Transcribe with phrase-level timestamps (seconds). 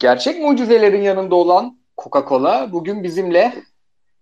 [0.00, 3.62] Gerçek mucizelerin yanında olan Coca-Cola bugün bizimle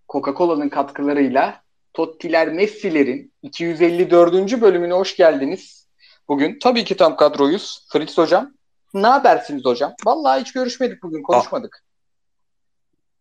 [0.09, 1.63] Coca-Cola'nın katkılarıyla
[1.95, 4.61] Tottiler Messi'lerin 254.
[4.61, 5.87] bölümüne hoş geldiniz.
[6.29, 7.87] Bugün tabii ki tam kadroyuz.
[7.93, 8.53] Fritz hocam.
[8.95, 9.95] Ne habersiniz hocam?
[10.05, 11.85] Vallahi hiç görüşmedik bugün, konuşmadık.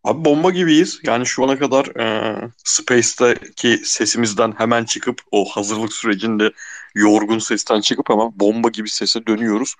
[0.03, 0.99] Abi bomba gibiyiz.
[1.03, 6.51] Yani şu ana kadar e, Space'teki sesimizden hemen çıkıp o hazırlık sürecinde
[6.95, 9.75] yorgun sesten çıkıp hemen bomba gibi sese dönüyoruz.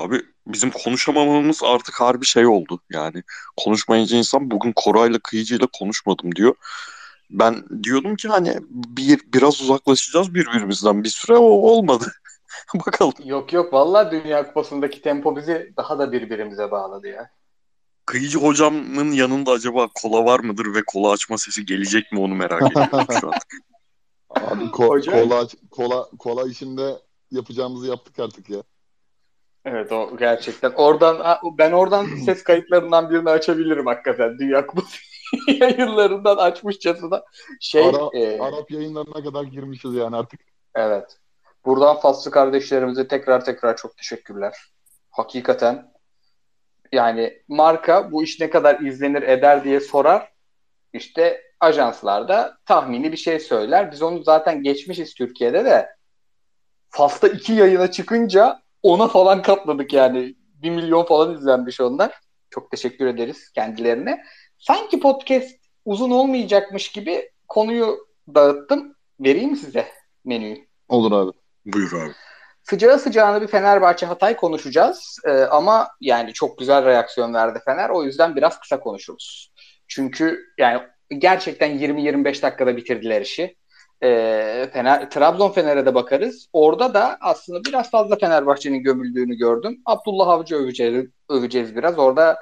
[0.00, 2.80] Abi bizim konuşamamamız artık harbi şey oldu.
[2.90, 3.22] Yani
[3.56, 6.54] konuşmayınca insan bugün Koray'la Kıyıcı'yla konuşmadım diyor.
[7.30, 12.12] Ben diyordum ki hani bir biraz uzaklaşacağız birbirimizden bir süre o olmadı.
[12.74, 13.14] Bakalım.
[13.24, 17.30] Yok yok vallahi Dünya Kupası'ndaki tempo bizi daha da birbirimize bağladı ya.
[18.06, 22.62] Kıyıcı hocamın yanında acaba kola var mıdır ve kola açma sesi gelecek mi onu merak
[22.72, 23.34] ediyorum şu an.
[24.30, 25.28] Abi ko- Hocam.
[25.28, 26.98] kola, kola, kola işinde
[27.30, 28.62] yapacağımızı yaptık artık ya.
[29.70, 30.72] Evet o gerçekten.
[30.72, 34.38] Oradan ben oradan ses kayıtlarından birini açabilirim hakikaten.
[34.38, 34.98] Dünya Kupası
[35.60, 37.24] yayınlarından açmışçasına.
[37.60, 40.40] Şey, Ara, e, Arap yayınlarına kadar girmişiz yani artık.
[40.74, 41.18] Evet.
[41.64, 44.54] Buradan Faslı kardeşlerimize tekrar tekrar çok teşekkürler.
[45.10, 45.92] Hakikaten
[46.92, 50.32] yani marka bu iş ne kadar izlenir eder diye sorar.
[50.92, 53.92] İşte ajanslarda tahmini bir şey söyler.
[53.92, 55.88] Biz onu zaten geçmişiz Türkiye'de de.
[56.88, 60.34] Fas'ta iki yayına çıkınca ona falan katladık yani.
[60.54, 62.20] Bir milyon falan izlenmiş onlar.
[62.50, 64.24] Çok teşekkür ederiz kendilerine.
[64.58, 65.50] Sanki podcast
[65.84, 68.94] uzun olmayacakmış gibi konuyu dağıttım.
[69.20, 69.86] Vereyim size
[70.24, 70.66] menüyü?
[70.88, 71.32] Olur abi.
[71.66, 72.12] Buyur abi.
[72.62, 75.18] Sıcağı sıcağına bir Fenerbahçe Hatay konuşacağız.
[75.24, 77.90] Ee, ama yani çok güzel reaksiyon verdi Fener.
[77.90, 79.52] O yüzden biraz kısa konuşuruz.
[79.88, 80.82] Çünkü yani
[81.18, 83.56] gerçekten 20-25 dakikada bitirdiler işi
[84.02, 86.48] e, Fener, Trabzon Fener'e de bakarız.
[86.52, 89.82] Orada da aslında biraz fazla Fenerbahçe'nin gömüldüğünü gördüm.
[89.86, 91.98] Abdullah Avcı öveceğiz, öveceğiz biraz.
[91.98, 92.38] Orada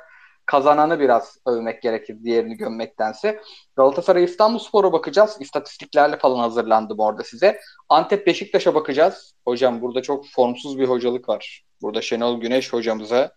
[0.47, 3.41] kazananı biraz övmek gerekir diğerini gömmektense.
[3.77, 5.37] Galatasaray İstanbul bakacağız.
[5.41, 7.61] İstatistiklerle falan hazırlandım orada size.
[7.89, 9.35] Antep Beşiktaş'a bakacağız.
[9.45, 11.65] Hocam burada çok formsuz bir hocalık var.
[11.83, 13.33] Burada Şenol Güneş hocamıza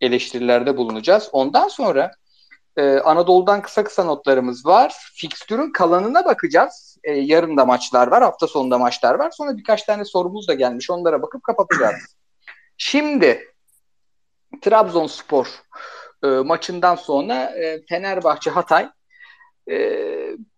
[0.00, 1.28] eleştirilerde bulunacağız.
[1.32, 2.10] Ondan sonra
[2.76, 4.94] ee, Anadolu'dan kısa kısa notlarımız var.
[5.14, 6.95] Fikstürün kalanına bakacağız.
[7.06, 9.30] Ee, yarın da maçlar var, hafta sonunda maçlar var.
[9.30, 10.90] Sonra birkaç tane sorumuz da gelmiş.
[10.90, 12.16] Onlara bakıp kapatacağız.
[12.76, 13.54] Şimdi
[14.60, 15.46] Trabzonspor
[16.24, 18.88] e, maçından sonra e, Fenerbahçe Hatay
[19.70, 20.00] e,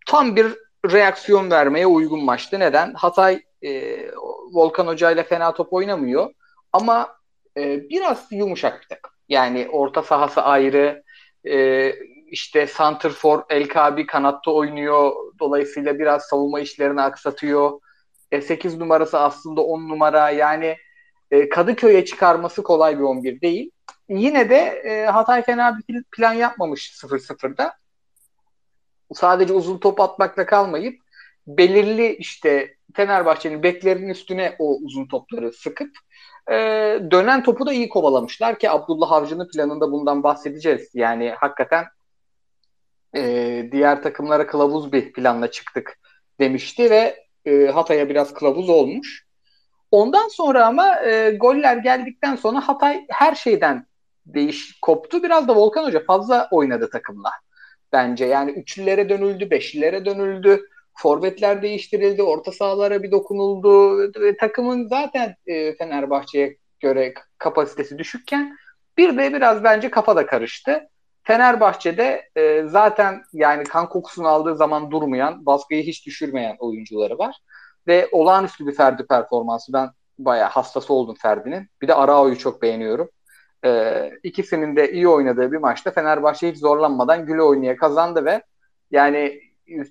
[0.07, 0.47] tam bir
[0.93, 2.61] reaksiyon vermeye uygun maçtı.
[2.61, 2.95] Neden?
[2.95, 3.99] Hatay e,
[4.53, 6.31] Volkan Hoca ile fena top oynamıyor
[6.73, 7.17] ama
[7.57, 9.13] e, biraz yumuşak bir takım.
[9.29, 11.03] Yani orta sahası ayrı,
[11.49, 11.93] e,
[12.31, 15.13] işte Santrfor El Kabi kanatta oynuyor.
[15.41, 17.81] Dolayısıyla biraz savunma işlerini aksatıyor.
[18.31, 20.31] E, 8 numarası aslında 10 numara.
[20.31, 20.77] Yani
[21.31, 23.71] e, Kadıköy'e çıkarması kolay bir 11 değil.
[24.09, 27.75] Yine de e, Hatay fena bir plan yapmamış 0-0'da.
[29.15, 31.01] Sadece uzun top atmakla kalmayıp
[31.47, 35.91] belirli işte Fenerbahçe'nin beklerinin üstüne o uzun topları sıkıp
[36.51, 36.55] e,
[37.11, 40.91] dönen topu da iyi kovalamışlar ki Abdullah Avcı'nın planında bundan bahsedeceğiz.
[40.95, 41.85] Yani hakikaten
[43.17, 45.99] e, diğer takımlara kılavuz bir planla çıktık
[46.41, 49.27] demişti ve e, Hatay'a biraz kılavuz olmuş.
[49.91, 53.87] Ondan sonra ama e, goller geldikten sonra Hatay her şeyden
[54.27, 55.23] değiş koptu.
[55.23, 57.31] Biraz da Volkan Hoca fazla oynadı takımla.
[57.93, 60.69] Bence yani üçlülere dönüldü, beşlilere dönüldü.
[60.95, 63.99] Forvetler değiştirildi, orta sahalara bir dokunuldu.
[64.21, 68.57] Ve takımın zaten e, Fenerbahçe'ye göre kapasitesi düşükken
[68.99, 70.89] bir de biraz bence kafa da karıştı.
[71.29, 77.37] Fenerbahçe'de e, zaten yani kan kokusunu aldığı zaman durmayan, baskıyı hiç düşürmeyen oyuncuları var.
[77.87, 79.73] Ve olağanüstü bir Ferdi performansı.
[79.73, 81.69] Ben bayağı hastası oldum Ferdi'nin.
[81.83, 83.11] Bir de Arao'yu çok beğeniyorum.
[83.65, 88.43] E, ikisinin de iyi oynadığı bir maçta Fenerbahçe hiç zorlanmadan güle oynaya kazandı ve
[88.91, 89.41] yani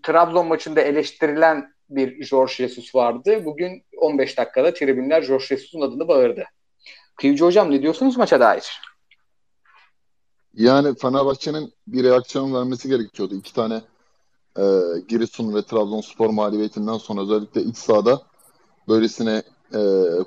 [0.04, 3.46] Trabzon maçında eleştirilen bir Jorge Jesus vardı.
[3.46, 6.44] Bugün 15 dakikada tribünler Jorge Jesus'un adını bağırdı.
[7.16, 8.82] Kıyıcı hocam ne diyorsunuz maça dair?
[10.58, 13.36] Yani Fenerbahçe'nin bir reaksiyon vermesi gerekiyordu.
[13.36, 13.82] İki tane
[14.58, 14.64] e,
[15.08, 18.22] Giresun ve Trabzonspor mağlubiyetinden sonra özellikle iç sahada
[18.88, 19.44] böylesine
[19.74, 19.80] e,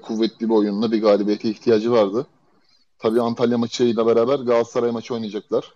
[0.03, 2.27] kuvvetli bir oyunla bir galibiyete ihtiyacı vardı.
[2.99, 5.73] Tabii Antalya maçıyla beraber Galatasaray maçı oynayacaklar.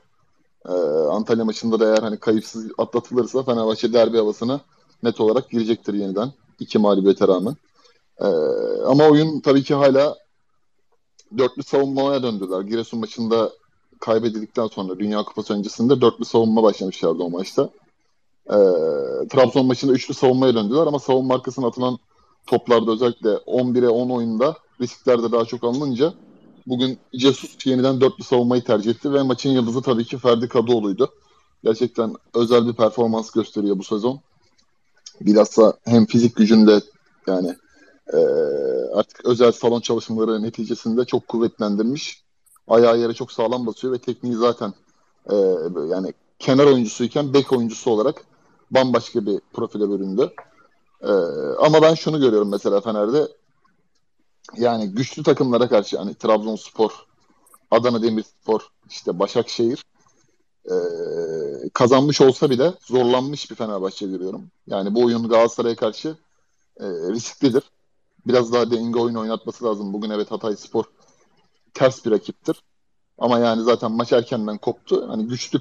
[0.68, 0.72] Ee,
[1.10, 4.60] Antalya maçında da eğer hani kayıpsız atlatılırsa Fenerbahçe derbi havasına
[5.02, 6.32] net olarak girecektir yeniden.
[6.60, 7.56] iki mağlubiyete rağmen.
[8.20, 8.26] Ee,
[8.86, 10.16] ama oyun tabii ki hala
[11.38, 12.60] dörtlü savunmaya döndüler.
[12.60, 13.52] Giresun maçında
[14.00, 17.70] kaybedildikten sonra Dünya Kupası öncesinde dörtlü savunma başlamışlardı o maçta.
[18.46, 18.58] Ee,
[19.31, 21.99] Trabzon maçında üçlü savunmaya döndüler ama savunma arkasına atılan
[22.46, 26.14] toplarda özellikle 11'e 10 oyunda riskler de daha çok alınınca
[26.67, 31.12] Bugün Jesus yeniden dörtlü savunmayı tercih etti ve maçın yıldızı tabii ki Ferdi Kadıoğlu'ydu.
[31.64, 34.20] Gerçekten özel bir performans gösteriyor bu sezon.
[35.20, 36.81] Bilhassa hem fizik gücünde
[37.26, 37.55] yani
[38.12, 38.19] e,
[38.94, 42.23] artık özel salon çalışmaları neticesinde çok kuvvetlendirmiş.
[42.69, 44.75] Ayağı yere çok sağlam basıyor ve tekniği zaten
[45.31, 45.34] e,
[45.88, 48.25] yani kenar oyuncusuyken bek oyuncusu olarak
[48.70, 50.32] bambaşka bir profile büründü.
[51.02, 51.12] E,
[51.58, 53.28] ama ben şunu görüyorum mesela Fener'de
[54.56, 56.90] yani güçlü takımlara karşı hani Trabzonspor,
[57.70, 59.84] Adana Demirspor, işte Başakşehir
[60.70, 60.75] e,
[61.75, 64.44] kazanmış olsa bile zorlanmış bir Fenerbahçe görüyorum.
[64.67, 66.17] Yani bu oyun Galatasaray'a karşı
[66.81, 67.62] e, risklidir.
[68.26, 69.93] Biraz daha denge oyun oynatması lazım.
[69.93, 70.84] Bugün evet Hatay Spor
[71.74, 72.62] ters bir rakiptir.
[73.18, 75.08] Ama yani zaten maç erkenden koptu.
[75.08, 75.60] Hani güçlü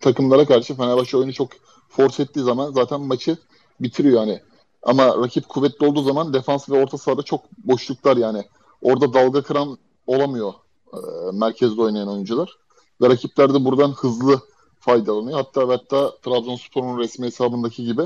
[0.00, 1.50] takımlara karşı Fenerbahçe oyunu çok
[1.88, 3.36] force ettiği zaman zaten maçı
[3.80, 4.42] bitiriyor hani.
[4.82, 8.44] Ama rakip kuvvetli olduğu zaman defans ve orta sahada çok boşluklar yani.
[8.82, 10.52] Orada dalga kıran olamıyor
[10.92, 10.98] e,
[11.32, 12.58] merkezde oynayan oyuncular.
[13.02, 14.40] Ve rakipler de buradan hızlı
[14.80, 15.38] faydalanıyor.
[15.38, 18.02] Hatta ve hatta Trabzonspor'un resmi hesabındaki gibi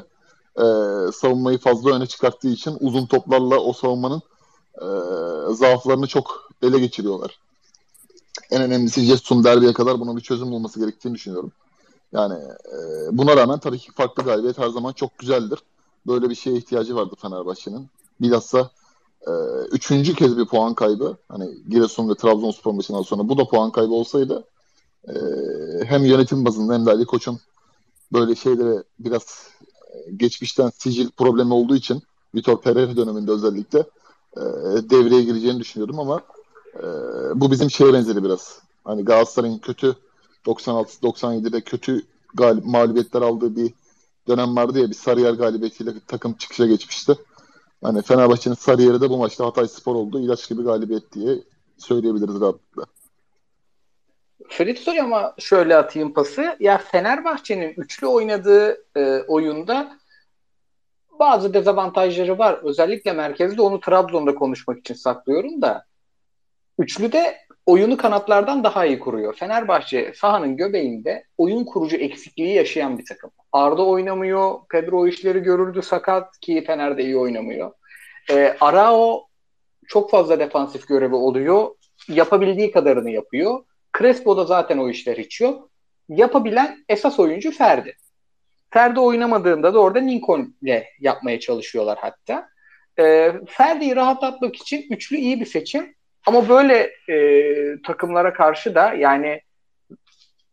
[0.56, 0.64] e,
[1.12, 4.22] savunmayı fazla öne çıkarttığı için uzun toplarla o savunmanın
[4.80, 4.86] e,
[5.54, 7.38] zaaflarını çok ele geçiriyorlar.
[8.50, 11.52] En önemlisi Jetson derbiye kadar bunun bir çözüm bulması gerektiğini düşünüyorum.
[12.12, 12.76] Yani e,
[13.12, 15.58] buna rağmen tabii ki farklı galibiyet her zaman çok güzeldir.
[16.06, 17.88] Böyle bir şeye ihtiyacı vardı Fenerbahçe'nin.
[18.20, 18.70] Bilhassa
[19.26, 19.30] e,
[19.72, 21.16] üçüncü kez bir puan kaybı.
[21.28, 24.44] Hani Giresun ve Trabzonspor maçından sonra bu da puan kaybı olsaydı
[25.08, 25.14] e,
[25.84, 27.40] hem yönetim bazında hem de Ali Koç'un
[28.12, 29.48] böyle şeylere biraz
[29.94, 32.02] e, geçmişten sicil problemi olduğu için
[32.34, 33.84] Vitor Pereira döneminde özellikle
[34.36, 34.40] e,
[34.90, 36.22] devreye gireceğini düşünüyordum ama
[36.76, 36.84] e,
[37.34, 38.62] bu bizim şeye benzeri biraz.
[38.84, 39.96] Hani Galatasaray'ın kötü
[40.46, 42.02] 96-97'de kötü
[42.34, 43.72] galip, mağlubiyetler aldığı bir
[44.28, 47.18] dönem vardı ya bir Sarıyer galibiyetiyle takım çıkışa geçmişti.
[47.82, 50.20] Hani Fenerbahçe'nin Sarıyer'i de bu maçta Hatay Spor oldu.
[50.20, 51.38] İlaç gibi galibiyet diye
[51.78, 52.84] söyleyebiliriz rahatlıkla.
[54.48, 56.56] Ferit ama şöyle atayım pası.
[56.60, 59.98] Ya Fenerbahçe'nin üçlü oynadığı e, oyunda
[61.18, 62.60] bazı dezavantajları var.
[62.62, 65.84] Özellikle merkezde onu Trabzon'da konuşmak için saklıyorum da.
[66.78, 67.36] Üçlü de
[67.66, 69.34] oyunu kanatlardan daha iyi kuruyor.
[69.34, 73.30] Fenerbahçe sahanın göbeğinde oyun kurucu eksikliği yaşayan bir takım.
[73.52, 74.54] Arda oynamıyor.
[74.70, 77.72] Pedro o işleri görüldü sakat ki Fener'de iyi oynamıyor.
[78.30, 79.26] E, Arao
[79.86, 81.68] çok fazla defansif görevi oluyor.
[82.08, 83.64] Yapabildiği kadarını yapıyor.
[83.98, 85.70] Crespo'da zaten o işler hiç yok.
[86.08, 87.96] Yapabilen esas oyuncu Ferdi.
[88.72, 92.48] Ferdi oynamadığında da orada Lincoln ile yapmaya çalışıyorlar hatta.
[92.98, 95.94] E, Ferdi'yi rahatlatmak için üçlü iyi bir seçim.
[96.26, 99.40] Ama böyle e, takımlara karşı da yani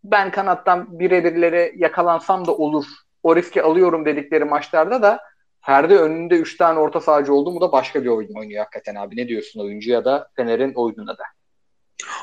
[0.04, 2.86] ben kanattan birebirlere yakalansam da olur.
[3.24, 5.19] O riski alıyorum dedikleri maçlarda da
[5.62, 9.18] Ferdi önünde 3 tane orta sahacı oldu mu da başka bir oyun oynuyor hakikaten abi.
[9.18, 11.24] Ne diyorsun oyuncu ya da Fener'in oyununa da?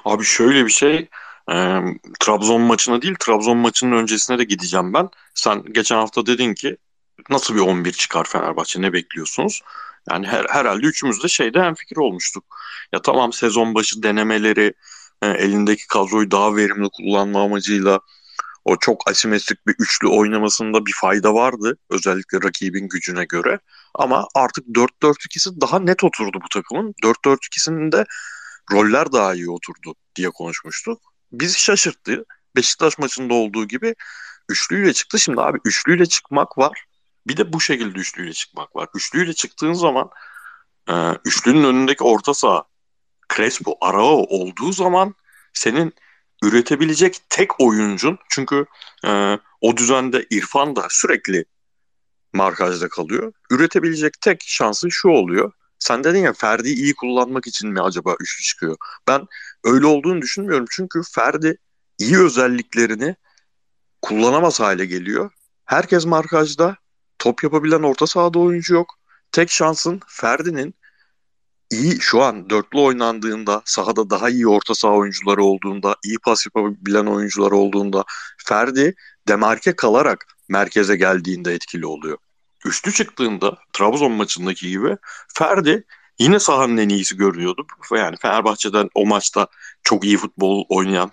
[0.04, 1.08] Abi şöyle bir şey
[1.50, 1.80] e,
[2.20, 5.08] Trabzon maçına değil Trabzon maçının öncesine de gideceğim ben.
[5.34, 6.76] Sen geçen hafta dedin ki
[7.30, 9.62] nasıl bir 11 çıkar Fenerbahçe ne bekliyorsunuz?
[10.10, 12.44] Yani her, herhalde üçümüz de şeyde fikir olmuştuk.
[12.92, 14.74] Ya tamam sezon başı denemeleri
[15.22, 18.00] e, elindeki kadroyu daha verimli kullanma amacıyla
[18.64, 21.78] o çok asimetrik bir üçlü oynamasında bir fayda vardı.
[21.90, 23.58] Özellikle rakibin gücüne göre.
[23.94, 26.94] Ama artık 4-4-2'si daha net oturdu bu takımın.
[27.02, 28.04] 4-4-2'sinin de
[28.72, 31.00] roller daha iyi oturdu diye konuşmuştuk.
[31.40, 32.24] Bizi şaşırttı.
[32.56, 33.94] Beşiktaş maçında olduğu gibi
[34.48, 35.18] üçlüyle çıktı.
[35.18, 36.84] Şimdi abi üçlüyle çıkmak var.
[37.26, 38.88] Bir de bu şekilde üçlüyle çıkmak var.
[38.94, 40.10] Üçlüyle çıktığın zaman
[40.88, 42.64] e, üçlünün önündeki orta saha
[43.36, 45.14] Crespo, Arao olduğu zaman
[45.52, 45.94] senin
[46.42, 48.66] üretebilecek tek oyuncun çünkü
[49.06, 51.44] e, o düzende İrfan da sürekli
[52.32, 53.32] markajda kalıyor.
[53.50, 55.52] Üretebilecek tek şansın şu oluyor.
[55.86, 58.76] Sen dedin ya Ferdi'yi iyi kullanmak için mi acaba üçlü çıkıyor?
[59.08, 59.26] Ben
[59.64, 60.66] öyle olduğunu düşünmüyorum.
[60.70, 61.58] Çünkü Ferdi
[61.98, 63.16] iyi özelliklerini
[64.02, 65.30] kullanamaz hale geliyor.
[65.64, 66.76] Herkes markajda.
[67.18, 68.94] Top yapabilen orta sahada oyuncu yok.
[69.32, 70.74] Tek şansın Ferdi'nin
[71.70, 77.06] iyi şu an dörtlü oynandığında sahada daha iyi orta saha oyuncuları olduğunda iyi pas yapabilen
[77.06, 78.04] oyuncular olduğunda
[78.46, 78.94] Ferdi
[79.28, 82.18] demarke kalarak merkeze geldiğinde etkili oluyor.
[82.64, 84.96] Üçlü çıktığında Trabzon maçındaki gibi
[85.34, 85.84] Ferdi
[86.18, 87.66] yine sahanın en iyisi görünüyordu.
[87.94, 89.46] Yani Fenerbahçe'den o maçta
[89.82, 91.10] çok iyi futbol oynayan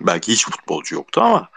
[0.00, 1.48] belki hiç futbolcu yoktu ama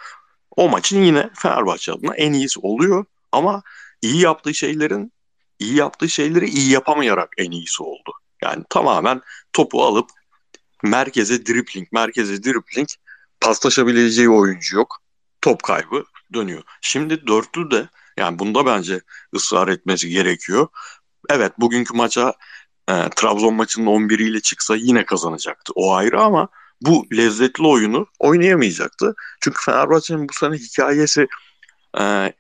[0.55, 3.05] o maçın yine Fenerbahçe adına en iyisi oluyor.
[3.32, 3.63] Ama
[4.01, 5.13] iyi yaptığı şeylerin
[5.60, 8.12] iyi yaptığı şeyleri iyi yapamayarak en iyisi oldu.
[8.41, 9.22] Yani tamamen
[9.53, 10.10] topu alıp
[10.84, 12.89] merkeze dribling, merkeze dribling
[13.41, 14.98] paslaşabileceği oyuncu yok.
[15.41, 16.03] Top kaybı
[16.34, 16.63] dönüyor.
[16.82, 19.01] Şimdi dörtlü de yani bunda bence
[19.36, 20.67] ısrar etmesi gerekiyor.
[21.29, 22.34] Evet bugünkü maça
[22.89, 25.74] e, Trabzon maçının 11'iyle çıksa yine kazanacaktı.
[25.75, 26.48] O ayrı ama
[26.82, 29.15] bu lezzetli oyunu oynayamayacaktı.
[29.41, 31.27] Çünkü Fenerbahçe'nin bu sene hikayesi
[32.00, 32.34] e,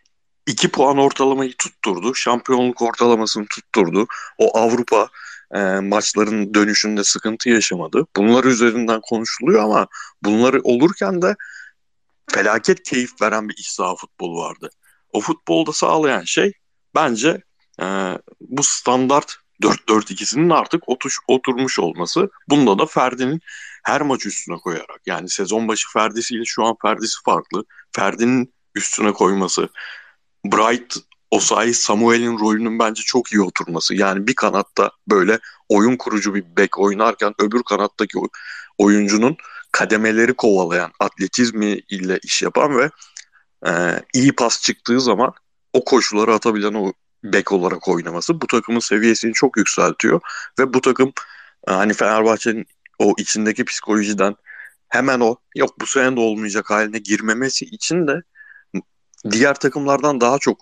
[0.47, 2.15] 2 puan ortalamayı tutturdu.
[2.15, 4.07] Şampiyonluk ortalamasını tutturdu.
[4.37, 5.09] O Avrupa
[5.55, 8.05] e, maçların dönüşünde sıkıntı yaşamadı.
[8.15, 9.87] Bunlar üzerinden konuşuluyor ama
[10.23, 11.35] bunları olurken de
[12.31, 14.69] felaket keyif veren bir saha futbolu vardı.
[15.13, 16.51] O futbolda sağlayan şey
[16.95, 17.41] bence
[17.81, 17.85] e,
[18.41, 22.29] bu standart 4-4-2'sinin artık otuş, oturmuş olması.
[22.49, 23.39] Bunda da Ferdi'nin
[23.83, 27.63] her maç üstüne koyarak yani sezon başı Ferdi'siyle şu an Ferdi'si farklı.
[27.95, 29.69] Ferdi'nin üstüne koyması.
[30.45, 30.97] Bright
[31.31, 33.95] Osayi Samuel'in rolünün bence çok iyi oturması.
[33.95, 35.39] Yani bir kanatta böyle
[35.69, 38.17] oyun kurucu bir bek oynarken öbür kanattaki
[38.77, 39.37] oyuncunun
[39.71, 42.89] kademeleri kovalayan, atletizmi ile iş yapan ve
[43.67, 43.71] e,
[44.13, 45.33] iyi pas çıktığı zaman
[45.73, 46.93] o koşuları atabilen o
[47.23, 50.21] bek olarak oynaması bu takımın seviyesini çok yükseltiyor
[50.59, 51.13] ve bu takım
[51.67, 52.65] e, hani Fenerbahçe'nin
[52.99, 54.35] o içindeki psikolojiden
[54.89, 58.21] hemen o yok bu sene de olmayacak haline girmemesi için de
[59.31, 60.61] diğer takımlardan daha çok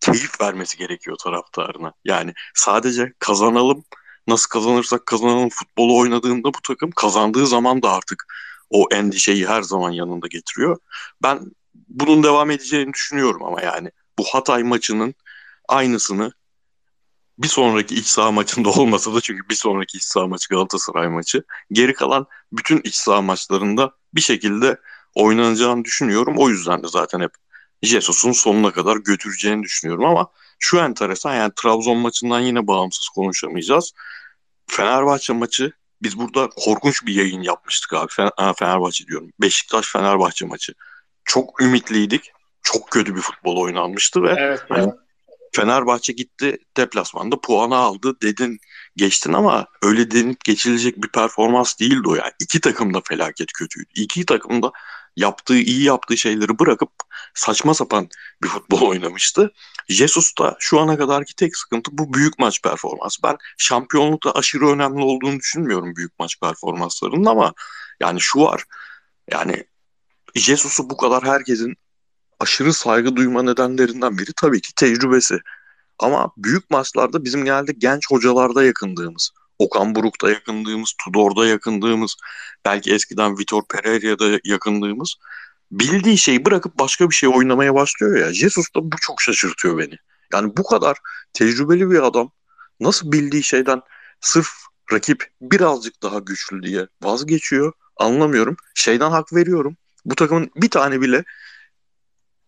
[0.00, 1.92] keyif vermesi gerekiyor taraftarına.
[2.04, 3.84] Yani sadece kazanalım
[4.26, 8.26] nasıl kazanırsak kazanalım futbolu oynadığında bu takım kazandığı zaman da artık
[8.70, 10.76] o endişeyi her zaman yanında getiriyor.
[11.22, 11.40] Ben
[11.88, 15.14] bunun devam edeceğini düşünüyorum ama yani bu Hatay maçının
[15.68, 16.32] aynısını
[17.38, 21.44] bir sonraki iç saha maçında olmasa da çünkü bir sonraki iç saha maçı Galatasaray maçı.
[21.72, 24.80] Geri kalan bütün iç saha maçlarında bir şekilde
[25.14, 26.34] oynanacağını düşünüyorum.
[26.38, 27.30] O yüzden de zaten hep
[27.82, 30.26] Jesus'un sonuna kadar götüreceğini düşünüyorum ama
[30.58, 33.92] şu enteresan yani Trabzon maçından yine bağımsız konuşamayacağız.
[34.66, 38.12] Fenerbahçe maçı biz burada korkunç bir yayın yapmıştık abi.
[38.58, 39.30] Fenerbahçe diyorum.
[39.40, 40.74] Beşiktaş Fenerbahçe maçı.
[41.28, 42.32] Çok ümitliydik.
[42.62, 44.94] Çok kötü bir futbol oynanmıştı ve evet, hani evet.
[45.56, 48.58] Fenerbahçe gitti deplasmanda puanı aldı dedin
[48.96, 52.32] geçtin ama öyle denip geçilecek bir performans değildi o yani.
[52.40, 53.88] İki takım da felaket kötüydü.
[53.94, 54.72] İki takım da
[55.16, 56.90] yaptığı iyi yaptığı şeyleri bırakıp
[57.34, 58.08] saçma sapan
[58.42, 59.52] bir futbol oynamıştı.
[59.88, 63.16] Jesus da şu ana kadarki tek sıkıntı bu büyük maç performans.
[63.24, 67.52] Ben şampiyonlukta aşırı önemli olduğunu düşünmüyorum büyük maç performanslarının ama
[68.00, 68.64] yani şu var.
[69.30, 69.64] Yani
[70.34, 71.74] Jesus'u bu kadar herkesin
[72.40, 75.38] aşırı saygı duyma nedenlerinden biri tabii ki tecrübesi.
[75.98, 82.16] Ama büyük maçlarda bizim genelde genç hocalarda yakındığımız, Okan Buruk'ta yakındığımız, Tudor'da yakındığımız,
[82.64, 85.16] belki eskiden Vitor Pereira'da yakındığımız
[85.70, 88.32] bildiği şeyi bırakıp başka bir şey oynamaya başlıyor ya.
[88.32, 89.94] Jesus da bu çok şaşırtıyor beni.
[90.32, 90.96] Yani bu kadar
[91.32, 92.30] tecrübeli bir adam
[92.80, 93.80] nasıl bildiği şeyden
[94.20, 94.48] sırf
[94.92, 98.56] rakip birazcık daha güçlü diye vazgeçiyor anlamıyorum.
[98.74, 99.76] Şeyden hak veriyorum.
[100.08, 101.24] Bu takımın bir tane bile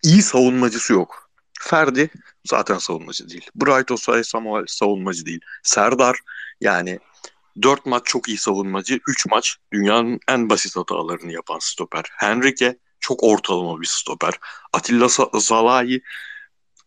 [0.03, 1.31] iyi savunmacısı yok.
[1.61, 2.11] Ferdi
[2.45, 3.51] zaten savunmacı değil.
[3.55, 5.41] Bright Osay Samuel savunmacı değil.
[5.63, 6.19] Serdar
[6.61, 6.99] yani
[7.63, 9.01] 4 maç çok iyi savunmacı.
[9.09, 12.05] 3 maç dünyanın en basit hatalarını yapan stoper.
[12.17, 14.35] Henrique çok ortalama bir stoper.
[14.73, 16.01] Atilla Zalai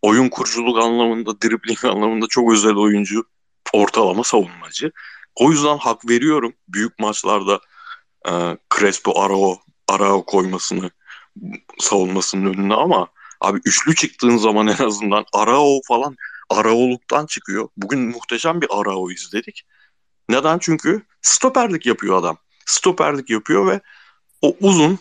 [0.01, 3.25] oyun kuruculuk anlamında, dribling anlamında çok özel oyuncu.
[3.73, 4.91] Ortalama savunmacı.
[5.35, 7.59] O yüzden hak veriyorum büyük maçlarda
[8.29, 10.91] e, Crespo Arao, Arao koymasını
[11.79, 13.07] savunmasının önüne ama
[13.41, 16.15] abi üçlü çıktığın zaman en azından Arao falan
[16.49, 17.69] Araoluktan çıkıyor.
[17.77, 19.63] Bugün muhteşem bir Arao izledik.
[20.29, 20.59] Neden?
[20.59, 22.37] Çünkü stoperlik yapıyor adam.
[22.65, 23.81] Stoperlik yapıyor ve
[24.41, 24.99] o uzun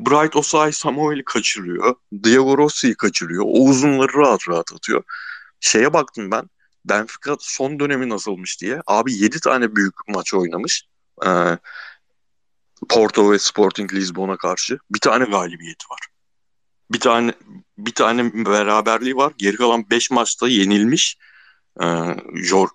[0.00, 1.94] Bright Osay Samuel'i kaçırıyor.
[2.24, 3.44] Diego Rossi'yi kaçırıyor.
[3.46, 5.02] O uzunları rahat rahat atıyor.
[5.60, 6.50] Şeye baktım ben.
[6.84, 8.80] Benfica son dönemi nasılmış diye.
[8.86, 10.84] Abi 7 tane büyük maç oynamış.
[11.26, 11.58] Ee,
[12.88, 14.78] Porto ve Sporting Lisbon'a karşı.
[14.90, 16.00] Bir tane galibiyeti var.
[16.92, 17.32] Bir tane
[17.78, 19.32] bir tane beraberliği var.
[19.38, 21.16] Geri kalan 5 maçta yenilmiş
[21.82, 21.86] e,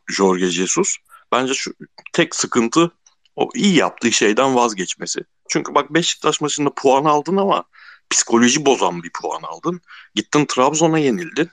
[0.08, 0.96] Jorge Jesus.
[1.32, 1.74] Bence şu
[2.14, 2.92] tek sıkıntı
[3.36, 5.20] o iyi yaptığı şeyden vazgeçmesi.
[5.50, 7.64] Çünkü bak Beşiktaş maçında puan aldın ama
[8.10, 9.82] psikoloji bozan bir puan aldın.
[10.16, 11.50] Gittin Trabzon'a yenildin.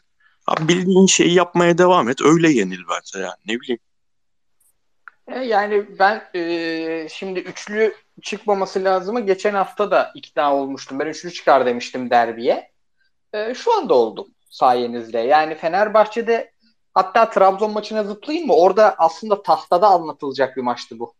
[0.46, 2.22] Abi bildiğin şeyi yapmaya devam et.
[2.22, 3.80] Öyle yenil bence yani ne bileyim.
[5.28, 10.98] E, yani ben e, şimdi üçlü çıkmaması lazımı geçen hafta da ikna olmuştum.
[10.98, 12.70] Ben üçlü çıkar demiştim derbiye.
[13.32, 15.18] E, şu anda oldum sayenizde.
[15.18, 16.52] Yani Fenerbahçe'de
[16.94, 18.54] hatta Trabzon maçına zıplayayım mı?
[18.54, 21.14] Orada aslında tahtada anlatılacak bir maçtı bu.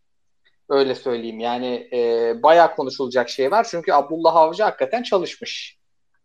[0.68, 1.40] Öyle söyleyeyim.
[1.40, 3.66] Yani e, bayağı konuşulacak şey var.
[3.70, 5.78] Çünkü Abdullah Avcı hakikaten çalışmış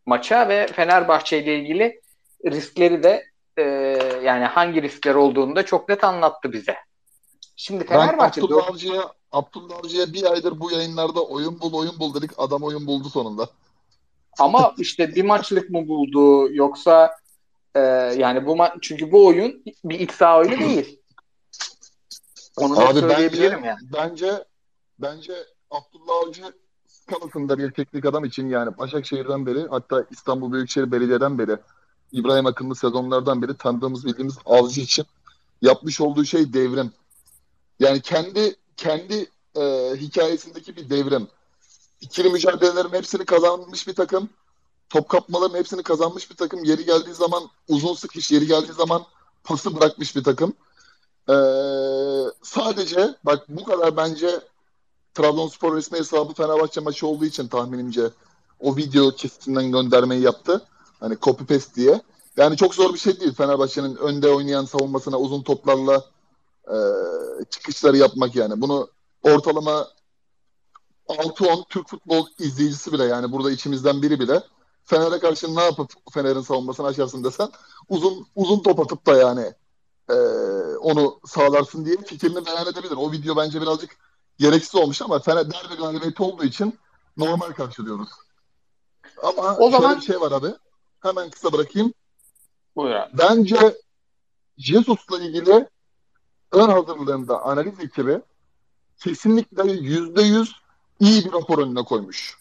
[0.06, 2.02] maça ve Fenerbahçe ile ilgili
[2.46, 3.26] riskleri de
[3.58, 3.64] e,
[4.24, 6.76] yani hangi riskler olduğunu da çok net anlattı bize.
[7.62, 12.14] Şimdi Fenerbahçe ben Abdullah Avcı'ya Abdullah Avcı'ya bir aydır bu yayınlarda oyun bul oyun bul
[12.14, 12.32] dedik.
[12.38, 13.50] Adam oyun buldu sonunda.
[14.40, 17.16] Ama işte bir maçlık mı buldu yoksa
[17.76, 17.80] e,
[18.18, 21.00] yani bu ma- çünkü bu oyun bir iç saha oyunu değil.
[22.58, 23.80] Onu da Abi söyleyebilirim bence, yani.
[23.94, 24.46] bence
[25.00, 25.34] bence
[25.72, 26.44] Abdullah Avcı
[26.88, 31.58] skalasında bir teknik adam için yani Başakşehir'den beri hatta İstanbul Büyükşehir Belediye'den beri
[32.12, 35.06] İbrahim Akınlı sezonlardan beri tanıdığımız bildiğimiz Avcı için
[35.62, 36.92] yapmış olduğu şey devrim.
[37.80, 41.28] Yani kendi kendi e, hikayesindeki bir devrim.
[42.02, 44.30] İkili mücadelelerin hepsini kazanmış bir takım.
[44.90, 46.64] Top kapmaların hepsini kazanmış bir takım.
[46.64, 49.06] Yeri geldiği zaman uzun sıkış, yeri geldiği zaman
[49.44, 50.54] pası bırakmış bir takım.
[51.30, 51.34] Ee,
[52.44, 54.42] sadece bak bu kadar bence
[55.14, 58.10] Trabzonspor resmi hesabı Fenerbahçe maçı olduğu için tahminimce
[58.60, 60.66] o video kesitinden göndermeyi yaptı.
[61.00, 62.02] Hani copy paste diye.
[62.38, 66.04] Yani çok zor bir şey değil Fenerbahçe'nin önde oynayan savunmasına uzun toplarla
[66.68, 66.76] e,
[67.50, 68.62] çıkışları yapmak yani.
[68.62, 68.90] Bunu
[69.24, 69.88] ortalama
[71.08, 74.44] 6-10 Türk futbol izleyicisi bile yani burada içimizden biri bile
[74.84, 77.50] Fener'e karşı ne yapıp Fener'in savunmasını açarsın desen
[77.90, 79.54] uzun uzun top atıp da yani
[80.10, 80.14] e,
[80.78, 82.96] onu sağlarsın diye fikrini beyan edebilir.
[82.98, 83.98] O video bence birazcık
[84.38, 86.80] gereksiz olmuş ama Fener derbi galibiyeti olduğu için
[87.18, 88.10] normal karşılıyoruz.
[89.24, 90.54] Ama O şöyle zaman- bir şey var abi.
[91.00, 91.94] Hemen kısa bırakayım.
[92.76, 93.18] Buyur abi.
[93.18, 93.78] Bence
[94.58, 95.68] Jesus'la ilgili
[96.52, 98.22] ön hazırlığında analiz ekibi
[98.98, 100.56] kesinlikle yüzde yüz
[101.00, 102.38] iyi bir rapor önüne koymuş.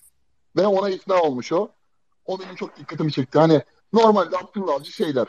[0.57, 1.69] Ve ona ikna olmuş o.
[2.27, 3.39] O benim çok dikkatimi çekti.
[3.39, 3.63] Hani
[3.93, 5.27] normalde Abdullah şeyler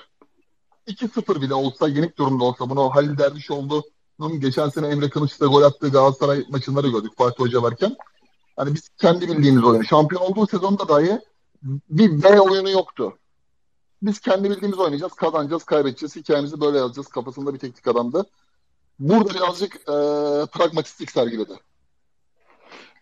[0.87, 5.89] 2-0 bile olsa yenik durumda olsa bunu Halil Dervişoğlu'nun geçen sene Emre Kılıç'ta gol attığı
[5.89, 6.45] Galatasaray
[6.83, 7.95] da gördük Fatih Hoca varken.
[8.55, 9.83] Hani biz kendi bildiğimiz oyunu.
[9.83, 11.19] Şampiyon olduğu sezonda dahi
[11.63, 13.17] bir B oyunu yoktu.
[14.01, 16.15] Biz kendi bildiğimiz oynayacağız, kazanacağız, kaybedeceğiz.
[16.15, 17.07] Hikayemizi böyle yazacağız.
[17.07, 18.25] Kafasında bir teknik adamdı.
[18.99, 19.95] Burada birazcık e,
[20.57, 21.53] pragmatistlik sergiledi.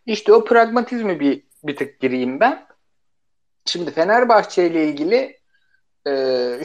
[0.05, 2.67] İşte o pragmatizmi bir bir tık gireyim ben.
[3.65, 5.39] Şimdi Fenerbahçe ile ilgili
[6.07, 6.11] e,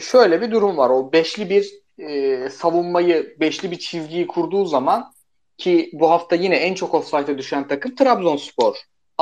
[0.01, 0.89] şöyle bir durum var.
[0.89, 5.13] O beşli bir e, savunmayı, beşli bir çizgiyi kurduğu zaman
[5.57, 8.75] ki bu hafta yine en çok offside'e düşen takım Trabzonspor.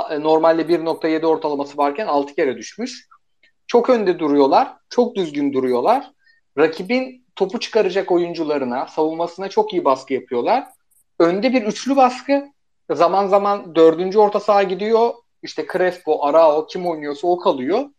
[0.10, 3.08] E, Normalde 1.7 ortalaması varken 6 kere düşmüş.
[3.68, 4.78] Çok önde duruyorlar.
[4.90, 6.12] Çok düzgün duruyorlar.
[6.58, 10.68] Rakibin topu çıkaracak oyuncularına, savunmasına çok iyi baskı yapıyorlar.
[11.20, 12.52] Önde bir üçlü baskı.
[12.92, 15.14] Zaman zaman dördüncü orta saha gidiyor.
[15.44, 17.90] İşte Crespo, Arao kim oynuyorsa o kalıyor.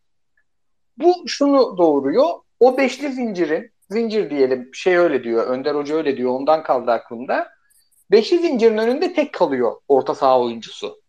[0.98, 2.28] Bu şunu doğuruyor.
[2.60, 5.46] O beşli zincirin, zincir diyelim şey öyle diyor.
[5.46, 6.30] Önder Hoca öyle diyor.
[6.30, 7.48] Ondan kaldı aklımda.
[8.10, 11.02] Beşli zincirin önünde tek kalıyor orta saha oyuncusu.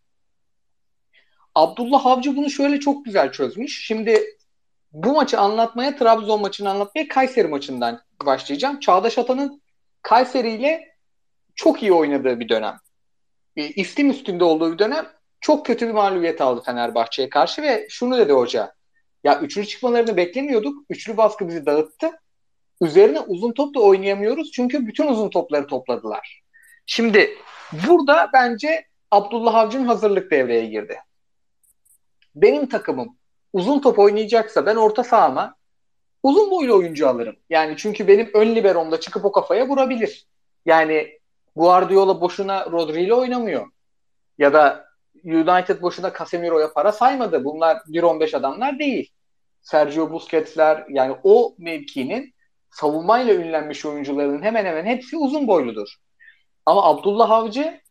[1.55, 3.85] Abdullah Avcı bunu şöyle çok güzel çözmüş.
[3.85, 4.23] Şimdi
[4.93, 8.79] bu maçı anlatmaya, Trabzon maçını anlatmaya Kayseri maçından başlayacağım.
[8.79, 9.61] Çağdaş Atan'ın
[10.01, 10.95] Kayseri ile
[11.55, 12.77] çok iyi oynadığı bir dönem.
[13.55, 15.07] E, istim üstünde olduğu bir dönem
[15.41, 18.73] çok kötü bir mağlubiyet aldı Fenerbahçe'ye karşı ve şunu dedi hoca.
[19.23, 20.85] Ya üçlü çıkmalarını beklemiyorduk.
[20.89, 22.11] Üçlü baskı bizi dağıttı.
[22.81, 26.41] Üzerine uzun top da oynayamıyoruz çünkü bütün uzun topları topladılar.
[26.85, 27.37] Şimdi
[27.87, 30.99] burada bence Abdullah Avcı'nın hazırlık devreye girdi.
[32.35, 33.17] Benim takımım
[33.53, 35.55] uzun top oynayacaksa ben orta sahama
[36.23, 37.35] uzun boylu oyuncu alırım.
[37.49, 40.27] Yani çünkü benim ön liberomda çıkıp o kafaya vurabilir.
[40.65, 41.19] Yani
[41.55, 43.67] Guardiola boşuna Rodri ile oynamıyor.
[44.37, 44.85] Ya da
[45.25, 47.43] United boşuna Casemiro'ya para saymadı.
[47.43, 49.09] Bunlar 1.15 adamlar değil.
[49.61, 52.33] Sergio Busquets'ler yani o mevkinin
[52.69, 55.95] savunmayla ünlenmiş oyuncuların hemen hemen hepsi uzun boyludur.
[56.65, 57.81] Ama Abdullah Avcı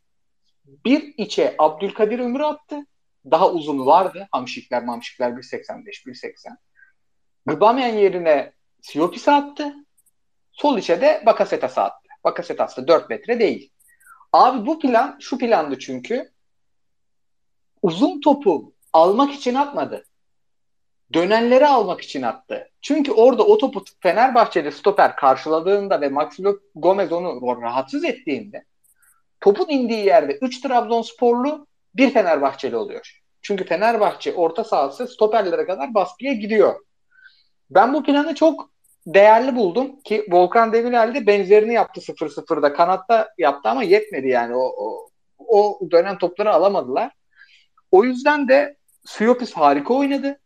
[0.65, 2.87] bir içe Abdülkadir Ömür'ü attı.
[3.31, 4.29] Daha uzun vardı.
[4.33, 6.57] Hamşikler, mamşikler 1.85, 1.80.
[7.47, 9.75] Gıbameyen yerine Siopis'i attı.
[10.53, 12.09] Sol içe de Bakasetas'ı attı.
[12.25, 13.73] Bakasetas da 4 metre değil.
[14.33, 16.33] Abi bu plan şu plandı çünkü.
[17.83, 20.07] Uzun topu almak için atmadı.
[21.13, 22.71] Dönenleri almak için attı.
[22.81, 28.65] Çünkü orada o topu Fenerbahçe'de stoper karşıladığında ve Maximo Gomez onu rahatsız ettiğinde
[29.41, 33.23] topun indiği yerde 3 Trabzonsporlu bir Fenerbahçeli oluyor.
[33.43, 36.81] Çünkü Fenerbahçe orta sahası stoperlere kadar baskıya gidiyor.
[37.71, 38.71] Ben bu planı çok
[39.07, 42.73] değerli buldum ki Volkan Demirel de benzerini yaptı 0-0'da.
[42.73, 44.57] Kanatta yaptı ama yetmedi yani.
[44.57, 47.13] O, o, o dönem topları alamadılar.
[47.91, 50.41] O yüzden de Suyopis harika oynadı.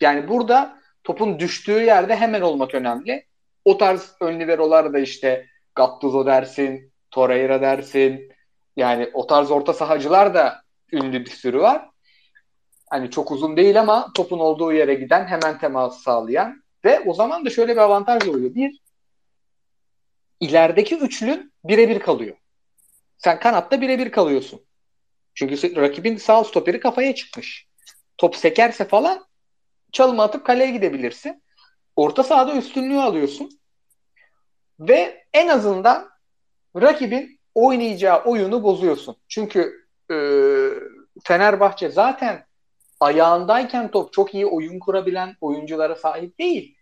[0.00, 3.26] Yani burada topun düştüğü yerde hemen olmak önemli.
[3.64, 8.32] O tarz ön liberolar da işte Gattuso dersin, Torreira dersin.
[8.76, 10.62] Yani o tarz orta sahacılar da
[10.92, 11.90] ünlü bir sürü var.
[12.90, 17.44] Hani çok uzun değil ama topun olduğu yere giden hemen temas sağlayan ve o zaman
[17.44, 18.54] da şöyle bir avantaj oluyor.
[18.54, 18.80] Bir,
[20.40, 22.36] ilerideki üçlün birebir kalıyor.
[23.18, 24.66] Sen kanatta birebir kalıyorsun.
[25.34, 27.66] Çünkü rakibin sağ stoperi kafaya çıkmış.
[28.18, 29.26] Top sekerse falan
[29.92, 31.42] çalım atıp kaleye gidebilirsin.
[31.96, 33.60] Orta sahada üstünlüğü alıyorsun.
[34.80, 36.08] Ve en azından
[36.76, 39.16] rakibin oynayacağı oyunu bozuyorsun.
[39.28, 40.16] Çünkü e,
[41.24, 42.44] Fenerbahçe zaten
[43.00, 46.76] ayağındayken top çok iyi oyun kurabilen oyunculara sahip değil.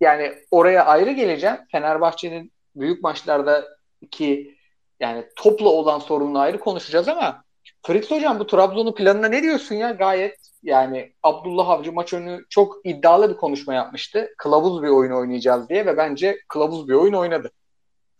[0.00, 1.56] Yani oraya ayrı geleceğim.
[1.72, 3.68] Fenerbahçe'nin büyük maçlarda
[4.10, 4.56] ki
[5.00, 7.44] yani topla olan sorununu ayrı konuşacağız ama
[7.86, 9.90] Fritz Hocam bu Trabzon'un planına ne diyorsun ya?
[9.90, 14.28] Gayet yani Abdullah Avcı maç önü çok iddialı bir konuşma yapmıştı.
[14.38, 17.50] Kılavuz bir oyun oynayacağız diye ve bence kılavuz bir oyun oynadı.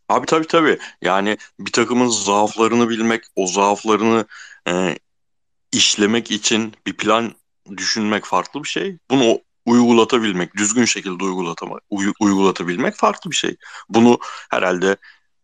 [0.08, 0.78] Abi tabii tabii.
[1.02, 4.26] Yani bir takımın zaaflarını bilmek, o zaaflarını
[4.68, 4.98] e,
[5.72, 7.34] işlemek için bir plan
[7.76, 8.98] düşünmek farklı bir şey.
[9.10, 13.56] Bunu uygulatabilmek, düzgün şekilde uygulatama, uy, uygulatabilmek farklı bir şey.
[13.88, 14.18] Bunu
[14.50, 14.96] herhalde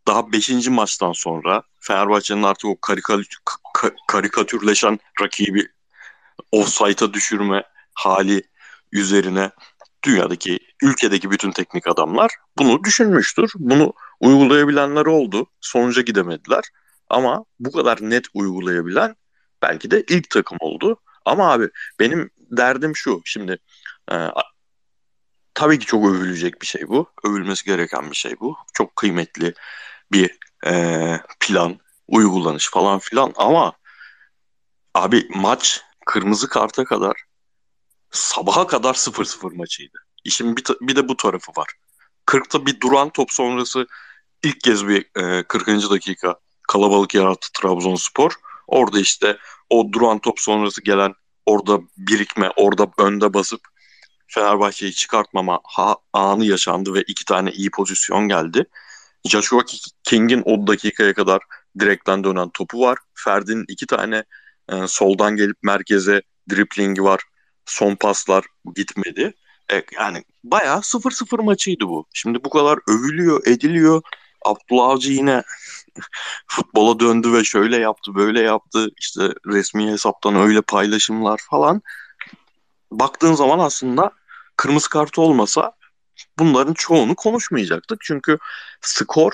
[0.07, 0.69] daha 5.
[0.69, 3.27] maçtan sonra Fenerbahçe'nin artık o karikatür,
[4.09, 5.69] karikatürleşen rakibi
[6.53, 7.63] offside'a düşürme
[7.95, 8.43] hali
[8.93, 9.51] üzerine
[10.05, 13.53] dünyadaki, ülkedeki bütün teknik adamlar bunu düşünmüştür.
[13.59, 13.93] Bunu
[14.25, 15.47] uygulayabilenler oldu.
[15.61, 16.65] Sonuca gidemediler.
[17.09, 19.17] Ama bu kadar net uygulayabilen
[19.63, 21.01] belki de ilk takım oldu.
[21.25, 21.69] Ama abi
[22.01, 23.23] benim derdim şu.
[23.25, 23.59] Şimdi
[24.13, 24.17] e,
[25.55, 27.11] tabii ki çok övülecek bir şey bu.
[27.25, 28.57] Övülmesi gereken bir şey bu.
[28.73, 29.55] Çok kıymetli
[30.13, 33.73] bir e, plan, uygulanış falan filan ama
[34.95, 37.17] abi maç kırmızı karta kadar
[38.11, 39.99] sabaha kadar 0-0 maçıydı.
[40.25, 41.69] İşin bir, bir de bu tarafı var.
[42.27, 43.87] 40'ta bir duran top sonrası
[44.45, 45.91] ilk kez bir e, 40.
[45.91, 46.35] dakika
[46.69, 48.33] kalabalık yarattı Trabzonspor.
[48.67, 49.39] Orada işte
[49.71, 51.15] o duran top sonrası gelen
[51.47, 53.61] orada birikme, orada önde basıp
[54.27, 58.65] Fenerbahçe'yi çıkartmama ha, anı yaşandı ve iki tane iyi pozisyon geldi.
[59.25, 59.63] Joshua
[60.05, 61.43] King'in o dakikaya kadar
[61.81, 62.99] direkten dönen topu var.
[63.15, 64.25] Ferdi'nin iki tane
[64.73, 67.21] e, soldan gelip merkeze driplingi var.
[67.67, 69.35] Son paslar gitmedi.
[69.73, 72.07] E, yani bayağı 0-0 maçıydı bu.
[72.15, 74.03] Şimdi bu kadar övülüyor, ediliyor.
[74.45, 75.43] Abdullah Avcı yine
[76.47, 78.89] futbola döndü ve şöyle yaptı, böyle yaptı.
[79.01, 81.83] İşte resmi hesaptan öyle paylaşımlar falan.
[82.91, 84.11] Baktığın zaman aslında
[84.57, 85.73] kırmızı kartı olmasa
[86.39, 87.99] bunların çoğunu konuşmayacaktık.
[88.03, 88.39] Çünkü
[88.81, 89.33] skor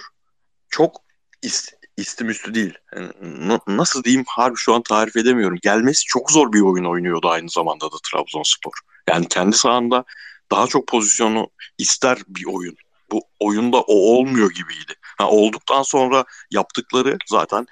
[0.71, 0.97] çok
[1.43, 2.75] ist istim üstü değil.
[2.97, 5.59] Yani nasıl diyeyim harbi şu an tarif edemiyorum.
[5.63, 8.73] Gelmesi çok zor bir oyun oynuyordu aynı zamanda da Trabzonspor.
[9.09, 10.05] Yani kendi sahanda
[10.51, 12.77] daha çok pozisyonu ister bir oyun.
[13.13, 14.95] Bu oyunda o olmuyor gibiydi.
[15.19, 17.67] Ha, olduktan sonra yaptıkları zaten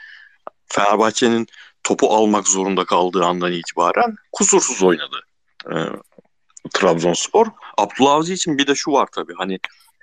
[0.66, 1.46] Fenerbahçe'nin
[1.82, 5.26] topu almak zorunda kaldığı andan itibaren kusursuz oynadı.
[5.72, 5.76] Ee,
[6.72, 7.46] Trabzonspor.
[7.78, 9.34] Abdullah Avcı için bir de şu var tabii.
[9.38, 9.58] Hani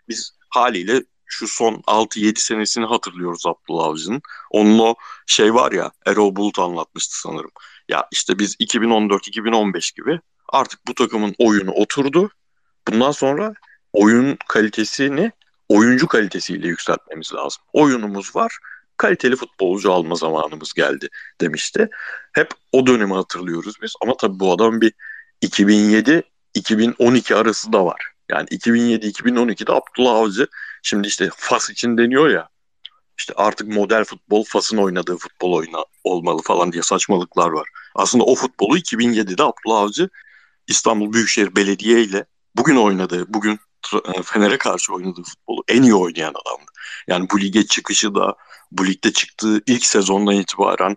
[0.09, 4.21] biz haliyle şu son 6-7 senesini hatırlıyoruz Abdullah Avcı'nın.
[4.51, 4.95] Onun o
[5.27, 7.51] şey var ya Erol Bulut anlatmıştı sanırım.
[7.89, 10.19] Ya işte biz 2014-2015 gibi
[10.49, 12.29] artık bu takımın oyunu oturdu.
[12.87, 13.53] Bundan sonra
[13.95, 15.31] oyun kalitesini
[15.69, 17.63] oyuncu kalitesiyle yükseltmemiz lazım.
[17.73, 18.57] Oyunumuz var.
[18.97, 21.09] Kaliteli futbolcu alma zamanımız geldi
[21.41, 21.89] demişti.
[22.33, 23.93] Hep o dönemi hatırlıyoruz biz.
[24.01, 24.93] Ama tabii bu adam bir
[25.41, 28.11] 2007 2012 arası da var.
[28.29, 30.47] Yani 2007-2012'de Abdullah Avcı
[30.83, 32.49] şimdi işte Fas için deniyor ya
[33.17, 37.67] işte artık model futbol Fas'ın oynadığı futbol oyunu olmalı falan diye saçmalıklar var.
[37.95, 40.09] Aslında o futbolu 2007'de Abdullah Avcı
[40.67, 43.59] İstanbul Büyükşehir Belediye ile bugün oynadığı, bugün
[44.23, 46.71] Fener'e karşı oynadığı futbolu en iyi oynayan adamdı.
[47.07, 48.35] Yani bu lige çıkışı da
[48.71, 50.95] bu ligde çıktığı ilk sezondan itibaren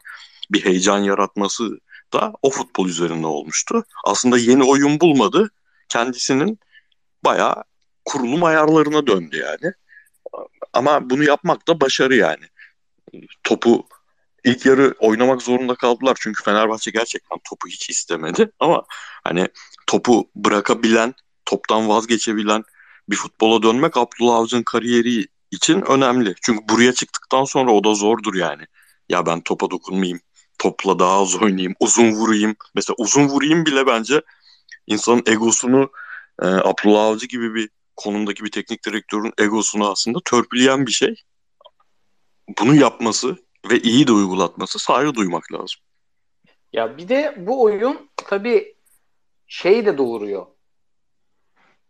[0.50, 1.80] bir heyecan yaratması
[2.12, 3.84] da o futbol üzerinde olmuştu.
[4.04, 5.50] Aslında yeni oyun bulmadı.
[5.88, 6.58] Kendisinin
[7.24, 7.64] bayağı
[8.04, 9.72] kurulum ayarlarına döndü yani.
[10.72, 12.44] Ama bunu yapmak da başarı yani.
[13.42, 13.86] Topu
[14.44, 18.84] ilk yarı oynamak zorunda kaldılar çünkü Fenerbahçe gerçekten topu hiç istemedi ama
[19.24, 19.48] hani
[19.86, 22.64] topu bırakabilen, toptan vazgeçebilen
[23.08, 26.34] bir futbola dönmek Abdullah Avcı'nın kariyeri için önemli.
[26.42, 28.62] Çünkü buraya çıktıktan sonra o da zordur yani.
[29.08, 30.20] Ya ben topa dokunmayayım,
[30.58, 32.56] topla daha az oynayayım, uzun vurayım.
[32.74, 34.22] Mesela uzun vurayım bile bence
[34.86, 35.90] insanın egosunu
[36.42, 41.14] e, Abdullah Avcı gibi bir konumdaki bir teknik direktörün egosunu aslında törpüleyen bir şey.
[42.58, 43.36] Bunu yapması
[43.70, 45.80] ve iyi de uygulatması saygı duymak lazım.
[46.72, 48.76] Ya bir de bu oyun tabii
[49.46, 50.46] şey de doğuruyor.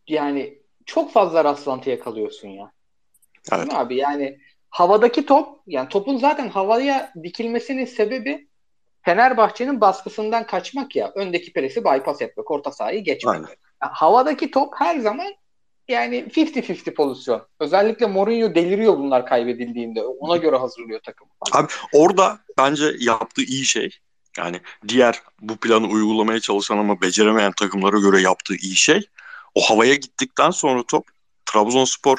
[0.06, 2.72] Yani çok fazla rastlantı kalıyorsun ya.
[3.52, 3.60] Evet.
[3.60, 3.96] Değil mi abi?
[3.96, 4.38] Yani
[4.70, 8.48] havadaki top yani topun zaten havaya dikilmesinin sebebi
[9.02, 11.12] Fenerbahçe'nin baskısından kaçmak ya.
[11.14, 13.34] Öndeki presi bypass etmek, orta sahayı geçmek.
[13.34, 13.46] Aynen.
[13.82, 15.34] Yani havadaki top her zaman
[15.88, 17.46] yani 50-50 pozisyon.
[17.60, 20.02] Özellikle Mourinho deliriyor bunlar kaybedildiğinde.
[20.02, 21.28] Ona göre hazırlıyor takım.
[21.52, 23.90] Abi orada bence yaptığı iyi şey
[24.38, 29.08] yani diğer bu planı uygulamaya çalışan ama beceremeyen takımlara göre yaptığı iyi şey
[29.58, 31.08] o havaya gittikten sonra top
[31.46, 32.18] Trabzonspor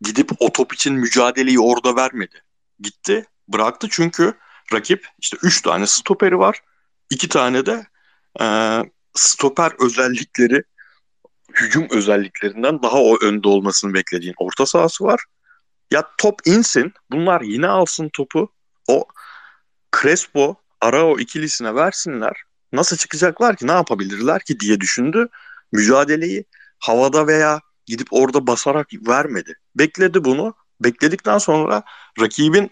[0.00, 2.42] gidip o top için mücadeleyi orada vermedi.
[2.80, 4.34] Gitti bıraktı çünkü
[4.72, 6.60] rakip işte 3 tane stoperi var.
[7.10, 7.86] 2 tane de
[8.40, 8.46] e,
[9.14, 10.62] stoper özellikleri
[11.54, 15.24] hücum özelliklerinden daha o önde olmasını beklediğin orta sahası var.
[15.90, 16.92] Ya top insin.
[17.10, 18.52] Bunlar yine alsın topu.
[18.88, 19.04] O
[20.00, 22.42] Crespo, Arao ikilisine versinler.
[22.72, 23.66] Nasıl çıkacaklar ki?
[23.66, 25.28] Ne yapabilirler ki diye düşündü.
[25.72, 26.44] Mücadeleyi
[26.78, 29.54] havada veya gidip orada basarak vermedi.
[29.74, 30.54] Bekledi bunu.
[30.80, 31.82] Bekledikten sonra
[32.20, 32.70] rakibin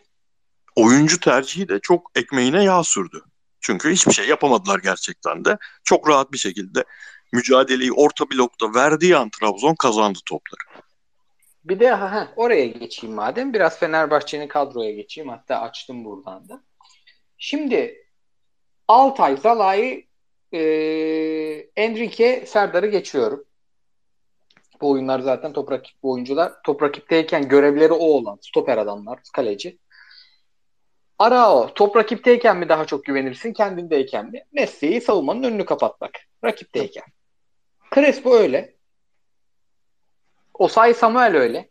[0.76, 3.22] oyuncu tercihi de çok ekmeğine yağ sürdü.
[3.61, 5.59] Çünkü hiçbir şey yapamadılar gerçekten de.
[5.85, 6.85] Çok rahat bir şekilde
[7.33, 10.85] mücadeleyi orta blokta verdiği an Trabzon kazandı topları.
[11.64, 13.54] Bir de ha, oraya geçeyim madem.
[13.54, 15.30] Biraz Fenerbahçe'nin kadroya geçeyim.
[15.30, 16.62] Hatta açtım buradan da.
[17.38, 18.04] Şimdi
[18.88, 20.09] Altay, Zalai,
[20.54, 20.60] e,
[21.76, 23.44] Enrique, Serdar'ı geçiyorum.
[24.80, 26.52] Bu oyunlar zaten top rakip bu oyuncular.
[26.64, 29.78] Top rakipteyken görevleri o olan stoper adamlar, kaleci.
[31.18, 34.44] Arao top rakipteyken mi daha çok güvenirsin kendindeyken mi?
[34.52, 36.10] Messi'yi savunmanın önünü kapatmak.
[36.44, 37.04] Rakipteyken.
[37.94, 38.74] Crespo öyle.
[40.54, 41.70] Osay Samuel öyle.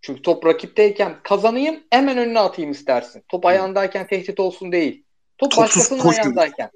[0.00, 3.24] Çünkü top rakipteyken kazanayım hemen önüne atayım istersin.
[3.28, 5.04] Top ayağındayken tehdit olsun değil.
[5.38, 6.20] Top Topsuz başkasının koşu.
[6.20, 6.70] ayağındayken.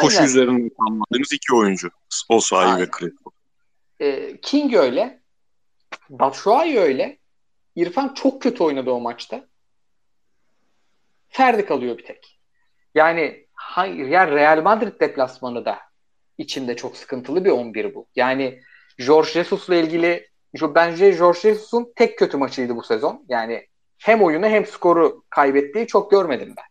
[0.00, 1.90] Koşu üzerinde kullandığımız iki oyuncu.
[2.28, 3.30] Osayi ve Crespo.
[4.00, 5.20] Ee, King öyle.
[6.10, 7.18] Batshuayi öyle.
[7.76, 9.48] İrfan çok kötü oynadı o maçta.
[11.28, 12.40] Ferdi kalıyor bir tek.
[12.94, 15.78] Yani hayır ya Real Madrid deplasmanı da
[16.38, 18.06] içinde çok sıkıntılı bir 11 bu.
[18.16, 18.60] Yani
[18.98, 20.28] Jorge Jesus'la ilgili
[20.62, 23.24] bence Jorge Jesus'un tek kötü maçıydı bu sezon.
[23.28, 23.66] Yani
[23.98, 26.64] hem oyunu hem skoru kaybettiği çok görmedim ben.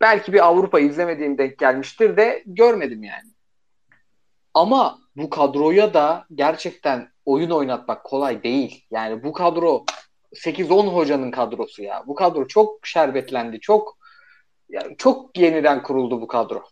[0.00, 3.30] Belki bir Avrupa izlemediğim denk gelmiştir de görmedim yani.
[4.54, 8.84] Ama bu kadroya da gerçekten oyun oynatmak kolay değil.
[8.90, 9.84] Yani bu kadro
[10.34, 12.04] 8-10 hocanın kadrosu ya.
[12.06, 13.60] Bu kadro çok şerbetlendi.
[13.60, 13.98] Çok
[14.68, 16.64] yani çok yeniden kuruldu bu kadro.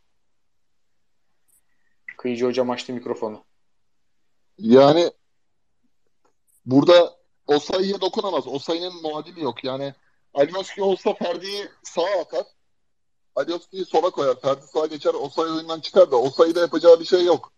[2.16, 3.44] Kıyıcı hocam açtı mikrofonu.
[4.58, 5.10] Yani
[6.66, 8.48] burada o sayıya dokunamaz.
[8.48, 9.64] O sayının muadili yok.
[9.64, 9.94] Yani
[10.34, 12.44] Alioski olsa Ferdi'yi sağa atar.
[13.36, 14.40] Alioski'yi sola koyar.
[14.40, 15.14] Ferdi sağa geçer.
[15.20, 17.52] O sayı oyundan çıkar da o sayıda yapacağı bir şey yok.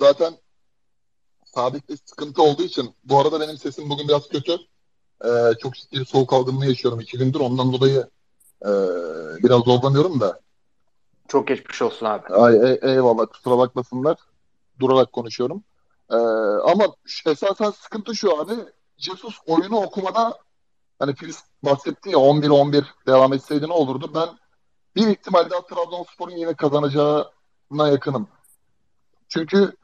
[0.00, 0.34] Zaten
[1.44, 4.56] sabitte sıkıntı olduğu için bu arada benim sesim bugün biraz kötü.
[5.24, 5.28] Ee,
[5.62, 7.40] çok ciddi soğuk algınlığı yaşıyorum iki gündür.
[7.40, 8.10] Ondan dolayı
[8.62, 8.70] e,
[9.42, 10.40] biraz zorlanıyorum da.
[11.28, 12.34] Çok geçmiş olsun abi.
[12.34, 14.18] Ay, ey, eyvallah kusura bakmasınlar.
[14.80, 15.64] Durarak konuşuyorum.
[16.10, 16.16] Ee,
[16.70, 16.84] ama
[17.26, 18.52] esasen sıkıntı şu abi.
[18.96, 20.38] Jesus oyunu okumada
[20.98, 24.10] hani Filiz bahsetti ya 11-11 devam etseydi ne olurdu?
[24.14, 24.28] Ben
[24.96, 28.28] bir ihtimal daha Trabzonspor'un yine kazanacağına yakınım.
[29.28, 29.76] Çünkü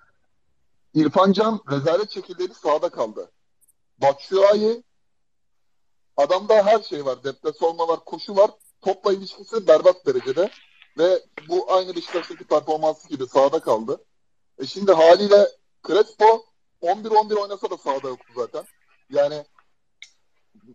[0.95, 3.31] İrfan Can rezalet şekilleri sağda kaldı.
[3.99, 4.85] Batshuayi
[6.17, 7.25] adamda her şey var.
[7.25, 8.51] Deplasmanma var, koşu var.
[8.81, 10.51] Topla ilişkisi berbat derecede.
[10.99, 14.05] Ve bu aynı Beşiktaş'taki performansı gibi sağda kaldı.
[14.59, 15.49] E şimdi haliyle
[15.87, 16.45] Crespo
[16.83, 18.65] 11-11 oynasa da sağda yoktu zaten.
[19.11, 19.45] Yani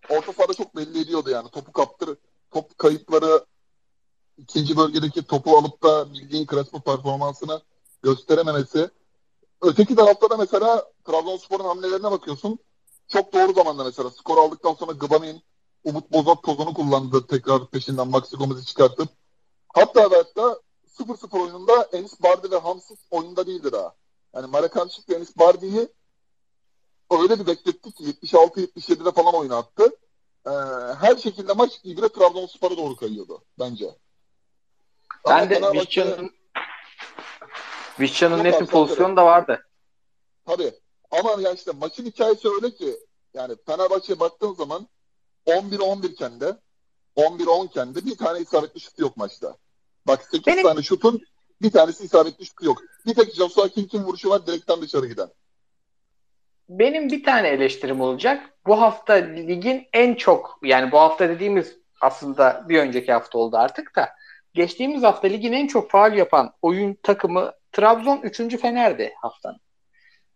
[0.10, 1.50] orta sahada çok belli ediyordu yani.
[1.50, 2.18] Topu kaptır,
[2.52, 3.46] top kayıpları
[4.38, 7.62] ikinci bölgedeki topu alıp da bildiğin Crespo performansını
[8.04, 8.90] gösterememesi.
[9.62, 12.60] Öteki tarafta da mesela Trabzonspor'un hamlelerine bakıyorsun.
[13.08, 15.42] Çok doğru zamanda mesela skor aldıktan sonra Gıbamin
[15.84, 19.10] Umut Bozat tozunu kullandı tekrar peşinden Maxi Gomez'i çıkartıp.
[19.74, 20.60] Hatta ve hatta
[21.00, 23.94] 0-0 oyununda Enis Bardi ve Hamsız oyunda değildi daha.
[24.36, 25.90] Yani Marakançık ve Enis Bardi'yi
[27.12, 29.98] öyle bir bekletti ki 76-77'de falan oyuna attı.
[30.46, 30.50] Ee,
[31.00, 33.96] her şekilde maç İbre Trabzonspor'a doğru kayıyordu bence.
[35.30, 36.32] Ben de Vişcan'ın
[38.00, 39.68] Vişcan'ın net bir pozisyonu da vardı.
[40.46, 40.74] Tabii.
[41.12, 42.98] Ama ya işte maçın hikayesi öyle ki
[43.34, 44.88] yani Fenerbahçe'ye baktığın zaman
[45.46, 46.58] 11-11 iken de
[47.18, 49.58] 11-10 iken de bir tane isabetli şut yok maçta.
[50.08, 50.64] Bak 8 Benim...
[50.64, 51.22] tane şutun
[51.62, 52.82] bir tanesi isabetli şut yok.
[53.06, 55.30] Bir tek Joshua King'in vuruşu var direkten dışarı giden.
[56.70, 58.50] Benim bir tane eleştirim olacak.
[58.68, 63.96] Bu hafta ligin en çok yani bu hafta dediğimiz aslında bir önceki hafta oldu artık
[63.96, 64.10] da
[64.54, 68.58] geçtiğimiz hafta ligin en çok faal yapan oyun takımı Trabzon 3.
[68.62, 69.60] Fener'di haftanın.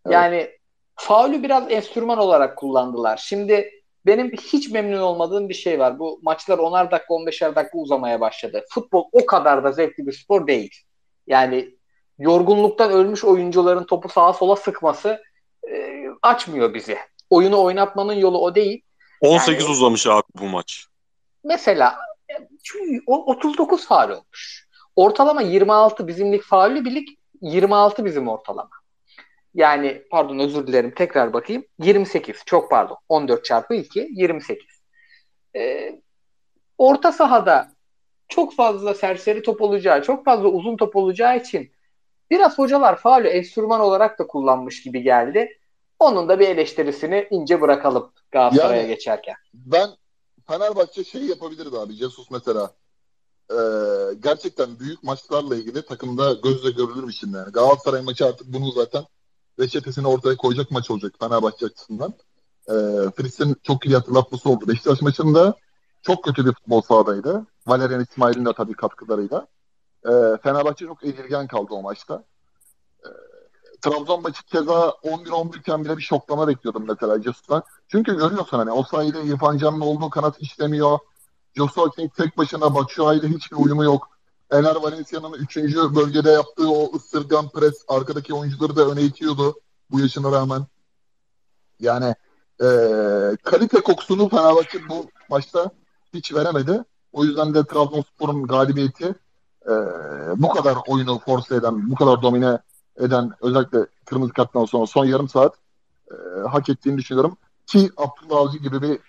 [0.06, 0.14] Evet.
[0.14, 0.50] Yani
[0.96, 3.18] faulü biraz enstrüman olarak kullandılar.
[3.18, 3.72] Şimdi
[4.06, 6.00] benim hiç memnun olmadığım bir şey var.
[6.00, 8.66] Bu maçlar 10'ar dakika 15'er dakika uzamaya başladı.
[8.70, 10.72] Futbol o kadar da zevkli bir spor değil.
[11.28, 11.76] Yani
[12.20, 15.22] yorgunluktan ölmüş oyuncuların topu sağa sola sıkması
[15.70, 16.98] e, açmıyor bizi.
[17.30, 18.82] Oyunu oynatmanın yolu o değil.
[19.22, 20.86] 18 yani, uzamış abi bu maç.
[21.44, 21.98] Mesela
[23.08, 24.68] 39 faal olmuş.
[24.96, 27.10] Ortalama 26 bizimlik faullü birlik
[27.42, 28.70] 26 bizim ortalama.
[29.54, 31.66] Yani pardon özür dilerim tekrar bakayım.
[31.80, 32.98] 28 çok pardon.
[33.10, 34.66] 14 çarpı 2 28.
[35.56, 36.02] Ee,
[36.78, 37.72] orta sahada
[38.30, 41.72] çok fazla serseri top olacağı, çok fazla uzun top olacağı için
[42.32, 45.58] biraz hocalar faulü enstrüman olarak da kullanmış gibi geldi.
[46.00, 49.36] Onun da bir eleştirisini ince bırakalım Galatasaray'a yani, geçerken.
[49.54, 49.90] Ben
[50.48, 51.94] Fenerbahçe şey yapabilirdi abi.
[51.94, 52.72] Jesus mesela
[53.52, 53.58] e,
[54.20, 57.38] gerçekten büyük maçlarla ilgili takımda gözle görülür biçimde.
[57.38, 59.06] Yani Galatasaray maçı artık bunu zaten
[59.60, 62.14] reçetesini ortaya koyacak maç olacak Fenerbahçe açısından.
[62.68, 62.74] E,
[63.16, 64.68] Fritz'in çok iyi hatırlatması oldu.
[64.68, 65.54] Beşiktaş maçında
[66.02, 67.46] çok kötü bir futbol sahadaydı.
[67.68, 69.48] Valerian İsmail'in de tabii katkılarıyla.
[70.06, 70.12] E,
[70.44, 72.24] Fenerbahçe çok edilgen kaldı o maçta.
[73.04, 73.10] E,
[73.82, 77.64] Trabzon maçı keza 11-11 iken bile bir şoklama bekliyordum mesela Jesus'tan.
[77.88, 81.00] Çünkü görüyorsun hani o sayede İrfan Can'ın olduğu kanat işlemiyor.
[81.56, 84.10] Joshua King tek başına Batshuayi'yle hiçbir uyumu yok.
[84.52, 85.58] Ener Valencia'nın 3.
[85.76, 89.56] bölgede yaptığı o ısırgan pres arkadaki oyuncuları da öne itiyordu
[89.92, 90.66] bu yaşına rağmen.
[91.80, 92.16] Yani
[92.62, 92.68] e,
[93.44, 95.72] kalite kokusunu Fenerbahçe bu maçta
[96.14, 96.84] hiç veremedi.
[97.12, 99.16] O yüzden de Trabzonspor'un galibiyeti
[99.66, 99.74] e,
[100.36, 102.60] bu kadar oyunu force eden, bu kadar domine
[103.00, 105.56] eden özellikle kırmızı karttan sonra son yarım saat
[106.12, 107.38] e, hak ettiğini düşünüyorum.
[107.68, 109.00] Ki Abdullah Avcı gibi bir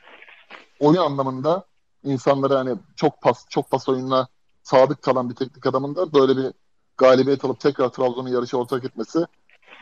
[0.81, 1.65] oyun anlamında
[2.05, 4.29] insanları hani çok pas çok pas oyununa
[4.63, 6.53] sadık kalan bir teknik adamın da böyle bir
[6.97, 9.19] galibiyet alıp tekrar Trabzon'un yarışı ortak etmesi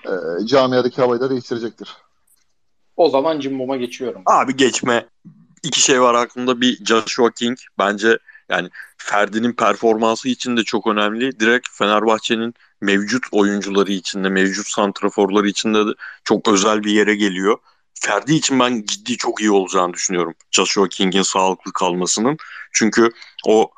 [0.05, 1.97] e, camiadaki havayı da değiştirecektir.
[2.97, 4.23] O zaman Cimbom'a geçiyorum.
[4.27, 5.07] Abi geçme.
[5.63, 6.61] İki şey var aklımda.
[6.61, 7.59] Bir Joshua King.
[7.79, 11.41] Bence yani Ferdi'nin performansı için de çok önemli.
[11.41, 15.91] Direkt Fenerbahçe'nin mevcut oyuncuları içinde, mevcut santraforları içinde de
[16.25, 17.59] çok özel bir yere geliyor.
[18.01, 20.35] Ferdi için ben ciddi çok iyi olacağını düşünüyorum.
[20.51, 22.37] Joshua King'in sağlıklı kalmasının.
[22.73, 23.11] Çünkü
[23.47, 23.71] o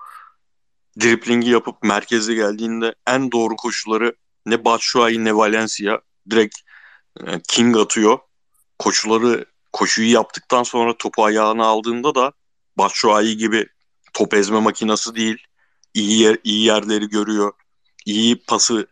[1.00, 4.14] driplingi yapıp merkeze geldiğinde en doğru koşuları
[4.46, 6.56] ne Batshuayi ne Valencia direkt
[7.26, 8.18] e, King atıyor.
[8.78, 12.32] Koşuları koşuyu yaptıktan sonra topu ayağına aldığında da
[12.78, 13.66] Batshuayi gibi
[14.12, 15.46] top ezme makinası değil.
[15.94, 17.52] İyi yer, iyi yerleri görüyor.
[18.08, 18.86] İyi pası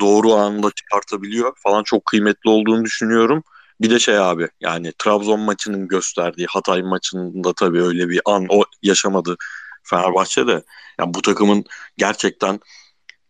[0.00, 3.42] doğru anda çıkartabiliyor falan çok kıymetli olduğunu düşünüyorum.
[3.80, 8.64] Bir de şey abi yani Trabzon maçının gösterdiği Hatay maçında tabii öyle bir an o
[8.82, 9.36] yaşamadı
[9.82, 10.64] Fenerbahçe'de.
[11.00, 11.64] Yani bu takımın
[11.96, 12.60] gerçekten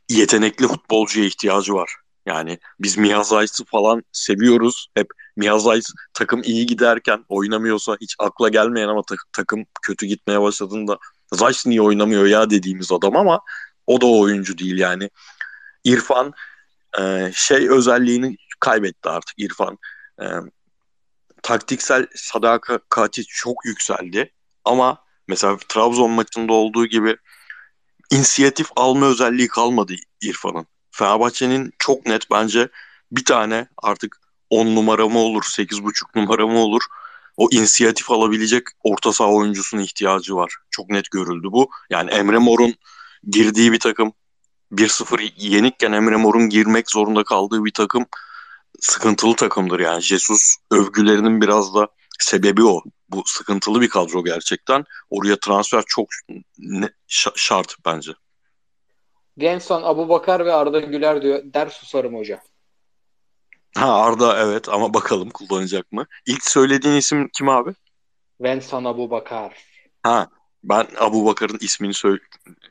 [0.08, 1.96] yetenekli futbolcuya ihtiyacı var.
[2.26, 4.88] Yani biz Miyazay'sı falan seviyoruz.
[4.94, 5.80] Hep Miyazay
[6.14, 10.98] takım iyi giderken oynamıyorsa hiç akla gelmeyen ama ta- takım kötü gitmeye başladığında
[11.32, 13.40] Zayt niye oynamıyor ya dediğimiz adam ama
[13.86, 15.10] o da o oyuncu değil yani.
[15.84, 16.32] İrfan
[17.00, 19.78] e, şey özelliğini kaybetti artık İrfan.
[20.20, 20.26] E,
[21.42, 24.32] taktiksel sadakati çok yükseldi
[24.64, 27.16] ama mesela Trabzon maçında olduğu gibi
[28.10, 30.66] inisiyatif alma özelliği kalmadı İrfan'ın.
[30.90, 32.68] Fenerbahçe'nin çok net bence
[33.12, 34.20] bir tane artık
[34.50, 36.82] 10 numara mı olur, 8.5 numara mı olur
[37.36, 40.56] o inisiyatif alabilecek orta saha oyuncusunun ihtiyacı var.
[40.70, 41.70] Çok net görüldü bu.
[41.90, 42.74] Yani Emre Mor'un
[43.24, 44.12] girdiği bir takım
[44.72, 48.06] 1-0 yenikken Emre Mor'un girmek zorunda kaldığı bir takım
[48.80, 50.02] sıkıntılı takımdır yani.
[50.02, 52.82] Jesus övgülerinin biraz da sebebi o.
[53.08, 54.84] Bu sıkıntılı bir kadro gerçekten.
[55.10, 56.06] Oraya transfer çok
[56.58, 56.88] ne,
[57.36, 58.12] şart bence.
[59.38, 61.42] Genson, Abu Bakar ve Arda Güler diyor.
[61.44, 62.40] Der susarım hoca.
[63.76, 66.06] Ha Arda evet ama bakalım kullanacak mı?
[66.26, 67.70] İlk söylediğin isim kim abi?
[68.40, 69.64] Vensan Abu Bakar.
[70.02, 70.28] Ha
[70.68, 72.20] ben Abu Bakar'ın ismini sö-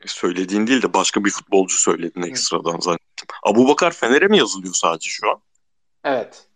[0.06, 3.26] söylediğin değil de başka bir futbolcu söyledin ekstradan zannettim.
[3.42, 5.40] Abu Bakar Fener'e mi yazılıyor sadece şu an?
[6.04, 6.46] Evet.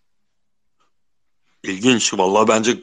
[1.63, 2.15] İlginç.
[2.15, 2.79] Vallahi bence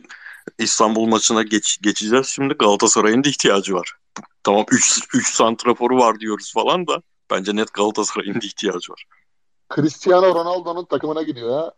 [0.58, 2.28] İstanbul maçına geç, geçeceğiz.
[2.28, 3.94] Şimdi Galatasaray'ın da ihtiyacı var.
[4.44, 9.06] Tamam 3 3 santraforu var diyoruz falan da bence net Galatasaray'ın da ihtiyacı var.
[9.76, 11.74] Cristiano Ronaldo'nun takımına gidiyor ya.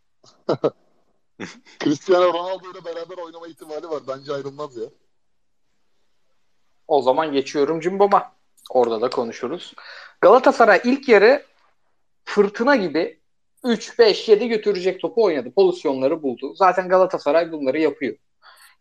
[1.83, 4.03] Cristiano Ronaldo ile beraber oynama ihtimali var.
[4.07, 4.85] Bence ayrılmaz ya.
[6.89, 8.31] O zaman geçiyorum Cimbom'a.
[8.69, 9.73] Orada da konuşuruz.
[10.21, 11.43] Galatasaray ilk yarı
[12.25, 13.19] fırtına gibi
[13.63, 15.51] 3-5-7 götürecek topu oynadı.
[15.51, 16.53] Pozisyonları buldu.
[16.55, 18.15] Zaten Galatasaray bunları yapıyor.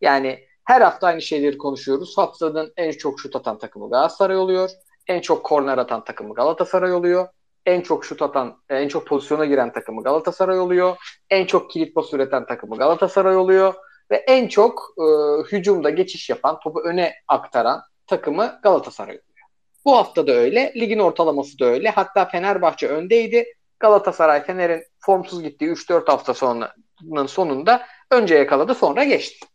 [0.00, 2.18] Yani her hafta aynı şeyleri konuşuyoruz.
[2.18, 4.70] Haftanın en çok şut atan takımı Galatasaray oluyor.
[5.06, 7.28] En çok korner atan takımı Galatasaray oluyor
[7.68, 10.96] en çok şut atan, en çok pozisyona giren takımı Galatasaray oluyor.
[11.30, 13.74] En çok kilit pas üreten takımı Galatasaray oluyor.
[14.10, 15.04] Ve en çok e,
[15.52, 19.48] hücumda geçiş yapan, topu öne aktaran takımı Galatasaray oluyor.
[19.84, 20.72] Bu hafta da öyle.
[20.76, 21.90] Ligin ortalaması da öyle.
[21.90, 23.44] Hatta Fenerbahçe öndeydi.
[23.80, 29.46] Galatasaray Fener'in formsuz gittiği 3-4 hafta sonunun sonunda önce yakaladı sonra geçti.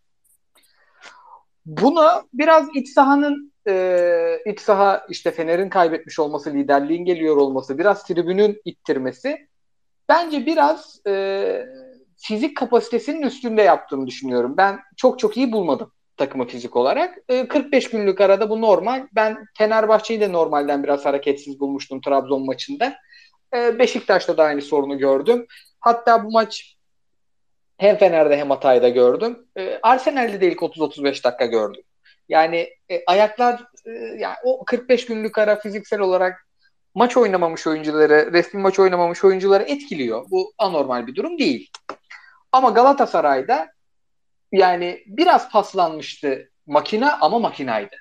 [1.65, 8.03] Buna biraz iç sahanın e, iç saha işte Fener'in kaybetmiş olması, liderliğin geliyor olması, biraz
[8.03, 9.47] tribünün ittirmesi
[10.09, 11.65] bence biraz e,
[12.17, 14.57] fizik kapasitesinin üstünde yaptığını düşünüyorum.
[14.57, 15.91] Ben çok çok iyi bulmadım
[16.25, 17.17] takımı fizik olarak.
[17.29, 19.07] E, 45 günlük arada bu normal.
[19.15, 22.95] Ben Fenerbahçe'yi de normalden biraz hareketsiz bulmuştum Trabzon maçında.
[23.55, 25.45] E, Beşiktaş'ta da aynı sorunu gördüm.
[25.79, 26.77] Hatta bu maç
[27.77, 29.47] hem Fener'de hem Hatay'da gördüm.
[29.57, 31.83] E, Arsenal'de de ilk 30-35 dakika gördüm.
[32.29, 36.47] Yani e, ayaklar e, yani o 45 günlük ara fiziksel olarak
[36.95, 40.25] maç oynamamış oyuncuları, resmi maç oynamamış oyuncuları etkiliyor.
[40.31, 41.69] Bu anormal bir durum değil.
[42.51, 43.67] Ama Galatasaray'da
[44.53, 47.95] yani biraz paslanmıştı makine ama makinaydı.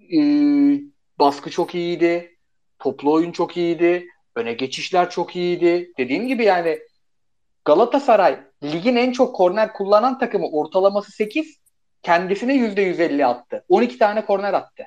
[0.00, 0.80] Ee,
[1.18, 2.36] baskı çok iyiydi.
[2.78, 4.06] Toplu oyun çok iyiydi.
[4.36, 5.92] Öne geçişler çok iyiydi.
[5.98, 6.78] Dediğim gibi yani
[7.64, 11.56] Galatasaray ligin en çok korner kullanan takımı ortalaması 8
[12.02, 13.64] kendisine %150 attı.
[13.68, 14.84] 12 tane korner attı.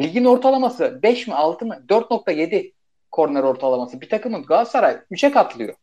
[0.00, 1.84] Ligin ortalaması 5 mi 6 mı?
[1.88, 2.72] 4.7
[3.10, 4.00] korner ortalaması.
[4.00, 5.74] Bir takımın Galatasaray 3'e katlıyor.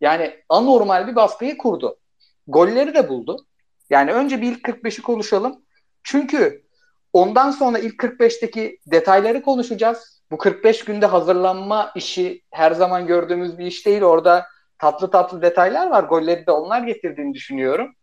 [0.00, 2.00] Yani anormal bir baskıyı kurdu.
[2.46, 3.46] Golleri de buldu.
[3.90, 5.64] Yani önce bir ilk 45'i konuşalım.
[6.02, 6.62] Çünkü
[7.12, 10.22] ondan sonra ilk 45'teki detayları konuşacağız.
[10.30, 14.02] Bu 45 günde hazırlanma işi her zaman gördüğümüz bir iş değil.
[14.02, 14.46] Orada
[14.78, 16.04] tatlı tatlı detaylar var.
[16.04, 17.94] Golleri de onlar getirdiğini düşünüyorum.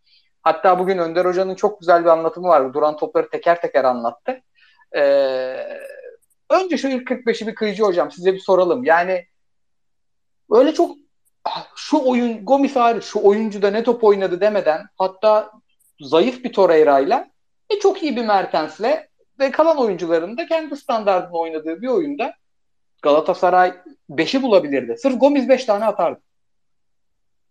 [0.42, 2.74] Hatta bugün Önder Hoca'nın çok güzel bir anlatımı var.
[2.74, 4.42] Duran topları teker teker anlattı.
[4.96, 5.78] Ee,
[6.50, 8.84] önce şu ilk 45'i bir kıyıcı hocam size bir soralım.
[8.84, 9.26] Yani
[10.50, 10.96] öyle çok
[11.76, 15.50] şu oyun Gomis hariç şu oyuncu da ne top oynadı demeden hatta
[16.00, 17.30] zayıf bir Torreira'yla
[17.72, 19.08] ve çok iyi bir Mertens'le
[19.40, 22.34] ve kalan oyuncuların da kendi standartında oynadığı bir oyunda
[23.02, 23.74] Galatasaray
[24.10, 24.96] 5'i bulabilirdi.
[24.98, 26.20] Sırf Gomis 5 tane atardı.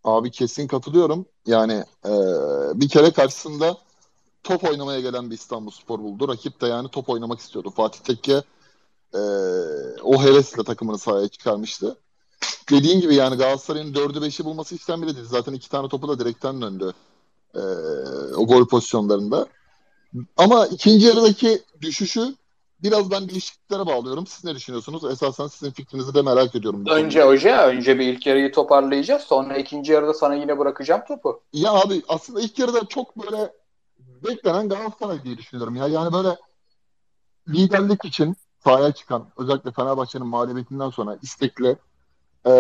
[0.04, 1.26] Abi kesin katılıyorum.
[1.46, 2.12] Yani e,
[2.74, 3.78] bir kere karşısında
[4.44, 6.28] top oynamaya gelen bir İstanbul Spor buldu.
[6.28, 7.70] Rakip de yani top oynamak istiyordu.
[7.70, 8.42] Fatih Tekke
[9.14, 9.20] e,
[10.04, 11.98] o hevesle takımını sahaya çıkarmıştı
[12.72, 15.26] dediğin gibi yani Galatasaray'ın 4'ü 5'i bulması işten bile değil.
[15.26, 16.94] Zaten iki tane topu da direkten döndü.
[17.56, 17.60] Ee,
[18.38, 19.48] o gol pozisyonlarında.
[20.38, 22.36] Ama ikinci yarıdaki düşüşü
[22.84, 24.28] biraz ben değişikliklere bağlıyorum.
[24.28, 25.12] Siz ne düşünüyorsunuz?
[25.12, 26.86] Esasen sizin fikrinizi de merak ediyorum.
[26.90, 29.22] Önce hoca, önce bir ilk yarıyı toparlayacağız.
[29.22, 31.42] Sonra ikinci yarıda sana yine bırakacağım topu.
[31.54, 33.54] Ya abi aslında ilk yarıda çok böyle
[34.00, 35.76] beklenen Galatasaray diye düşünüyorum.
[35.76, 36.38] Ya yani böyle
[37.48, 41.78] liderlik için sahaya çıkan özellikle Fenerbahçe'nin mağlubiyetinden sonra istekli
[42.46, 42.54] e,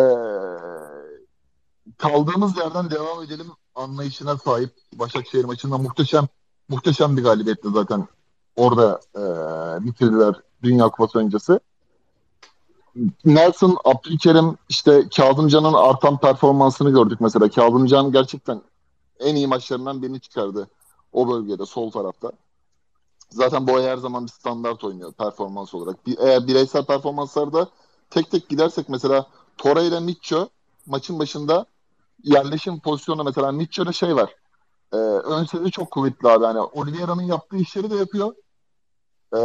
[1.98, 6.28] kaldığımız yerden devam edelim anlayışına sahip Başakşehir maçında muhteşem
[6.70, 8.08] muhteşem bir galibiyetti zaten
[8.56, 9.22] orada e,
[9.86, 11.60] bitirdiler Dünya Kupası öncesi.
[13.26, 17.50] Nelson, Abdülkerim, işte Kazımcan'ın artan performansını gördük mesela.
[17.50, 18.62] Kazımcan gerçekten
[19.20, 20.68] en iyi maçlarından birini çıkardı
[21.14, 22.32] o bölgede, sol tarafta.
[23.30, 26.08] Zaten bu her zaman bir standart oynuyor performans olarak.
[26.08, 27.68] Bir, eğer bireysel performanslarda
[28.10, 29.26] tek tek gidersek mesela
[29.58, 30.50] Torreira Mitcho
[30.86, 31.66] maçın başında
[32.24, 34.36] yerleşim pozisyonu mesela Mitcho'da şey var.
[34.94, 36.44] E, ön sezi çok kuvvetli abi.
[36.44, 38.36] Yani Oliveira'nın yaptığı işleri de yapıyor.
[39.34, 39.40] E,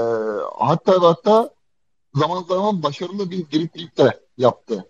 [0.59, 1.51] hatta hatta
[2.15, 4.89] zaman zaman başarılı bir dripling de yaptı.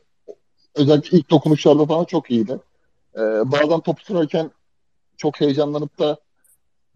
[0.75, 2.61] Özellikle ilk dokunuşlarda falan çok iyiydi.
[3.15, 3.21] E,
[3.53, 4.51] bazen top sürerken
[5.17, 6.17] çok heyecanlanıp da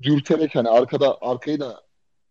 [0.03, 1.83] dürterek hani arkada arkayı da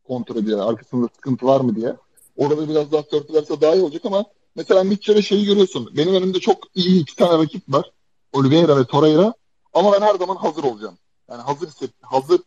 [0.07, 0.69] kontrol ediyor.
[0.69, 1.95] Arkasında sıkıntı var mı diye.
[2.37, 4.25] Orada biraz daha törpülerse daha iyi olacak ama
[4.55, 5.91] mesela Mitchell'e şeyi görüyorsun.
[5.97, 7.91] Benim önümde çok iyi iki tane rakip var.
[8.33, 9.33] Oliveira ve Torreira.
[9.73, 10.97] Ama ben her zaman hazır olacağım.
[11.29, 12.41] Yani hazır hisset, hazır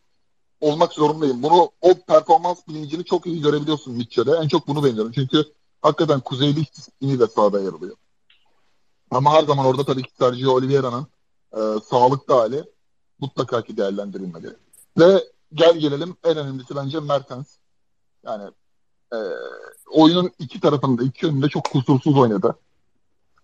[0.61, 1.43] olmak zorundayım.
[1.43, 4.35] Bunu o performans bilincini çok iyi görebiliyorsun Mitchell'e.
[4.43, 5.11] En çok bunu beğeniyorum.
[5.11, 5.43] Çünkü
[5.81, 7.95] hakikaten kuzeyli disiplini de sahada yer alıyor.
[9.11, 11.07] Ama her zaman orada tabii ki Sergio Oliveira'nın
[11.53, 12.63] e, sağlıklı hali
[13.19, 14.55] mutlaka ki değerlendirilmeli.
[14.97, 17.47] Ve gel gelelim en önemlisi bence Mertens.
[18.25, 18.51] Yani
[19.13, 19.17] e,
[19.91, 22.55] oyunun iki tarafında, iki yönünde çok kusursuz oynadı.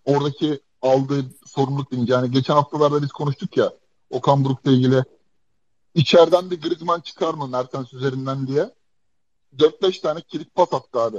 [0.04, 2.12] Oradaki aldığı sorumluluk bilinci.
[2.12, 3.72] Yani geçen haftalarda biz konuştuk ya
[4.10, 5.04] Okan Buruk'la ilgili
[5.94, 8.70] içeriden bir Griezmann çıkar mı Mertens üzerinden diye.
[9.58, 11.18] 4-5 tane kilit pas attı abi.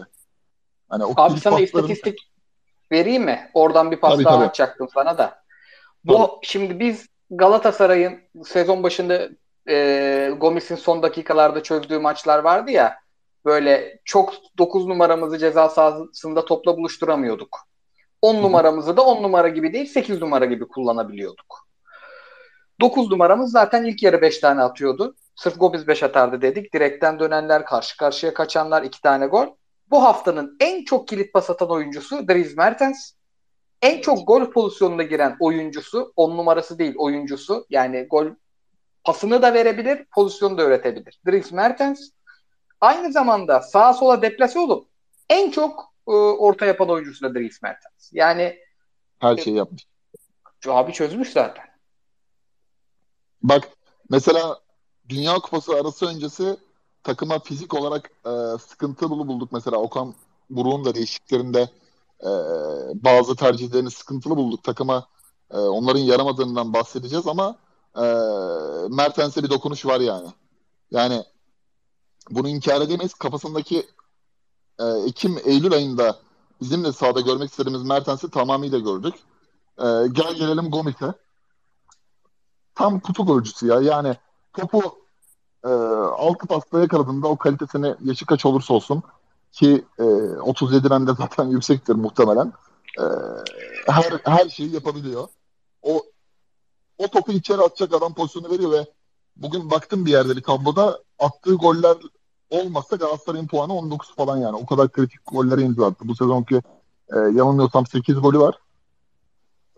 [0.90, 1.64] Hani o abi sana pasların...
[1.64, 2.20] istatistik
[2.92, 3.52] vereyim mi?
[3.54, 4.46] Oradan bir pas tabii, daha tabii.
[4.46, 5.44] atacaktım sana da.
[6.04, 6.30] Bu tabii.
[6.44, 9.30] şimdi biz Galatasaray'ın sezon başında
[9.70, 13.00] e, Gomis'in son dakikalarda çözdüğü maçlar vardı ya
[13.48, 17.60] böyle çok 9 numaramızı ceza sahasında topla buluşturamıyorduk.
[18.22, 21.68] 10 numaramızı da 10 numara gibi değil 8 numara gibi kullanabiliyorduk.
[22.82, 25.16] 9 numaramız zaten ilk yarı 5 tane atıyordu.
[25.36, 26.74] Sırf Gomis 5 atardı dedik.
[26.74, 29.48] Direkten dönenler, karşı karşıya kaçanlar 2 tane gol.
[29.90, 33.12] Bu haftanın en çok kilit pas atan oyuncusu Dries Mertens.
[33.82, 37.66] En çok gol pozisyonuna giren oyuncusu, 10 numarası değil oyuncusu.
[37.70, 38.28] Yani gol
[39.04, 41.20] pasını da verebilir, pozisyonu da üretebilir.
[41.28, 42.10] Dries Mertens
[42.82, 44.88] aynı zamanda sağa sola deplase olup
[45.30, 48.10] en çok e, orta yapan oyuncusu da Dries Mertens.
[48.12, 48.60] Yani
[49.20, 49.88] her şeyi yapmış.
[50.68, 51.66] Abi çözmüş zaten.
[53.44, 53.70] Bak
[54.10, 54.60] mesela
[55.10, 56.58] Dünya Kupası arası öncesi
[57.04, 59.52] takıma fizik olarak e, sıkıntılı bulduk.
[59.52, 60.14] Mesela Okan
[60.50, 61.70] Buruk'un da değişikliklerinde
[62.22, 62.30] e,
[63.04, 64.64] bazı tercihlerini sıkıntılı bulduk.
[64.64, 65.08] Takıma
[65.52, 67.56] e, onların yaramadığından bahsedeceğiz ama
[67.96, 68.06] e,
[68.90, 70.28] Mertens'e bir dokunuş var yani.
[70.92, 71.24] Yani
[72.30, 73.14] bunu inkar edemeyiz.
[73.14, 73.88] Kafasındaki
[74.80, 76.20] e, Ekim-Eylül ayında
[76.62, 79.16] bizim de sahada görmek istediğimiz Mertens'i tamamıyla gördük.
[79.78, 81.14] E, gel gelelim Gomis'e.
[82.76, 83.82] Tam kutu golcüsü ya.
[83.82, 84.16] Yani
[84.54, 85.00] topu
[85.64, 85.70] e,
[86.18, 89.04] altı pasta yakaladığında o kalitesini yaşı kaç olursa olsun
[89.52, 92.54] ki e, 37'den de zaten yüksektir muhtemelen.
[93.00, 93.06] E,
[93.88, 95.28] her her şeyi yapabiliyor.
[95.82, 96.04] O
[96.98, 98.86] o topu içeri atacak adam pozisyonu veriyor ve
[99.36, 101.98] bugün baktım bir yerde bir tabloda attığı goller
[102.50, 104.56] olmazsa Galatasaray'ın puanı 19 falan yani.
[104.56, 106.08] O kadar kritik gollere imza attı.
[106.08, 106.56] Bu sezonki
[107.14, 108.60] e, yanılmıyorsam 8 golü var.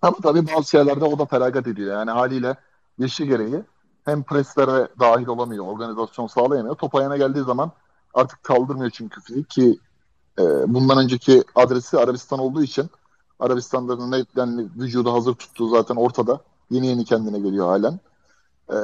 [0.02, 1.94] Ama tabii bazı şeylerde o da feragat ediyor.
[1.94, 2.56] Yani haliyle
[2.98, 3.64] yaşı gereği
[4.06, 6.76] hem preslere dahil olamıyor, organizasyon sağlayamıyor.
[6.76, 7.72] Top ayağına geldiği zaman
[8.14, 9.80] artık kaldırmıyor çünkü fizik ki
[10.40, 10.44] e,
[10.74, 12.90] bundan önceki adresi Arabistan olduğu için
[13.40, 16.42] Arabistan'da netlenli vücudu hazır tuttuğu zaten ortada.
[16.70, 18.00] Yeni yeni kendine geliyor halen.
[18.70, 18.78] E,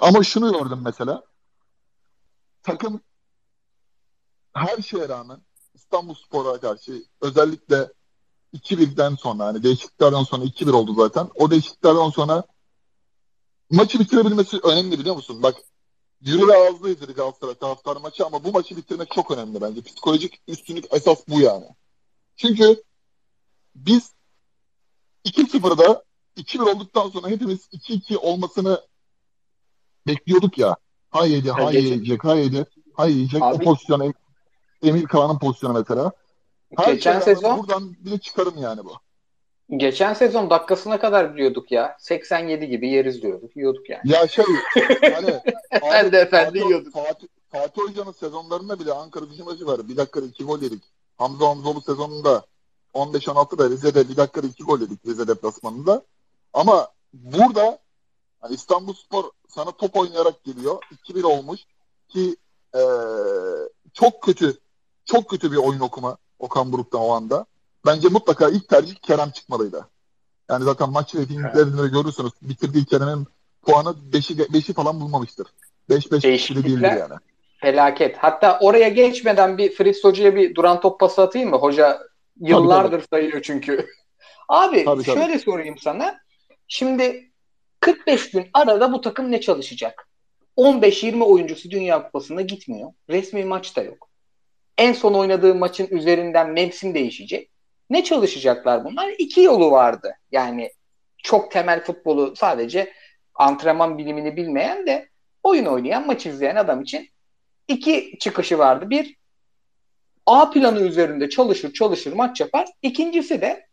[0.00, 1.22] ama şunu gördüm mesela.
[2.66, 3.00] Takım
[4.54, 5.40] her şeye rağmen
[5.74, 7.92] İstanbul Spor'a karşı özellikle
[8.54, 11.28] 2-1'den sonra hani değişikliklerden sonra 2-1 oldu zaten.
[11.34, 12.44] O değişikliklerden sonra
[13.70, 15.42] maçı bitirebilmesi önemli biliyor musun?
[15.42, 15.56] Bak
[16.20, 19.82] yürü ve ağızlı izledi Galatasaray taraftar maçı ama bu maçı bitirmek çok önemli bence.
[19.82, 21.66] Psikolojik üstünlük esas bu yani.
[22.36, 22.82] Çünkü
[23.74, 24.12] biz
[25.24, 26.04] 2-0'da
[26.36, 28.80] 2-1 olduktan sonra hepimiz 2-2 olmasını
[30.06, 30.76] bekliyorduk ya.
[31.10, 31.70] Hay yedi, geçen...
[31.70, 33.42] yiyecek, hay yedi, hay yiyecek.
[33.42, 33.54] Abi...
[33.54, 34.14] O pozisyon
[34.82, 36.12] Emir Kaan'ın pozisyonu mesela.
[36.76, 38.92] Her geçen sezon buradan bile çıkarım yani bu.
[39.76, 41.96] Geçen sezon dakikasına kadar biliyorduk ya.
[42.00, 43.56] 87 gibi yeriz diyorduk.
[43.56, 44.00] Yiyorduk yani.
[44.04, 44.44] Ya şey
[45.00, 45.40] hani
[45.70, 46.92] Her de efendi yiyorduk.
[46.92, 49.88] Fatih, Fatih Hoca'nın sezonlarında bile Ankara gücü maçı var.
[49.88, 50.82] Bir dakikada iki gol yedik.
[51.18, 52.42] Hamza Hamzoğlu sezonunda
[52.94, 56.02] 15-16'da Rize'de bir dakikada iki gol yedik Rize deplasmanında.
[56.52, 57.78] Ama burada
[58.40, 60.82] hani İstanbul Spor sana top oynayarak geliyor.
[61.08, 61.60] 2-1 olmuş
[62.08, 62.36] ki
[62.74, 62.80] ee,
[63.94, 64.56] çok kötü
[65.04, 67.46] çok kötü bir oyun okuma Okan Buruk'tan o anda
[67.86, 69.88] bence mutlaka ilk tercih Kerem çıkmalıydı.
[70.50, 71.92] Yani zaten maç reytinglerinde evet.
[71.92, 72.32] görürsünüz.
[72.42, 73.26] Bitirdiği Kerem'in
[73.62, 75.46] puanı 5'i 5'i falan bulmamıştır.
[75.90, 77.14] 5-5 bile değildir yani.
[77.60, 78.16] Felaket.
[78.16, 81.56] Hatta oraya geçmeden bir Fritz Hoca'ya bir duran top pası atayım mı?
[81.56, 81.98] Hoca
[82.40, 83.20] yıllardır tabii, tabii.
[83.20, 83.86] sayıyor çünkü.
[84.48, 85.38] Abi tabii, şöyle tabii.
[85.38, 86.18] sorayım sana.
[86.68, 87.25] Şimdi
[87.86, 90.08] 45 gün arada bu takım ne çalışacak?
[90.56, 92.92] 15-20 oyuncusu Dünya Kupası'nda gitmiyor.
[93.10, 94.08] Resmi maç da yok.
[94.78, 97.50] En son oynadığı maçın üzerinden mevsim değişecek.
[97.90, 99.14] Ne çalışacaklar bunlar?
[99.18, 100.14] İki yolu vardı.
[100.32, 100.70] Yani
[101.18, 102.92] çok temel futbolu sadece
[103.34, 105.08] antrenman bilimini bilmeyen de
[105.42, 107.08] oyun oynayan, maç izleyen adam için
[107.68, 108.90] iki çıkışı vardı.
[108.90, 109.16] Bir,
[110.26, 112.68] A planı üzerinde çalışır çalışır maç yapar.
[112.82, 113.65] İkincisi de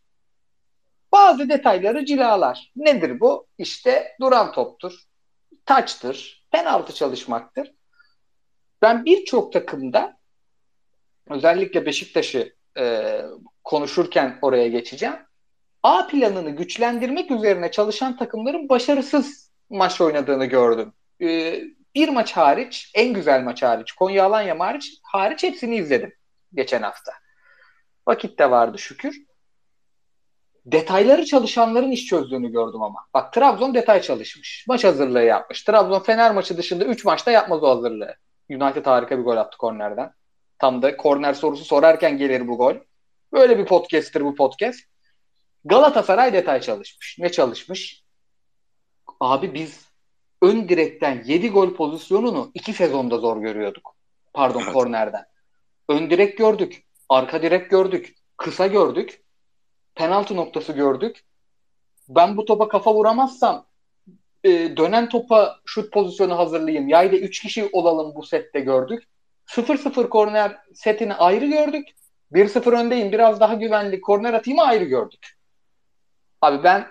[1.13, 2.71] bazı detayları cilalar.
[2.75, 3.47] Nedir bu?
[3.57, 5.03] İşte duran toptur,
[5.65, 7.73] taçtır, penaltı çalışmaktır.
[8.81, 10.17] Ben birçok takımda
[11.29, 13.15] özellikle Beşiktaş'ı e,
[13.63, 15.15] konuşurken oraya geçeceğim.
[15.83, 20.93] A planını güçlendirmek üzerine çalışan takımların başarısız maç oynadığını gördüm.
[21.21, 21.63] Ee,
[21.95, 26.13] bir maç hariç, en güzel maç hariç, Konya Alanya hariç, hariç hepsini izledim
[26.53, 27.11] geçen hafta.
[28.07, 29.15] Vakit de vardı şükür.
[30.65, 32.99] Detayları çalışanların iş çözdüğünü gördüm ama.
[33.13, 34.65] Bak Trabzon detay çalışmış.
[34.67, 35.63] Maç hazırlığı yapmış.
[35.63, 38.15] Trabzon Fener maçı dışında 3 maçta yapmaz o hazırlığı.
[38.49, 40.13] United harika bir gol attı kornerden.
[40.59, 42.75] Tam da korner sorusu sorarken gelir bu gol.
[43.33, 44.79] Böyle bir podcast'tir bu podcast.
[45.65, 47.17] Galatasaray detay çalışmış.
[47.19, 48.03] Ne çalışmış?
[49.19, 49.87] Abi biz
[50.41, 53.95] ön direkten 7 gol pozisyonunu 2 sezonda zor görüyorduk.
[54.33, 54.73] Pardon evet.
[54.73, 55.25] kornerden.
[55.89, 56.83] Ön direk gördük.
[57.09, 58.15] Arka direk gördük.
[58.37, 59.22] Kısa gördük.
[59.95, 61.23] Penaltı noktası gördük.
[62.09, 63.65] Ben bu topa kafa vuramazsam
[64.43, 66.87] e, dönen topa şut pozisyonu hazırlayayım.
[66.87, 69.03] Yayda 3 kişi olalım bu sette gördük.
[69.47, 71.87] 0-0 korner setini ayrı gördük.
[72.31, 75.37] 1-0 öndeyim biraz daha güvenli korner atayım ayrı gördük.
[76.41, 76.87] Abi ben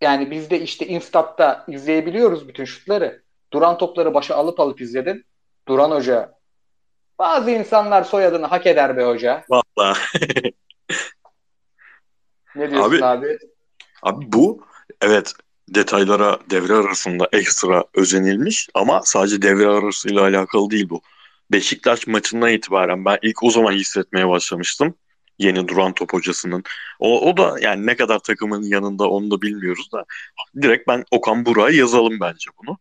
[0.00, 3.22] yani biz de işte Instat'ta izleyebiliyoruz bütün şutları.
[3.52, 5.24] Duran topları başa alıp alıp izledim.
[5.68, 6.38] Duran Hoca.
[7.18, 9.44] Bazı insanlar soyadını hak eder be hoca.
[9.50, 9.94] Valla.
[12.58, 13.04] ne diyorsun abi?
[13.04, 13.38] Abi,
[14.02, 14.66] abi bu
[15.00, 15.34] evet
[15.68, 21.02] detaylara devre arasında ekstra özenilmiş ama sadece devre arasıyla alakalı değil bu.
[21.52, 24.94] Beşiktaş maçından itibaren ben ilk o zaman hissetmeye başlamıştım.
[25.38, 26.62] Yeni duran top hocasının.
[26.98, 30.04] O, o da yani ne kadar takımın yanında onu da bilmiyoruz da
[30.62, 32.78] direkt ben Okan Burak'a yazalım bence bunu.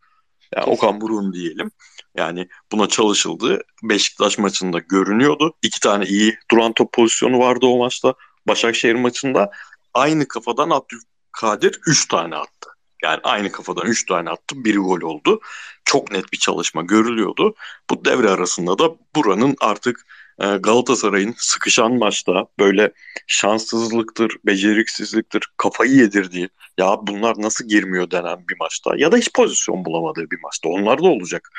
[0.56, 1.72] Yani Okan Buruk'un diyelim.
[2.16, 3.62] Yani buna çalışıldı.
[3.84, 5.54] Beşiktaş maçında görünüyordu.
[5.62, 8.14] İki tane iyi duran top pozisyonu vardı o maçta.
[8.48, 9.52] Başakşehir maçında
[9.94, 12.70] aynı kafadan Abdülkadir 3 tane attı.
[13.04, 14.56] Yani aynı kafadan 3 tane attı.
[14.56, 15.40] Biri gol oldu.
[15.86, 17.56] Çok net bir çalışma görülüyordu.
[17.90, 20.06] Bu devre arasında da buranın artık
[20.40, 22.92] e, Galatasaray'ın sıkışan maçta böyle
[23.28, 29.86] şanssızlıktır, beceriksizliktir, kafayı yedirdiği ya bunlar nasıl girmiyor denen bir maçta ya da hiç pozisyon
[29.86, 31.50] bulamadığı bir maçta onlar da olacak.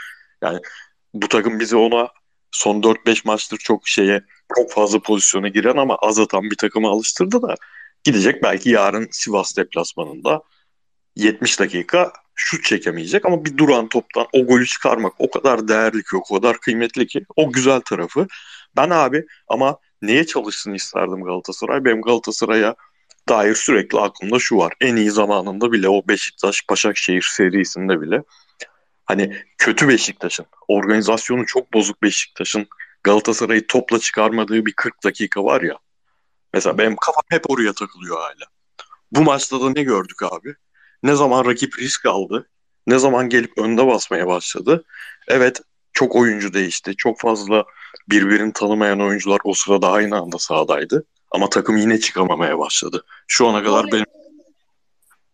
[0.42, 0.60] Yani
[1.14, 2.08] bu takım bizi ona
[2.50, 4.24] son 4-5 maçtır çok şeye
[4.56, 7.54] çok fazla pozisyona giren ama az atan bir takıma alıştırdı da
[8.04, 10.42] gidecek belki yarın Sivas deplasmanında
[11.16, 16.16] 70 dakika şut çekemeyecek ama bir duran toptan o golü çıkarmak o kadar değerli ki
[16.16, 18.26] o kadar kıymetli ki o güzel tarafı.
[18.76, 21.84] Ben abi ama neye çalışsın isterdim Galatasaray?
[21.84, 22.74] Benim Galatasaray'a
[23.28, 24.72] dair sürekli aklımda şu var.
[24.80, 28.22] En iyi zamanında bile o Beşiktaş Başakşehir serisinde bile
[29.08, 32.66] hani kötü Beşiktaş'ın, organizasyonu çok bozuk Beşiktaş'ın
[33.02, 35.78] Galatasaray'ı topla çıkarmadığı bir 40 dakika var ya.
[36.54, 38.46] Mesela benim kafam hep oraya takılıyor hala.
[39.12, 40.54] Bu maçta da ne gördük abi?
[41.02, 42.48] Ne zaman rakip risk aldı,
[42.86, 44.84] ne zaman gelip önde basmaya başladı.
[45.28, 45.60] Evet
[45.92, 46.96] çok oyuncu değişti.
[46.96, 47.64] Çok fazla
[48.10, 51.04] birbirini tanımayan oyuncular o sırada aynı anda sahadaydı.
[51.30, 53.04] Ama takım yine çıkamamaya başladı.
[53.26, 54.17] Şu ana kadar benim...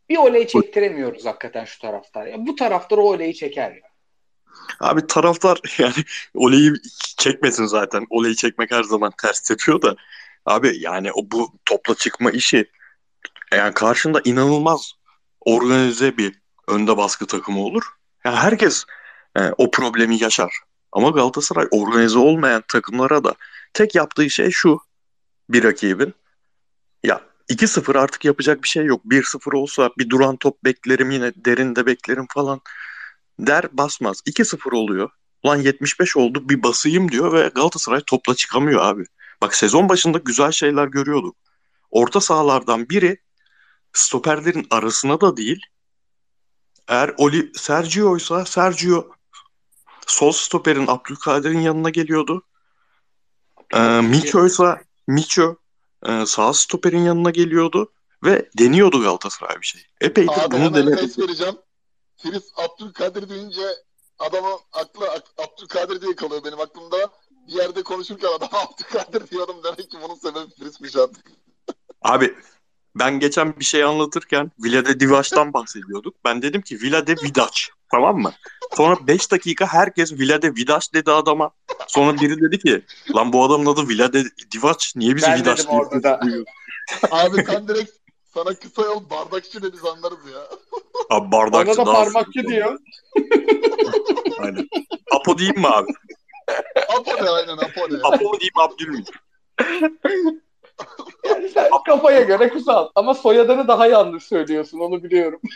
[0.09, 2.27] Bir oley çektiremiyoruz hakikaten şu taraftar.
[2.27, 3.95] Ya, bu taraftar o oleyi çeker ya.
[4.81, 6.73] Abi taraftar yani oleyi
[7.19, 8.07] çekmesin zaten.
[8.11, 9.97] Oleyi çekmek her zaman ters tepiyor da.
[10.47, 12.71] Abi yani o bu topla çıkma işi
[13.53, 14.93] yani karşında inanılmaz
[15.41, 16.35] organize bir
[16.69, 17.83] önde baskı takımı olur.
[18.25, 18.85] Yani herkes
[19.37, 20.53] yani o problemi yaşar.
[20.93, 23.35] Ama Galatasaray organize olmayan takımlara da
[23.73, 24.79] tek yaptığı şey şu
[25.49, 26.15] bir rakibin.
[27.51, 29.05] Ya 2-0 artık yapacak bir şey yok.
[29.05, 32.61] 1-0 olsa bir duran top beklerim yine derinde beklerim falan
[33.39, 34.21] der basmaz.
[34.27, 35.11] 2-0 oluyor.
[35.47, 39.05] Lan 75 oldu bir basayım diyor ve Galatasaray topla çıkamıyor abi.
[39.43, 41.37] Bak sezon başında güzel şeyler görüyorduk.
[41.91, 43.19] Orta sahalardan biri
[43.93, 45.61] stoperlerin arasına da değil.
[46.89, 49.11] Eğer Oli Sergio'ysa Sergio
[50.07, 52.43] sol stoperin Abdülkadir'in yanına geliyordu.
[53.75, 55.57] Ee, Micho ise Micho
[56.09, 57.93] e, sağ stoperin yanına geliyordu
[58.25, 59.83] ve deniyordu Galatasaray bir şey.
[60.01, 61.23] Epeydir Abi bunu denedi.
[61.23, 61.57] vereceğim.
[62.17, 63.63] Filiz Abdülkadir deyince
[64.19, 66.97] adamın aklı Abdülkadir diye kalıyor benim aklımda.
[67.49, 71.27] Bir yerde konuşurken adam Abdülkadir diyordum demek ki bunun sebebi Filiz'miş artık.
[72.03, 72.35] Abi
[72.97, 76.15] ben geçen bir şey anlatırken Vlade Divaç'tan bahsediyorduk.
[76.25, 77.71] Ben dedim ki Vlade Vidaç.
[77.91, 78.33] Tamam mı?
[78.77, 81.51] Sonra 5 dakika herkes Vlade Vidaç dedi adama.
[81.89, 82.83] Sonra biri dedi ki
[83.15, 84.25] lan bu adamın adı Vlade
[84.55, 84.93] Divaç.
[84.97, 86.21] Niye bizi Ben Vidaç dedim orada da.
[86.25, 86.45] diyor?
[87.11, 87.91] Abi sen direkt
[88.35, 90.41] sana kısa yol bardakçı de biz anlarız ya.
[91.17, 92.49] Abi bardakçı Ona da parmakçı sıkıntı.
[92.49, 92.79] diyor.
[94.39, 94.69] Aynen.
[95.13, 95.93] Apo diyeyim mi abi?
[96.99, 97.97] Apo ne aynen Apo ne.
[98.03, 99.07] Apo diyeyim Abdülmük?
[101.29, 102.93] Yani sen kafaya göre kısalt.
[102.95, 105.41] Ama soyadını daha yanlış söylüyorsun onu biliyorum.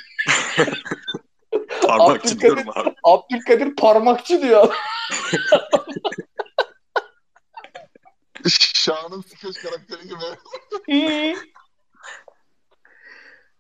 [1.87, 2.95] Parmakçı Abdülkadir- diyorum abi.
[3.05, 4.75] Abdülkadir parmakçı diyor.
[8.75, 10.25] Şahan'ın skeç karakteri gibi.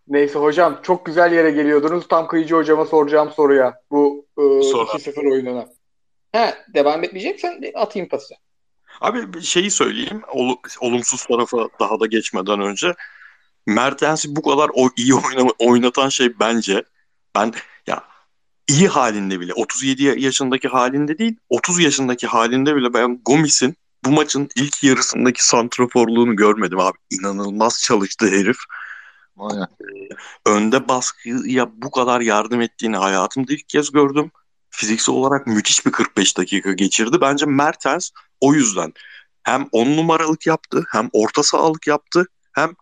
[0.08, 2.08] Neyse hocam çok güzel yere geliyordunuz.
[2.08, 3.80] Tam kıyıcı hocama soracağım soruya.
[3.90, 4.98] Bu e, Sor abi.
[4.98, 5.68] 2-0 oyununa.
[6.32, 8.34] He, devam etmeyeceksen atayım pası.
[9.00, 10.22] Abi şeyi söyleyeyim.
[10.32, 12.94] ol- olumsuz tarafa daha da geçmeden önce.
[13.66, 16.84] Mertens'i bu kadar o iyi oynama, oynatan şey bence
[17.34, 17.52] ben
[17.86, 18.04] ya
[18.68, 24.48] iyi halinde bile 37 yaşındaki halinde değil 30 yaşındaki halinde bile ben Gomis'in bu maçın
[24.56, 26.98] ilk yarısındaki santraforluğunu görmedim abi.
[27.10, 28.56] İnanılmaz çalıştı herif.
[29.38, 29.66] Aynen.
[30.46, 34.30] Önde baskıya bu kadar yardım ettiğini hayatımda ilk kez gördüm.
[34.78, 37.20] Fiziksel olarak müthiş bir 45 dakika geçirdi.
[37.20, 38.10] Bence Mertens
[38.40, 38.92] o yüzden
[39.42, 42.72] hem 10 numaralık yaptı hem orta sahalık yaptı hem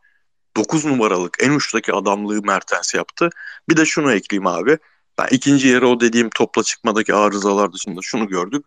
[0.57, 3.31] 9 numaralık en uçtaki adamlığı Mertens yaptı.
[3.69, 4.79] Bir de şunu ekleyeyim abi.
[5.19, 8.67] Ben ikinci yarı o dediğim topla çıkmadaki arızalar dışında şunu gördük.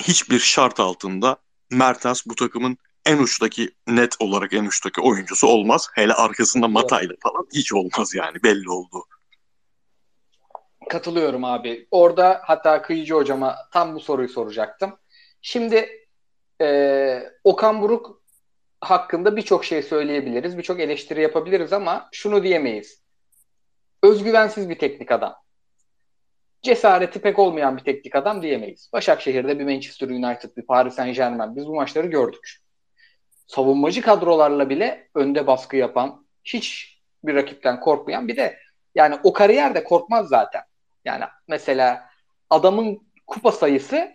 [0.00, 1.36] Hiçbir şart altında
[1.70, 5.88] Mertens bu takımın en uçtaki net olarak en uçtaki oyuncusu olmaz.
[5.94, 9.04] Hele arkasında Matay'la falan hiç olmaz yani belli oldu.
[10.88, 11.88] Katılıyorum abi.
[11.90, 14.98] Orada hatta Kıyıcı hocama tam bu soruyu soracaktım.
[15.42, 16.06] Şimdi
[16.60, 18.22] e, Okan Buruk
[18.80, 20.58] hakkında birçok şey söyleyebiliriz.
[20.58, 23.02] Birçok eleştiri yapabiliriz ama şunu diyemeyiz.
[24.02, 25.36] Özgüvensiz bir teknik adam.
[26.62, 28.90] Cesareti pek olmayan bir teknik adam diyemeyiz.
[28.92, 31.56] Başakşehir'de bir Manchester United, bir Paris Saint Germain.
[31.56, 32.56] Biz bu maçları gördük.
[33.46, 38.58] Savunmacı kadrolarla bile önde baskı yapan, hiç bir rakipten korkmayan bir de
[38.94, 40.62] yani o kariyerde korkmaz zaten.
[41.06, 42.10] Yani mesela
[42.50, 44.12] adamın kupa sayısı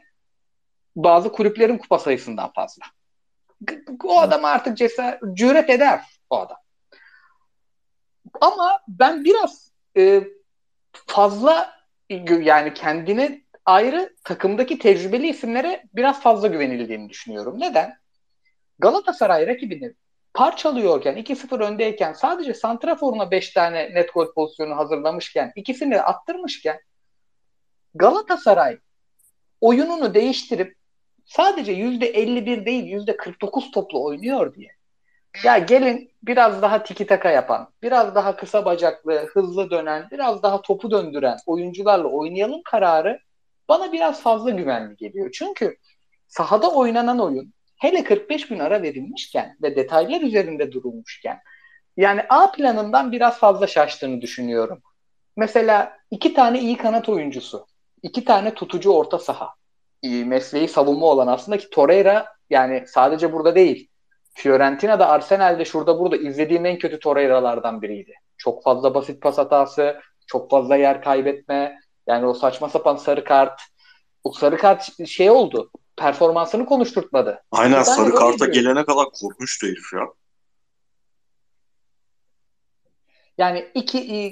[0.95, 2.83] bazı kulüplerin kupa sayısından fazla.
[4.03, 6.57] O adam artık cesaret, cüret eder o adam.
[8.41, 10.23] Ama ben biraz e,
[11.07, 11.81] fazla
[12.41, 17.59] yani kendine ayrı takımdaki tecrübeli isimlere biraz fazla güvenildiğini düşünüyorum.
[17.59, 17.97] Neden?
[18.79, 19.93] Galatasaray rakibini
[20.33, 26.79] parçalıyorken 2-0 öndeyken sadece santraforuna 5 tane net gol pozisyonu hazırlamışken ikisini attırmışken
[27.93, 28.77] Galatasaray
[29.61, 30.75] oyununu değiştirip
[31.25, 34.69] sadece %51 değil %49 toplu oynuyor diye.
[35.43, 40.61] Ya gelin biraz daha tiki taka yapan, biraz daha kısa bacaklı, hızlı dönen, biraz daha
[40.61, 43.19] topu döndüren oyuncularla oynayalım kararı
[43.69, 45.31] bana biraz fazla güvenli geliyor.
[45.33, 45.77] Çünkü
[46.27, 51.39] sahada oynanan oyun hele 45 gün ara verilmişken ve detaylar üzerinde durulmuşken
[51.97, 54.81] yani A planından biraz fazla şaştığını düşünüyorum.
[55.37, 57.65] Mesela iki tane iyi kanat oyuncusu,
[58.03, 59.53] iki tane tutucu orta saha,
[60.03, 63.87] mesleği savunma olan aslında ki Torreira yani sadece burada değil.
[64.33, 68.13] Fiorentina'da, Arsenal'de şurada burada izlediğim en kötü Torreira'lardan biriydi.
[68.37, 73.61] Çok fazla basit pas hatası, çok fazla yer kaybetme, yani o saçma sapan sarı kart,
[74.23, 75.71] o sarı kart şey oldu
[76.01, 77.43] performansını konuşturtmadı.
[77.51, 80.07] Aynen sarı karta gelene kadar korkmuştu herif ya.
[83.37, 84.27] Yani iki,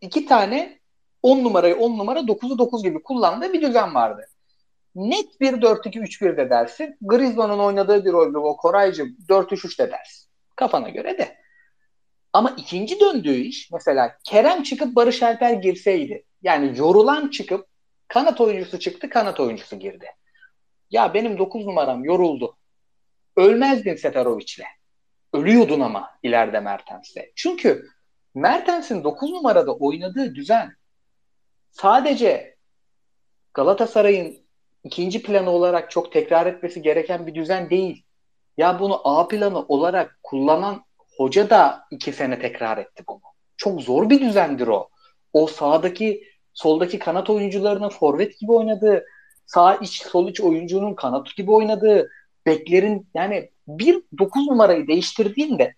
[0.00, 0.80] iki tane
[1.22, 4.26] 10 numarayı 10 numara 9'u 9 gibi kullandığı bir düzen vardı.
[4.94, 6.96] Net bir 4-2-3-1 de dersin.
[7.00, 10.28] Griezmann'ın oynadığı bir rolde o Koraycı 4-3-3 de dersin.
[10.56, 11.36] Kafana göre de.
[12.32, 16.24] Ama ikinci döndüğü iş mesela Kerem çıkıp Barış Alper girseydi.
[16.42, 17.66] Yani yorulan çıkıp
[18.08, 20.06] kanat oyuncusu çıktı kanat oyuncusu girdi.
[20.90, 22.56] Ya benim 9 numaram yoruldu.
[23.36, 24.64] Ölmezdin Seferovic'le.
[25.32, 27.20] Ölüyordun ama ileride Mertens'le.
[27.36, 27.88] Çünkü
[28.34, 30.76] Mertens'in 9 numarada oynadığı düzen
[31.70, 32.56] sadece
[33.54, 34.36] Galatasaray'ın
[34.84, 38.04] ikinci planı olarak çok tekrar etmesi gereken bir düzen değil.
[38.56, 40.84] Ya bunu A planı olarak kullanan
[41.16, 43.20] hoca da iki sene tekrar etti bunu.
[43.56, 44.88] Çok zor bir düzendir o.
[45.32, 46.24] O sağdaki,
[46.54, 49.04] soldaki kanat oyuncularının forvet gibi oynadığı,
[49.46, 52.10] sağ iç sol iç oyuncunun kanat gibi oynadığı
[52.46, 55.74] beklerin yani bir 9 numarayı değiştirdiğinde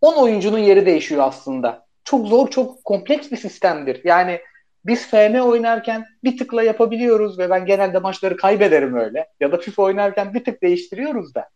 [0.00, 1.86] 10 oyuncunun yeri değişiyor aslında.
[2.04, 4.00] Çok zor, çok kompleks bir sistemdir.
[4.04, 4.40] Yani
[4.86, 9.26] biz FM oynarken bir tıkla yapabiliyoruz ve ben genelde maçları kaybederim öyle.
[9.40, 11.48] Ya da FIFA oynarken bir tık değiştiriyoruz da.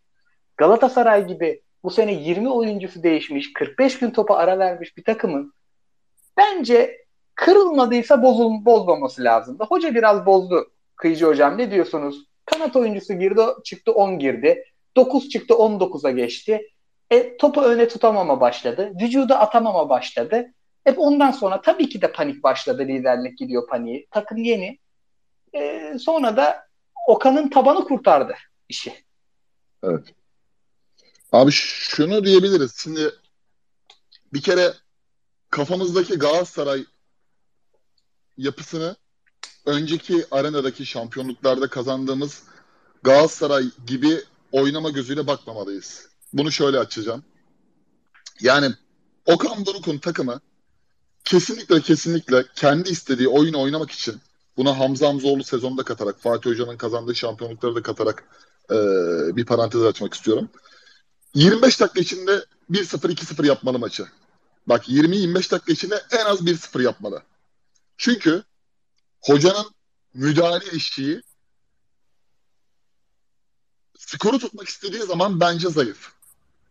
[0.56, 5.52] Galatasaray gibi bu sene 20 oyuncusu değişmiş, 45 gün topa ara vermiş bir takımın
[6.36, 7.04] bence
[7.34, 9.64] kırılmadıysa bozul, bozmaması lazımdı.
[9.64, 10.70] Hoca biraz bozdu
[11.04, 12.24] Kıyıcı hocam ne diyorsunuz?
[12.44, 14.64] Kanat oyuncusu girdi çıktı 10 girdi.
[14.96, 16.70] 9 çıktı 19'a geçti.
[17.10, 18.92] E, topu öne tutamama başladı.
[19.00, 20.46] Vücuda atamama başladı.
[20.84, 22.82] Hep ondan sonra tabii ki de panik başladı.
[22.82, 24.06] Liderlik gidiyor paniği.
[24.10, 24.78] Takım yeni.
[25.54, 26.66] E, sonra da
[27.08, 28.34] Okan'ın tabanı kurtardı
[28.68, 29.04] işi.
[29.82, 30.14] Evet.
[31.32, 32.76] Abi şunu diyebiliriz.
[32.82, 33.10] Şimdi
[34.32, 34.72] bir kere
[35.50, 36.84] kafamızdaki Galatasaray
[38.36, 38.96] yapısını
[39.66, 42.42] önceki arenadaki şampiyonluklarda kazandığımız
[43.02, 44.20] Galatasaray gibi
[44.52, 46.08] oynama gözüyle bakmamalıyız.
[46.32, 47.24] Bunu şöyle açacağım.
[48.40, 48.74] Yani
[49.26, 50.40] Okan Buruk'un takımı
[51.24, 54.20] kesinlikle kesinlikle kendi istediği oyunu oynamak için
[54.56, 58.24] buna Hamza Hamzoğlu sezonda katarak Fatih Hoca'nın kazandığı şampiyonlukları da katarak
[58.70, 58.76] e,
[59.36, 60.48] bir parantez açmak istiyorum.
[61.34, 64.06] 25 dakika içinde 1-0 2-0 yapmalı maçı.
[64.66, 67.22] Bak 20-25 dakika içinde en az 1-0 yapmalı.
[67.96, 68.42] Çünkü
[69.26, 69.66] hocanın
[70.14, 71.22] müdahale eşiği
[73.98, 76.12] skoru tutmak istediği zaman bence zayıf.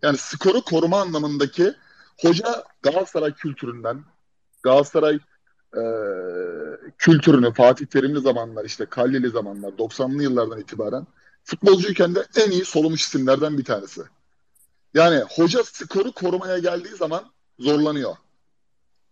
[0.02, 1.74] Yani skoru koruma anlamındaki
[2.22, 4.04] hoca Galatasaray kültüründen,
[4.64, 5.20] Galatasaray
[5.78, 5.84] e,
[6.98, 11.08] kültürünü Fatih Terimli zamanlar işte Kalleli zamanlar 90'lı yıllardan itibaren
[11.44, 14.02] futbolcuyken de en iyi solumuş isimlerden bir tanesi.
[14.94, 18.16] Yani hoca skoru korumaya geldiği zaman zorlanıyor.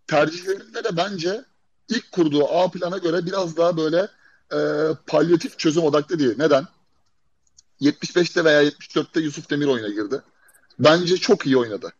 [0.06, 1.44] Tercihlerinde de bence
[1.88, 4.08] ilk kurduğu A plana göre biraz daha böyle
[4.52, 4.58] e,
[5.06, 6.34] palyatif çözüm odaklı değil.
[6.38, 6.66] Neden?
[7.80, 10.22] 75'te veya 74'te Yusuf Demir oyuna girdi.
[10.78, 11.92] Bence çok iyi oynadı.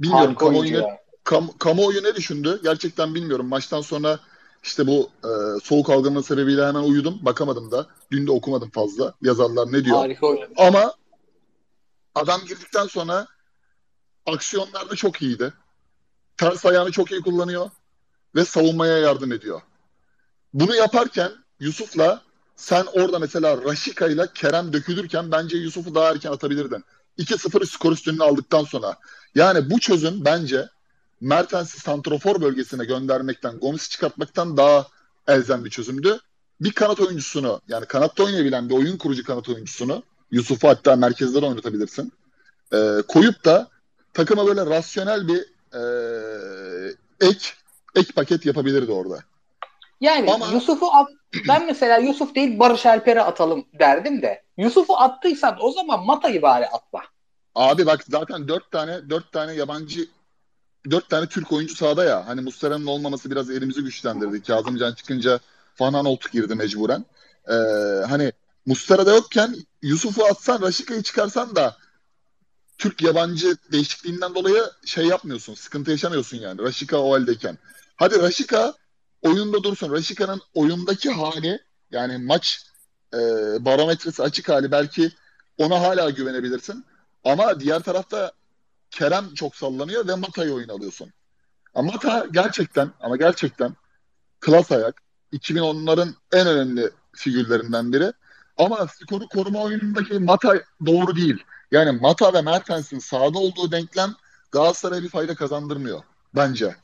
[0.00, 2.60] Bilmiyorum kamuoyu ne, kam, kamuoyu ne düşündü?
[2.62, 3.46] Gerçekten bilmiyorum.
[3.46, 4.20] Maçtan sonra
[4.62, 5.30] işte bu e,
[5.62, 7.18] soğuk algınlığı sebebiyle hemen uyudum.
[7.22, 7.86] Bakamadım da.
[8.10, 9.14] Dün de okumadım fazla.
[9.22, 9.96] Yazarlar ne diyor.
[9.96, 10.52] Harika oynadı.
[10.56, 10.94] Ama
[12.14, 13.26] adam girdikten sonra
[14.26, 15.52] aksiyonlarda çok iyiydi.
[16.36, 17.70] Ters ayağını çok iyi kullanıyor
[18.38, 19.60] ve savunmaya yardım ediyor.
[20.54, 22.22] Bunu yaparken Yusuf'la
[22.56, 26.84] sen orada mesela Raşika ile Kerem dökülürken bence Yusuf'u daha erken atabilirdin.
[27.18, 28.96] 2-0 skor üstünlüğünü aldıktan sonra.
[29.34, 30.68] Yani bu çözüm bence
[31.20, 34.86] Mertens'i santrofor bölgesine göndermekten, Gomis'i çıkartmaktan daha
[35.28, 36.20] elzem bir çözümdü.
[36.60, 41.46] Bir kanat oyuncusunu yani kanatta oynayabilen bir oyun kurucu kanat oyuncusunu Yusuf'u hatta merkezde de
[41.46, 42.12] oynatabilirsin.
[42.72, 43.68] E, koyup da
[44.14, 45.82] takıma böyle rasyonel bir e,
[47.20, 47.38] ek
[47.98, 49.18] ek paket yapabilirdi orada.
[50.00, 50.46] Yani Ama...
[50.46, 51.08] Yusuf'u at,
[51.48, 56.66] ben mesela Yusuf değil Barış Alper'e atalım derdim de Yusuf'u attıysan o zaman Mata'yı bari
[56.66, 57.02] atma.
[57.54, 60.08] Abi bak zaten dört tane dört tane yabancı
[60.90, 62.26] dört tane Türk oyuncu sahada ya.
[62.26, 64.42] Hani Muslera'nın olmaması biraz elimizi güçlendirdi.
[64.42, 65.40] Kazımcan çıkınca
[65.74, 67.04] Fanan Oltuk girdi mecburen.
[67.48, 67.54] Ee,
[68.08, 68.32] hani
[68.66, 71.76] Mustera da yokken Yusuf'u atsan, Raşika'yı çıkarsan da
[72.78, 75.54] Türk yabancı değişikliğinden dolayı şey yapmıyorsun.
[75.54, 76.62] Sıkıntı yaşamıyorsun yani.
[76.62, 77.58] Raşika o haldeyken.
[77.98, 78.74] Hadi Raşika
[79.22, 79.92] oyunda dursun.
[79.92, 82.62] Raşika'nın oyundaki hali yani maç
[83.14, 83.18] e,
[83.64, 85.12] barometresi açık hali belki
[85.58, 86.84] ona hala güvenebilirsin.
[87.24, 88.32] Ama diğer tarafta
[88.90, 91.12] Kerem çok sallanıyor ve Mata'yı oyun alıyorsun.
[91.74, 93.76] Ama Mata gerçekten ama gerçekten
[94.40, 95.02] klas ayak.
[95.32, 98.12] 2010'ların en önemli figürlerinden biri.
[98.56, 101.44] Ama skoru koruma oyunundaki Mata doğru değil.
[101.70, 104.14] Yani Mata ve Mertens'in sahada olduğu denklem
[104.52, 106.02] Galatasaray'a bir fayda kazandırmıyor
[106.34, 106.76] bence.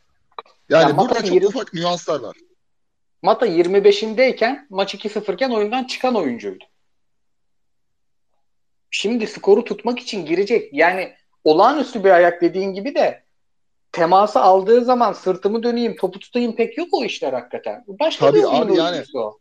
[0.68, 1.46] Yani ya burada çok 20...
[1.46, 2.36] ufak nüanslar var.
[3.22, 6.64] Mata 25'indeyken maç 2-0 iken oyundan çıkan oyuncuydu.
[8.90, 10.72] Şimdi skoru tutmak için girecek.
[10.72, 13.24] Yani olağanüstü bir ayak dediğin gibi de
[13.92, 17.84] teması aldığı zaman sırtımı döneyim, topu tutayım pek yok o işler hakikaten.
[17.88, 19.38] Başka Tabii bir abi yani o.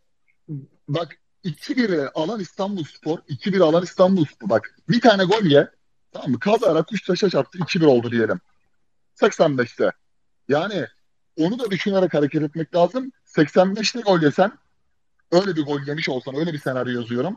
[0.88, 4.48] bak 2-1 alan İstanbul Spor, 2-1 alan İstanbul Spor.
[4.48, 5.68] Bak bir tane gol ye.
[6.12, 6.38] Tamam mı?
[6.38, 8.40] Kazara kuş taşa çarptı 2-1 oldu diyelim.
[9.20, 9.90] 85'te.
[10.48, 10.86] Yani
[11.38, 13.12] onu da düşünerek hareket etmek lazım.
[13.26, 14.52] 85'te gol yesen
[15.32, 17.36] öyle bir gol yemiş olsan öyle bir senaryo yazıyorum.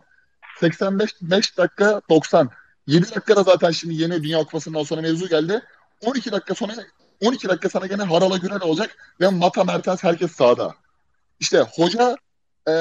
[0.59, 2.49] 85 5 dakika 90.
[2.87, 5.61] 7 dakikada zaten şimdi yeni Dünya Kupası'ndan sonra mevzu geldi.
[6.05, 6.73] 12 dakika sonra
[7.25, 10.75] 12 dakika sana gene Harala Gürel olacak ve Mata Mertens herkes sağda.
[11.39, 12.17] İşte hoca
[12.67, 12.71] ee,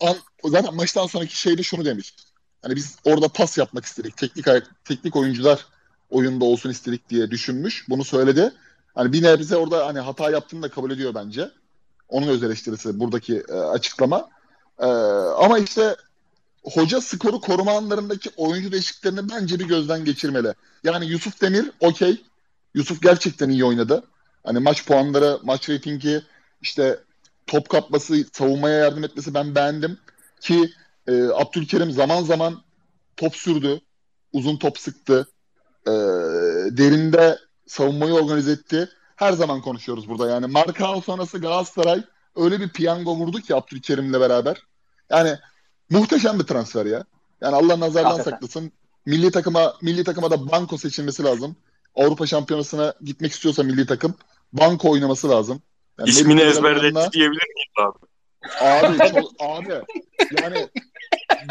[0.00, 2.14] an, zaten maçtan sonraki şeyde şunu demiş.
[2.62, 4.16] Hani biz orada pas yapmak istedik.
[4.16, 4.46] Teknik
[4.84, 5.66] teknik oyuncular
[6.10, 7.88] oyunda olsun istedik diye düşünmüş.
[7.88, 8.52] Bunu söyledi.
[8.94, 11.50] Hani bir nebze orada hani hata yaptığını da kabul ediyor bence.
[12.08, 14.28] Onun öz eleştirisi buradaki e, açıklama.
[14.78, 14.86] E,
[15.36, 15.96] ama işte
[16.62, 20.54] hoca skoru koruma anlarındaki oyuncu değişikliklerini bence bir gözden geçirmeli.
[20.84, 22.22] Yani Yusuf Demir okey.
[22.74, 24.02] Yusuf gerçekten iyi oynadı.
[24.44, 26.22] Hani maç puanları, maç reytingi,
[26.62, 27.00] işte
[27.46, 29.98] top kapması, savunmaya yardım etmesi ben beğendim.
[30.40, 30.70] Ki
[31.06, 32.62] e, Abdülkerim zaman zaman
[33.16, 33.80] top sürdü.
[34.32, 35.28] Uzun top sıktı.
[35.86, 35.90] E,
[36.76, 37.38] derinde
[37.70, 38.88] savunmayı organize etti.
[39.16, 40.46] Her zaman konuşuyoruz burada yani.
[40.46, 42.04] Marka sonrası Galatasaray
[42.36, 44.56] öyle bir piyango vurdu ki Abdülkerim'le beraber.
[45.10, 45.36] Yani
[45.90, 47.04] muhteşem bir transfer ya.
[47.40, 48.30] Yani Allah nazardan Hakikaten.
[48.30, 48.72] saklasın.
[49.06, 51.56] Milli takıma milli takıma da banko seçilmesi lazım.
[51.94, 54.14] Avrupa Şampiyonası'na gitmek istiyorsa milli takım
[54.52, 55.62] banko oynaması lazım.
[55.98, 57.98] Yani İsmini ezberletti diyebilir miyim abi?
[58.60, 59.72] Abi çok, abi
[60.42, 60.68] yani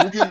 [0.03, 0.23] bugün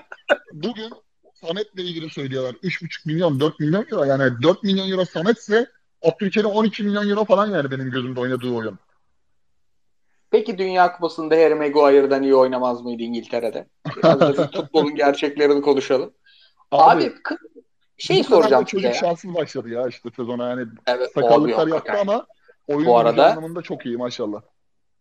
[0.52, 0.92] bugün
[1.40, 2.54] Samet'le ilgili söylüyorlar.
[2.54, 5.66] 3,5 milyon 4 milyon euro yani 4 milyon euro Samet'se
[6.02, 8.78] Abdülkerim 12 milyon euro falan yani benim gözümde oynadığı oyun.
[10.30, 13.66] Peki Dünya Kupası'nda Harry Maguire'dan iyi oynamaz mıydı İngiltere'de?
[13.96, 16.12] Biraz da futbolun gerçeklerini konuşalım.
[16.70, 17.14] Abi, Abi
[17.98, 18.82] şey soracağım size.
[18.82, 22.26] Çocuk şanslı başladı ya işte sezona yani evet, sakallıklar yaptı ama
[22.66, 24.42] oyun Bu arada anlamında çok iyi maşallah.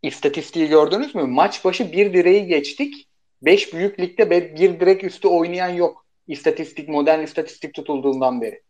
[0.02, 1.24] İstatistiği gördünüz mü?
[1.24, 3.08] Maç başı bir direği geçtik.
[3.42, 6.06] Beş büyük ligde bir direk üstü oynayan yok.
[6.28, 8.62] İstatistik, modern istatistik tutulduğundan beri.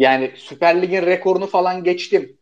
[0.00, 2.38] Yani Süper Lig'in rekorunu falan geçtim.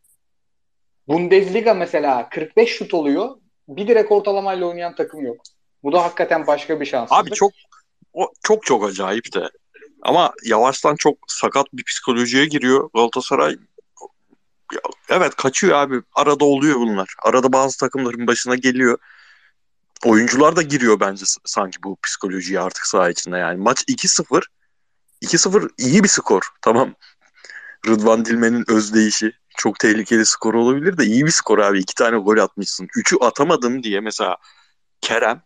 [1.09, 3.37] Bundesliga mesela 45 şut oluyor.
[3.69, 5.37] Bir direk ortalamayla oynayan takım yok.
[5.83, 7.09] Bu da hakikaten başka bir şans.
[7.13, 7.53] Abi çok
[8.13, 9.51] o çok çok acayip de.
[10.03, 13.57] Ama yavaştan çok sakat bir psikolojiye giriyor Galatasaray.
[15.09, 16.03] Evet kaçıyor abi.
[16.15, 17.15] Arada oluyor bunlar.
[17.23, 18.99] Arada bazı takımların başına geliyor.
[20.05, 23.61] Oyuncular da giriyor bence sanki bu psikolojiye artık saha içinde yani.
[23.61, 24.43] Maç 2-0.
[25.23, 26.43] 2-0 iyi bir skor.
[26.63, 26.95] Tamam.
[27.87, 31.79] Rıdvan Dilmen'in özdeyişi çok tehlikeli skor olabilir de iyi bir skor abi.
[31.79, 32.89] İki tane gol atmışsın.
[32.97, 34.37] Üçü atamadım diye mesela
[35.01, 35.43] Kerem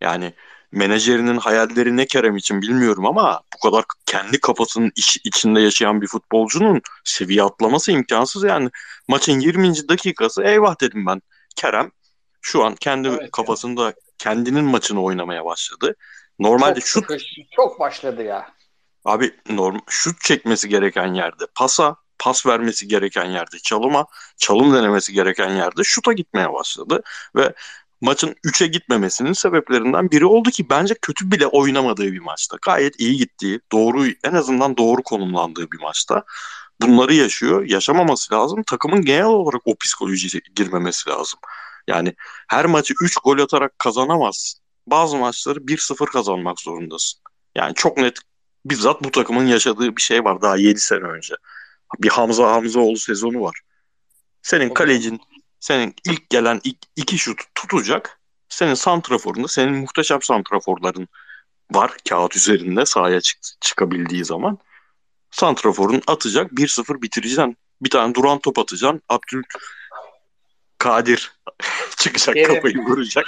[0.00, 0.34] yani
[0.72, 6.06] menajerinin hayalleri ne Kerem için bilmiyorum ama bu kadar kendi kafasının iç, içinde yaşayan bir
[6.06, 8.70] futbolcunun seviye atlaması imkansız yani.
[9.08, 9.88] Maçın 20.
[9.88, 11.22] dakikası eyvah dedim ben.
[11.56, 11.90] Kerem
[12.40, 13.92] şu an kendi evet, kafasında ya.
[14.18, 15.94] kendinin maçını oynamaya başladı.
[16.38, 17.20] Normalde çok, şut
[17.56, 18.54] çok başladı ya.
[19.04, 25.50] Abi norm şut çekmesi gereken yerde pasa, pas vermesi gereken yerde çalıma, çalım denemesi gereken
[25.50, 27.02] yerde şuta gitmeye başladı
[27.36, 27.54] ve
[28.00, 32.56] maçın 3'e gitmemesinin sebeplerinden biri oldu ki bence kötü bile oynamadığı bir maçta.
[32.62, 36.24] Gayet iyi gittiği, doğru en azından doğru konumlandığı bir maçta.
[36.82, 37.64] bunları yaşıyor.
[37.64, 38.62] Yaşamaması lazım.
[38.62, 41.40] Takımın genel olarak o psikolojiye girmemesi lazım.
[41.88, 42.14] Yani
[42.48, 44.60] her maçı 3 gol atarak kazanamazsın.
[44.86, 47.20] Bazı maçları 1-0 kazanmak zorundasın.
[47.56, 48.18] Yani çok net
[48.64, 51.34] bizzat bu takımın yaşadığı bir şey var daha 7 sene önce.
[51.98, 53.60] Bir Hamza Hamzaoğlu sezonu var.
[54.42, 55.20] Senin kalecin
[55.60, 58.20] senin ilk gelen ilk, iki şut tutacak.
[58.48, 61.08] Senin santraforunda senin muhteşem santraforların
[61.70, 64.58] var kağıt üzerinde sahaya çık çıkabildiği zaman.
[65.30, 67.56] Santraforun atacak 1-0 bitireceksin.
[67.82, 69.02] Bir tane duran top atacaksın.
[69.08, 69.42] Abdül
[70.78, 71.32] Kadir
[71.96, 72.54] çıkacak Kerim.
[72.54, 73.24] kafayı vuracak.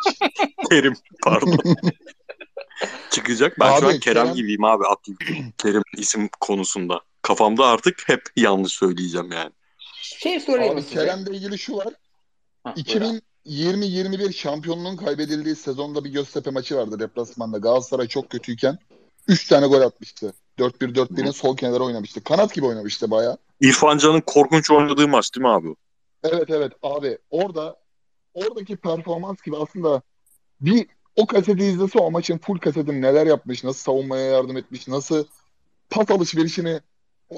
[0.70, 1.58] Kerim pardon.
[3.10, 3.60] çıkacak.
[3.60, 4.84] Ben abi, şu an Kerem, Kerem gibiyim abi
[5.58, 7.00] Kerim isim konusunda.
[7.22, 9.50] Kafamda artık hep yanlış söyleyeceğim yani.
[10.02, 10.94] Şey sorayım abi, size.
[10.94, 11.94] Kerem'le ilgili şu var.
[12.66, 17.58] 2020-21 şampiyonluğun kaybedildiği sezonda bir Göztepe maçı vardı deplasmanda.
[17.58, 18.78] Galatasaray çok kötüyken
[19.28, 20.32] 3 tane gol atmıştı.
[20.58, 22.24] 4-1-4-1'in sol kenara oynamıştı.
[22.24, 23.36] Kanat gibi oynamıştı baya.
[23.60, 25.74] İrfan Can'ın korkunç oynadığı maç değil mi abi?
[26.22, 27.18] Evet evet abi.
[27.30, 27.76] Orada
[28.34, 30.02] oradaki performans gibi aslında
[30.60, 30.86] bir
[31.16, 35.24] o kaseti izlese o maçın full kasetini neler yapmış, nasıl savunmaya yardım etmiş, nasıl
[35.90, 36.80] pas alışverişini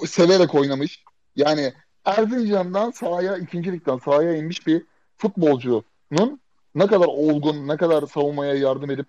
[0.07, 1.05] severek oynamış.
[1.37, 1.73] Yani
[2.05, 4.83] Erzincan'dan sahaya, ikinci ligden sahaya inmiş bir
[5.17, 6.41] futbolcunun
[6.75, 9.07] ne kadar olgun, ne kadar savunmaya yardım edip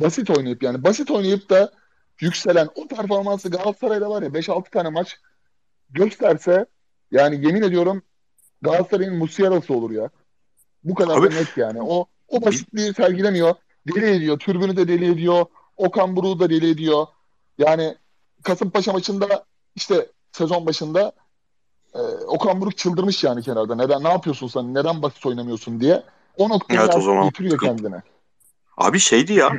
[0.00, 1.72] basit oynayıp yani basit oynayıp da
[2.20, 5.18] yükselen o performansı Galatasaray'da var ya 5-6 tane maç
[5.90, 6.66] gösterse
[7.10, 8.02] yani yemin ediyorum
[8.62, 10.10] Galatasaray'ın Musiera'sı olur ya.
[10.84, 11.82] Bu kadar Abi, net yani.
[11.82, 13.54] O o basitliği sergilemiyor.
[13.94, 14.38] Deli ediyor.
[14.38, 15.46] Türbünü de deli ediyor.
[15.76, 17.06] Okan Buruk'u da deli ediyor.
[17.58, 17.96] Yani
[18.42, 21.12] Kasımpaşa maçında işte sezon başında
[21.94, 23.74] e, Okan Buruk çıldırmış yani kenarda.
[23.74, 24.74] Neden ne yapıyorsun sen?
[24.74, 26.02] Neden basit oynamıyorsun diye.
[26.36, 28.02] O noktayı evet, o zaman getiriyor kendine.
[28.76, 29.52] Abi şeydi ya.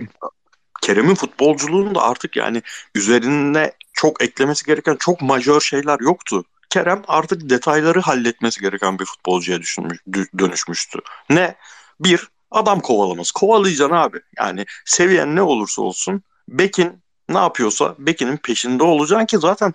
[0.81, 2.61] Kerem'in futbolculuğunda artık yani
[2.95, 6.43] üzerine çok eklemesi gereken çok majör şeyler yoktu.
[6.69, 9.99] Kerem artık detayları halletmesi gereken bir futbolcuya düşünmüş,
[10.37, 10.99] dönüşmüştü.
[11.29, 11.55] Ne?
[11.99, 13.33] Bir, adam kovalaması.
[13.33, 14.19] Kovalayacaksın abi.
[14.37, 19.73] Yani seviyen ne olursa olsun Bekin ne yapıyorsa Bekin'in peşinde olacaksın ki zaten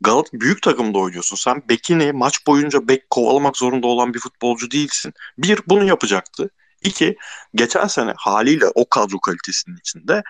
[0.00, 1.36] Galat büyük takımda oynuyorsun.
[1.36, 5.12] Sen Bekin'i maç boyunca bek kovalamak zorunda olan bir futbolcu değilsin.
[5.38, 6.50] Bir, bunu yapacaktı.
[6.82, 7.16] İki,
[7.54, 10.22] geçen sene haliyle o kadro kalitesinin içinde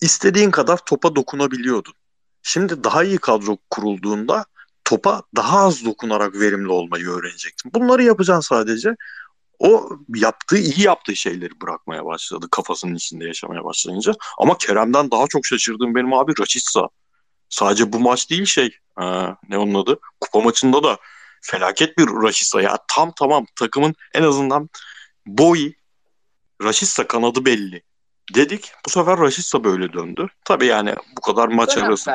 [0.00, 1.94] istediğin kadar topa dokunabiliyordun.
[2.42, 4.44] Şimdi daha iyi kadro kurulduğunda
[4.84, 7.74] topa daha az dokunarak verimli olmayı öğrenecektin.
[7.74, 8.96] Bunları yapacaksın sadece.
[9.60, 14.12] O yaptığı, iyi yaptığı şeyleri bırakmaya başladı kafasının içinde yaşamaya başlayınca.
[14.38, 16.88] Ama Kerem'den daha çok şaşırdığım benim abi Raşitsa.
[17.48, 19.04] Sadece bu maç değil şey, e,
[19.48, 19.98] ne onun adı?
[20.20, 20.98] Kupa maçında da
[21.40, 22.62] felaket bir Raşitsa.
[22.62, 24.70] Ya tam tamam takımın en azından
[25.26, 25.72] boy
[26.62, 27.82] Raşitsa kanadı belli.
[28.34, 30.26] Dedik bu sefer Raşitsa böyle döndü.
[30.44, 32.10] Tabii yani bu kadar maç arası.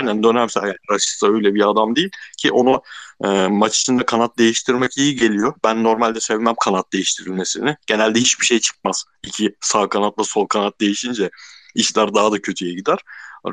[0.00, 0.62] Aynen dönemsel.
[0.62, 2.82] Yani Rashica öyle bir adam değil ki onu
[3.24, 5.54] e, maç içinde kanat değiştirmek iyi geliyor.
[5.64, 7.76] Ben normalde sevmem kanat değiştirilmesini.
[7.86, 9.04] Genelde hiçbir şey çıkmaz.
[9.22, 11.30] İki sağ kanatla sol kanat değişince
[11.74, 12.98] işler daha da kötüye gider.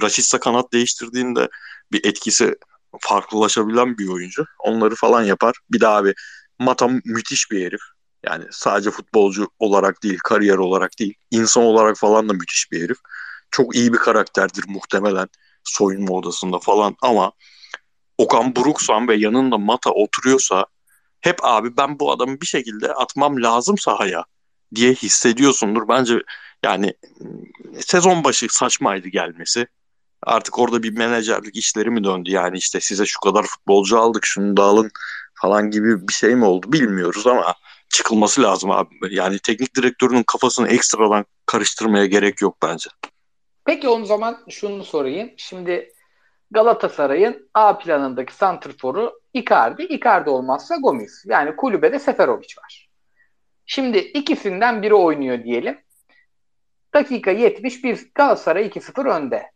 [0.02, 1.50] Rashica kanat değiştirdiğinde
[1.91, 2.56] bir etkisi
[3.00, 4.46] farklılaşabilen bir oyuncu.
[4.60, 5.56] Onları falan yapar.
[5.72, 6.14] Bir daha abi
[6.60, 7.82] Mata müthiş bir herif.
[8.24, 12.98] Yani sadece futbolcu olarak değil, kariyer olarak değil, insan olarak falan da müthiş bir herif.
[13.52, 15.28] Çok iyi bir karakterdir muhtemelen
[15.66, 17.32] soyunma odasında falan ama
[18.18, 20.66] Okan Buruksan ve yanında Mata oturuyorsa
[21.22, 24.24] hep abi ben bu adamı bir şekilde atmam lazım sahaya
[24.76, 25.88] diye hissediyorsundur.
[25.88, 26.22] Bence
[26.63, 26.93] yani
[27.80, 29.68] sezon başı saçmaydı gelmesi.
[30.24, 34.57] Artık orada bir menajerlik işleri mi döndü yani işte size şu kadar futbolcu aldık şunu
[34.57, 34.91] da alın
[35.41, 37.55] falan gibi bir şey mi oldu bilmiyoruz ama
[37.89, 38.89] çıkılması lazım abi.
[39.09, 42.89] Yani teknik direktörünün kafasını ekstradan karıştırmaya gerek yok bence.
[43.66, 45.34] Peki o zaman şunu sorayım.
[45.38, 45.93] Şimdi
[46.51, 49.84] Galatasaray'ın A planındaki santrforu Icardi.
[49.84, 51.24] Icardi olmazsa Gomis.
[51.26, 52.89] Yani kulübede Seferovic var.
[53.66, 55.78] Şimdi ikisinden biri oynuyor diyelim.
[56.93, 59.51] Dakika 71 Galatasaray 2-0 önde.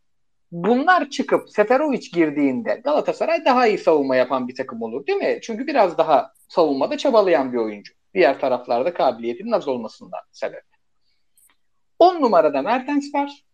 [0.52, 5.40] Bunlar çıkıp Seferovic girdiğinde Galatasaray daha iyi savunma yapan bir takım olur değil mi?
[5.42, 7.94] Çünkü biraz daha savunmada çabalayan bir oyuncu.
[8.14, 10.64] Diğer taraflarda kabiliyetinin az olmasından sebep.
[12.00, 13.49] 10 numarada Mertens var.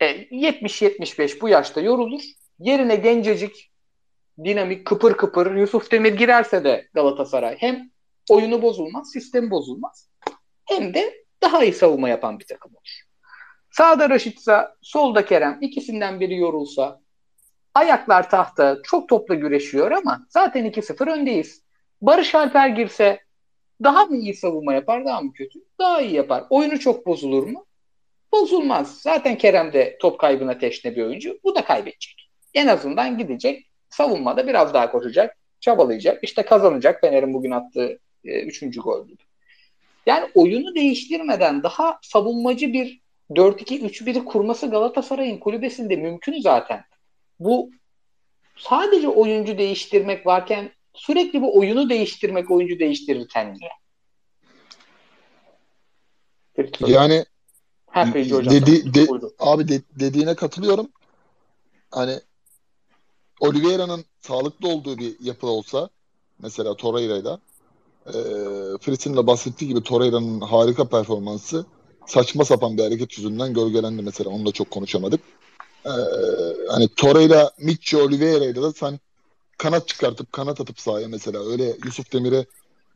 [0.00, 2.22] E, 70-75 bu yaşta yorulur.
[2.58, 3.70] Yerine gencecik,
[4.44, 7.90] dinamik, kıpır kıpır Yusuf Demir girerse de Galatasaray hem
[8.30, 10.10] oyunu bozulmaz, sistem bozulmaz.
[10.64, 13.02] Hem de daha iyi savunma yapan bir takım olur.
[13.70, 17.00] Sağda Raşitsa, solda Kerem ikisinden biri yorulsa
[17.74, 21.62] ayaklar tahta çok topla güreşiyor ama zaten 2-0 öndeyiz.
[22.02, 23.20] Barış Alper girse
[23.82, 25.58] daha mı iyi savunma yapar daha mı kötü?
[25.78, 26.44] Daha iyi yapar.
[26.50, 27.66] Oyunu çok bozulur mu?
[28.32, 29.00] Bozulmaz.
[29.02, 31.38] Zaten Kerem de top kaybına teşne bir oyuncu.
[31.44, 32.30] Bu da kaybedecek.
[32.54, 33.66] En azından gidecek.
[33.90, 36.24] Savunmada biraz daha koşacak, çabalayacak.
[36.24, 39.22] İşte kazanacak Fener'in bugün attığı e, üçüncü gol gibi.
[40.06, 43.00] Yani oyunu değiştirmeden daha savunmacı bir
[43.30, 46.84] 4-2-3-1'i kurması Galatasaray'ın kulübesinde mümkün zaten.
[47.40, 47.70] Bu
[48.56, 53.70] sadece oyuncu değiştirmek varken sürekli bu oyunu değiştirmek oyuncu değiştirirken niye?
[56.86, 57.24] Yani
[57.96, 59.06] ha, hocam, dedi, de,
[59.38, 60.88] abi de, dediğine katılıyorum.
[61.90, 62.20] Hani
[63.40, 65.88] Oliveira'nın sağlıklı olduğu bir yapı olsa
[66.38, 67.40] mesela Torreira'yla
[68.06, 68.12] e,
[68.80, 71.66] Fritz'in de bahsettiği gibi Torreira'nın harika performansı
[72.06, 74.30] saçma sapan bir hareket yüzünden gölgelendi mesela.
[74.30, 75.20] Onu da çok konuşamadık.
[75.86, 75.90] Ee,
[76.68, 79.00] hani Torreira, Mitchell, Oliveira'yla da sen
[79.58, 82.46] kanat çıkartıp kanat atıp sahaya mesela öyle Yusuf Demir'e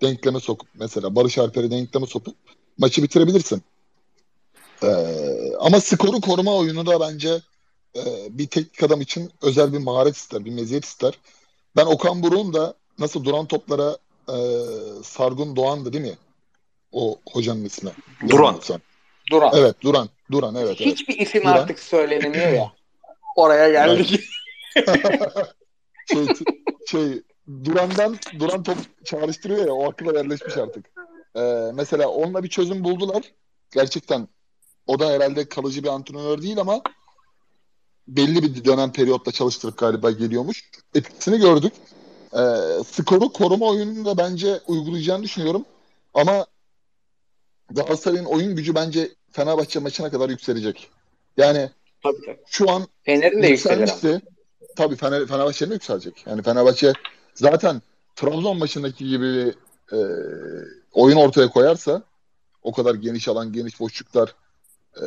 [0.03, 2.37] denkleme sokup mesela Barış Alper'e denkleme sokup
[2.79, 3.63] maçı bitirebilirsin.
[4.83, 7.41] Ee, ama skoru koruma oyunu da bence
[7.97, 11.19] e, bir teknik adam için özel bir maharet ister, bir meziyet ister.
[11.77, 13.97] Ben Okan Buruk'un da nasıl duran toplara
[14.29, 14.37] e,
[15.03, 16.19] Sargun Doğan'dı değil mi?
[16.93, 17.91] O hocanın ismi.
[18.29, 18.61] Duran.
[19.31, 19.53] Duran.
[19.55, 20.09] Evet Duran.
[20.31, 20.81] Duran evet.
[20.81, 21.29] Hiçbir evet.
[21.29, 21.53] isim Duran.
[21.53, 22.73] artık söylenemiyor ya.
[23.37, 24.21] Oraya geldik.
[26.13, 26.27] şey,
[26.87, 27.23] şey
[27.65, 30.87] Duran'dan Duran top çağrıştırıyor ya o akıla yerleşmiş artık.
[31.37, 33.23] Ee, mesela onunla bir çözüm buldular.
[33.75, 34.29] Gerçekten
[34.87, 36.83] o da herhalde kalıcı bir antrenör değil ama
[38.09, 40.71] belli bir dönem periyotta çalıştırıp galiba geliyormuş.
[40.95, 41.73] Etkisini gördük.
[42.33, 42.39] Ee,
[42.87, 45.65] skoru koruma oyununu da bence uygulayacağını düşünüyorum.
[46.15, 46.47] Ama
[47.71, 50.91] Galatasaray'ın oyun gücü bence Fenerbahçe maçına kadar yükselecek.
[51.37, 51.71] Yani
[52.03, 52.39] tabii, tabii.
[52.47, 54.21] şu an Fener'in de yükselmişti.
[54.77, 56.27] Tabii Fener, Fenerbahçe'nin de yükselecek.
[56.27, 56.93] Yani Fenerbahçe
[57.35, 57.83] zaten
[58.17, 59.55] Trabzon maçındaki gibi
[59.93, 59.99] e,
[60.93, 62.03] oyun ortaya koyarsa
[62.63, 64.35] o kadar geniş alan, geniş boşluklar
[64.97, 65.05] e,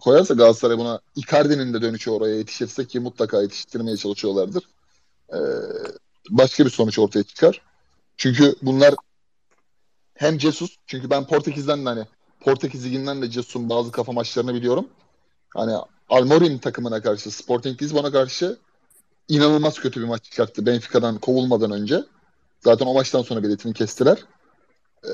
[0.00, 4.64] koyarsa Galatasaray buna Icardi'nin de dönüşü oraya yetişirse ki mutlaka yetiştirmeye çalışıyorlardır.
[5.32, 5.38] E,
[6.30, 7.60] başka bir sonuç ortaya çıkar.
[8.16, 8.94] Çünkü bunlar
[10.14, 12.06] hem Cesus çünkü ben Portekiz'den de hani
[12.40, 14.88] Portekiz liginden de Cesus'un bazı kafa maçlarını biliyorum.
[15.54, 15.74] Hani
[16.08, 18.58] Almorin takımına karşı, Sporting Lisbon'a karşı
[19.28, 22.04] inanılmaz kötü bir maç çıkarttı Benfica'dan kovulmadan önce.
[22.60, 24.24] Zaten o maçtan sonra biletini kestiler.
[25.04, 25.08] Ee,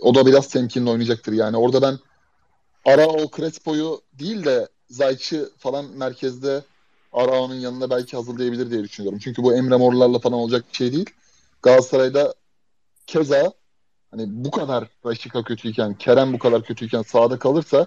[0.00, 1.32] o da biraz temkinli oynayacaktır.
[1.32, 1.98] Yani orada ben
[2.84, 6.62] Arao Crespo'yu değil de Zayç'ı falan merkezde
[7.12, 9.18] Arao'nun yanında belki hazırlayabilir diye düşünüyorum.
[9.24, 11.10] Çünkü bu Emre Morlarla falan olacak bir şey değil.
[11.62, 12.34] Galatasaray'da
[13.06, 13.52] keza
[14.10, 17.86] hani bu kadar Raşika kötüyken, Kerem bu kadar kötüyken sahada kalırsa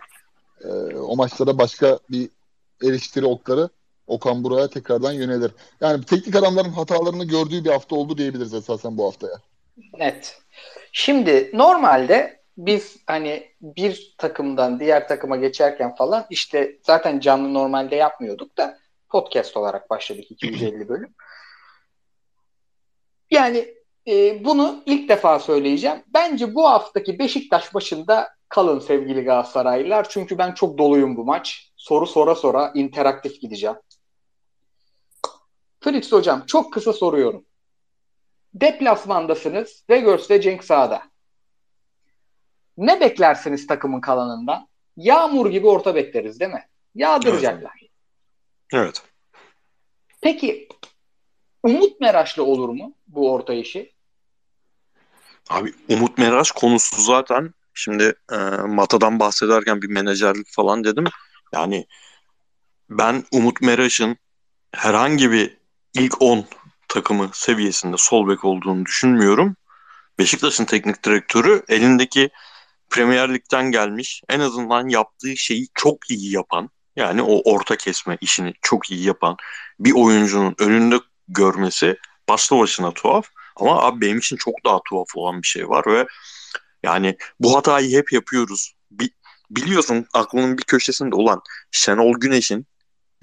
[0.63, 2.29] e, o maçlara başka bir
[2.83, 3.69] eleştiri okları
[4.07, 5.51] Okan Burak'a tekrardan yönelir.
[5.81, 9.35] Yani teknik adamların hatalarını gördüğü bir hafta oldu diyebiliriz esasen bu haftaya.
[9.99, 10.41] Net.
[10.91, 18.57] Şimdi normalde biz hani bir takımdan diğer takıma geçerken falan işte zaten canlı normalde yapmıyorduk
[18.57, 18.77] da
[19.09, 21.15] podcast olarak başladık 250 bölüm.
[23.31, 23.73] Yani
[24.07, 26.03] e, bunu ilk defa söyleyeceğim.
[26.13, 30.09] Bence bu haftaki Beşiktaş başında kalın sevgili Galatasaraylılar.
[30.09, 31.71] Çünkü ben çok doluyum bu maç.
[31.75, 33.75] Soru sora sora interaktif gideceğim.
[35.79, 37.45] Fritz hocam çok kısa soruyorum.
[38.53, 39.83] Deplasmandasınız.
[39.89, 41.12] Vegors ve Cenk sağda.
[42.77, 44.67] Ne beklersiniz takımın kalanından?
[44.97, 46.67] Yağmur gibi orta bekleriz değil mi?
[46.95, 47.73] Yağdıracaklar.
[47.79, 47.91] Evet.
[48.73, 49.01] evet.
[50.21, 50.67] Peki
[51.63, 53.93] Umut Meraş'la olur mu bu orta işi?
[55.49, 58.37] Abi Umut Meraş konusu zaten şimdi e,
[58.67, 61.05] Mata'dan bahsederken bir menajerlik falan dedim.
[61.53, 61.87] Yani
[62.89, 64.17] ben Umut Meraş'ın
[64.75, 65.57] herhangi bir
[65.93, 66.45] ilk 10
[66.87, 69.55] takımı seviyesinde sol bek olduğunu düşünmüyorum.
[70.19, 72.29] Beşiktaş'ın teknik direktörü elindeki
[72.93, 78.53] Premier Lig'den gelmiş en azından yaptığı şeyi çok iyi yapan yani o orta kesme işini
[78.61, 79.37] çok iyi yapan
[79.79, 80.95] bir oyuncunun önünde
[81.27, 81.97] görmesi
[82.29, 83.27] başlı başına tuhaf.
[83.55, 86.05] Ama abi benim için çok daha tuhaf olan bir şey var ve
[86.83, 88.73] yani bu hatayı hep yapıyoruz.
[88.91, 89.09] Bi
[89.49, 91.41] biliyorsun aklının bir köşesinde olan
[91.71, 92.67] Şenol Güneş'in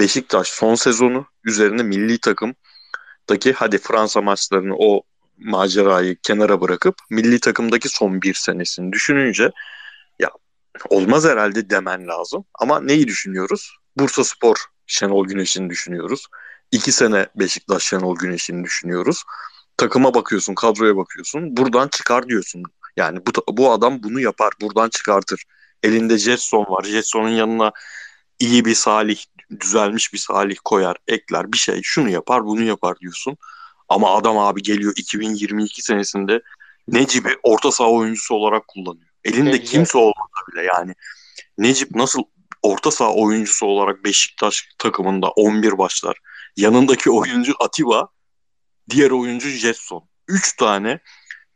[0.01, 5.03] Beşiktaş son sezonu üzerinde milli takımdaki hadi Fransa maçlarını o
[5.41, 9.51] macerayı kenara bırakıp milli takımdaki son bir senesini düşününce
[10.19, 10.31] ya
[10.89, 12.45] olmaz herhalde demen lazım.
[12.61, 13.77] Ama neyi düşünüyoruz?
[13.97, 14.57] Bursa Spor
[14.87, 16.27] Şenol Güneş'ini düşünüyoruz.
[16.73, 19.25] İki sene Beşiktaş Şenol Güneş'ini düşünüyoruz.
[19.77, 21.57] Takıma bakıyorsun, kadroya bakıyorsun.
[21.57, 22.63] Buradan çıkar diyorsun.
[22.97, 24.53] Yani bu, bu adam bunu yapar.
[24.61, 25.45] Buradan çıkartır.
[25.83, 26.85] Elinde Jetson var.
[26.85, 27.73] Jetson'un yanına
[28.39, 29.25] iyi bir Salih,
[29.61, 31.81] düzelmiş bir Salih koyar, ekler bir şey.
[31.83, 33.37] Şunu yapar, bunu yapar diyorsun.
[33.91, 36.43] Ama adam abi geliyor 2022 senesinde
[36.89, 39.09] Necip'i orta saha oyuncusu olarak kullanıyor.
[39.25, 39.67] Elinde Necip.
[39.67, 40.95] kimse olmasa bile yani.
[41.59, 42.23] Necip nasıl
[42.63, 46.17] orta saha oyuncusu olarak Beşiktaş takımında 11 başlar.
[46.57, 48.09] Yanındaki oyuncu Atiba,
[48.91, 50.09] diğer oyuncu Jetson.
[50.29, 50.99] Üç tane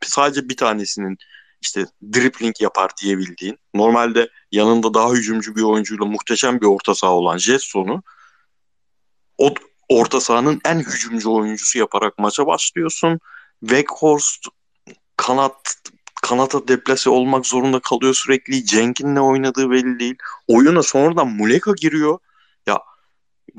[0.02, 1.19] sadece bir tanesinin
[1.62, 3.59] işte dribbling yapar diyebildiğin.
[3.74, 8.02] Normalde yanında daha hücumcu bir oyuncuyla muhteşem bir orta saha olan Jetson'u
[9.39, 9.55] o
[9.89, 13.20] orta sahanın en hücumcu oyuncusu yaparak maça başlıyorsun.
[13.61, 14.47] Weghorst
[15.16, 15.77] kanat
[16.23, 18.66] kanata deplase olmak zorunda kalıyor sürekli.
[18.66, 20.16] Cenk'in oynadığı belli değil.
[20.48, 22.19] Oyuna sonradan Muleka giriyor.
[22.66, 22.78] Ya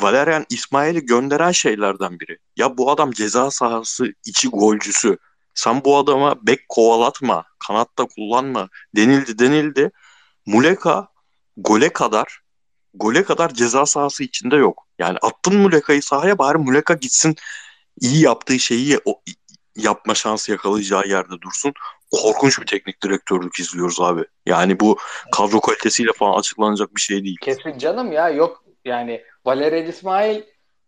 [0.02, 2.38] Valerian İsmail'i gönderen şeylerden biri.
[2.58, 5.18] Ya bu adam ceza sahası içi golcüsü.
[5.54, 9.92] Sen bu adama bek kovalatma, kanatta kullanma denildi denildi.
[10.46, 11.08] Muleka
[11.58, 12.40] gole kadar
[12.96, 14.88] gole kadar ceza sahası içinde yok.
[15.00, 17.36] Yani attın Muleka'yı sahaya bari Muleka gitsin
[18.02, 19.22] iyi yaptığı şeyi o,
[19.76, 21.74] yapma şansı yakalayacağı yerde dursun.
[22.12, 24.26] Korkunç bir teknik direktörlük izliyoruz abi.
[24.46, 24.98] Yani bu
[25.32, 27.38] kadro kalitesiyle falan açıklanacak bir şey değil.
[27.42, 30.42] Kesin canım ya yok yani Valerian İsmail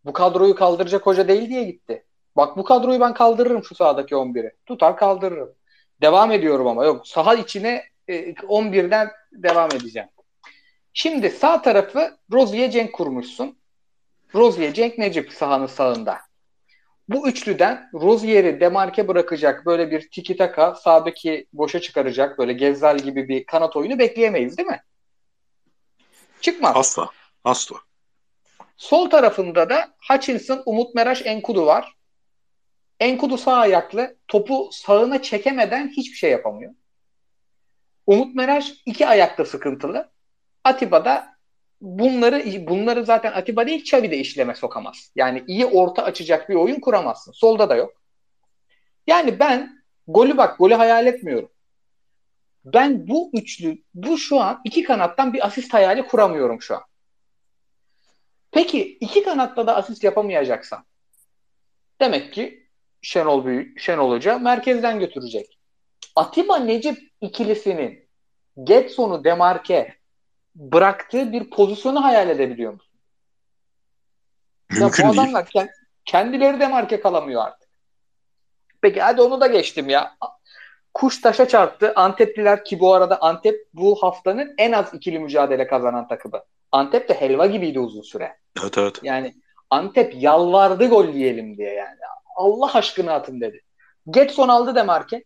[0.05, 2.03] bu kadroyu kaldıracak hoca değil diye gitti.
[2.35, 4.51] Bak bu kadroyu ben kaldırırım şu sahadaki 11'i.
[4.65, 5.49] Tutar kaldırırım.
[6.01, 10.09] Devam ediyorum ama yok saha içine e, 11'den devam edeceğim.
[10.99, 13.60] Şimdi sağ tarafı Rozier Cenk kurmuşsun.
[14.36, 16.19] Rozier Cenk Necip sahanın sağında.
[17.10, 23.28] Bu üçlüden Rozier'i demarke bırakacak böyle bir tiki taka sağdaki boşa çıkaracak böyle Gezzal gibi
[23.28, 24.84] bir kanat oyunu bekleyemeyiz değil mi?
[26.41, 26.76] Çıkmaz.
[26.76, 27.10] Asla.
[27.44, 27.76] Asla.
[28.78, 31.94] Sol tarafında da Hutchinson, Umut Meraş, Enkudu var.
[32.99, 34.18] Enkudu sağ ayaklı.
[34.28, 36.74] Topu sağına çekemeden hiçbir şey yapamıyor.
[38.07, 40.16] Umut Meraş iki ayakta sıkıntılı.
[40.68, 41.38] Atiba da
[41.81, 45.11] bunları bunları zaten Atiba değil Xavi de işleme sokamaz.
[45.15, 47.31] Yani iyi orta açacak bir oyun kuramazsın.
[47.31, 48.02] Solda da yok.
[49.07, 51.49] Yani ben golü bak golü hayal etmiyorum.
[52.65, 56.84] Ben bu üçlü bu şu an iki kanattan bir asist hayali kuramıyorum şu an.
[58.52, 60.85] Peki iki kanatta da asist yapamayacaksan
[62.02, 62.68] demek ki
[63.02, 65.60] Şenol Büyük, Şenol Hoca merkezden götürecek.
[66.15, 68.10] Atiba Necip ikilisinin
[68.64, 69.97] Getson'u demarke
[70.57, 72.93] bıraktığı bir pozisyonu hayal edebiliyor musun?
[74.71, 75.23] Mümkün ya bu değil.
[75.23, 75.47] adamlar
[76.05, 77.69] kendileri demarke kalamıyor artık.
[78.81, 80.17] Peki hadi onu da geçtim ya.
[80.93, 81.93] Kuş taşa çarptı.
[81.95, 86.43] Antepliler ki bu arada Antep bu haftanın en az ikili mücadele kazanan takımı.
[86.71, 88.38] Antep de helva gibiydi uzun süre.
[88.61, 88.99] Evet evet.
[89.03, 89.35] Yani
[89.69, 91.97] Antep yalvardı gol diyelim diye yani.
[92.35, 93.61] Allah aşkına atın dedi.
[94.09, 95.23] Getson aldı Demarke.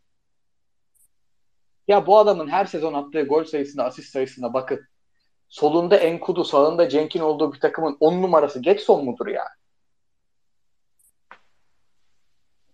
[1.88, 4.88] Ya bu adamın her sezon attığı gol sayısına, asist sayısına bakın.
[5.52, 9.48] Solunda Enkudu, sağında Cenk'in olduğu bir takımın on numarası Getson mudur ya?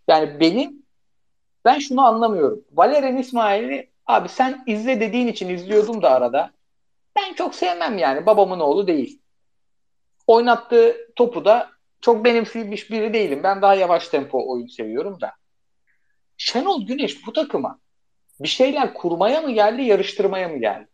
[0.07, 0.85] Yani benim
[1.65, 2.65] ben şunu anlamıyorum.
[2.71, 6.51] Valerian İsmail'i abi sen izle dediğin için izliyordum da arada.
[7.15, 8.25] Ben çok sevmem yani.
[8.25, 9.21] Babamın oğlu değil.
[10.27, 11.69] Oynattığı topu da
[12.01, 13.39] çok benimsemiş biri değilim.
[13.43, 15.31] Ben daha yavaş tempo oyun seviyorum da.
[16.37, 17.79] Şenol Güneş bu takıma
[18.39, 20.87] bir şeyler kurmaya mı geldi, yarıştırmaya mı geldi?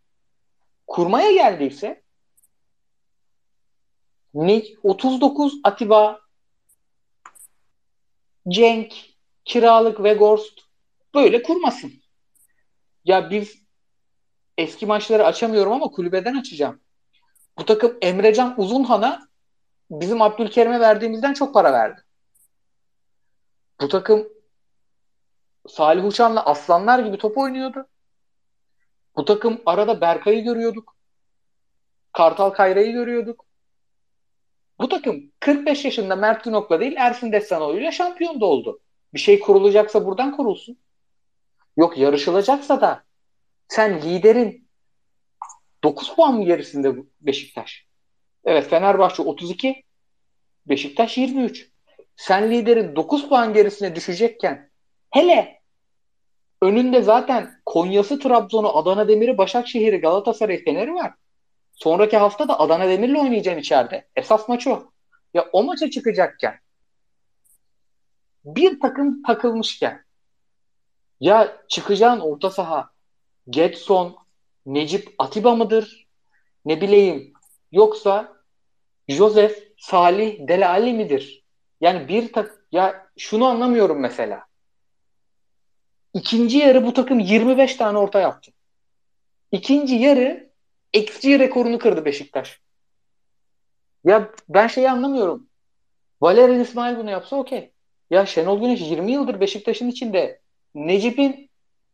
[0.88, 2.04] Kurmaya geldiyse
[4.34, 6.20] ne 39 Atiba
[8.50, 8.94] Cenk,
[9.46, 10.60] Kiralık ve Gorst
[11.14, 11.94] böyle kurmasın.
[13.06, 13.64] Ya biz
[14.58, 16.82] eski maçları açamıyorum ama kulübeden açacağım.
[17.58, 19.28] Bu takım Emrecan Uzunhan'a
[19.92, 22.02] bizim Abdülkerim'e verdiğimizden çok para verdi.
[23.82, 24.28] Bu takım
[25.68, 27.88] Salih Uçan'la aslanlar gibi top oynuyordu.
[29.15, 30.95] Bu takım arada Berkay'ı görüyorduk.
[32.11, 33.45] Kartal Kayra'yı görüyorduk.
[34.80, 38.80] Bu takım 45 yaşında Mert Günok'la değil Ersin Destanoğlu'yla şampiyon da oldu.
[39.14, 40.77] Bir şey kurulacaksa buradan kurulsun.
[41.77, 43.03] Yok yarışılacaksa da
[43.68, 44.69] sen liderin
[45.84, 47.88] 9 puan mı gerisinde Beşiktaş?
[48.45, 49.84] Evet Fenerbahçe 32,
[50.65, 51.72] Beşiktaş 23.
[52.15, 54.72] Sen liderin 9 puan gerisine düşecekken
[55.10, 55.62] hele
[56.64, 61.14] önünde zaten Konya'sı, Trabzon'u, Adana Demir'i, Başakşehir'i, Galatasaray, Fener'i var.
[61.73, 64.07] Sonraki hafta da Adana Demir'le oynayacaksın içeride.
[64.15, 64.84] Esas maç o.
[65.34, 66.60] Ya o maça çıkacakken
[68.45, 70.03] bir takım takılmışken
[71.19, 72.90] ya çıkacağın orta saha
[73.49, 74.18] Getson,
[74.65, 76.07] Necip Atiba mıdır?
[76.65, 77.34] Ne bileyim.
[77.72, 78.34] Yoksa
[79.07, 81.45] Joseph, Salih, Delali midir?
[81.81, 84.45] Yani bir tak ya şunu anlamıyorum mesela.
[86.14, 88.52] İkinci yarı bu takım 25 tane orta yaptı.
[89.52, 90.49] İkinci yarı
[90.94, 92.61] XG rekorunu kırdı Beşiktaş.
[94.03, 95.49] Ya ben şeyi anlamıyorum.
[96.22, 97.72] Valerian İsmail bunu yapsa okey.
[98.10, 100.41] Ya Şenol Güneş 20 yıldır Beşiktaş'ın içinde
[100.76, 101.49] Necip'in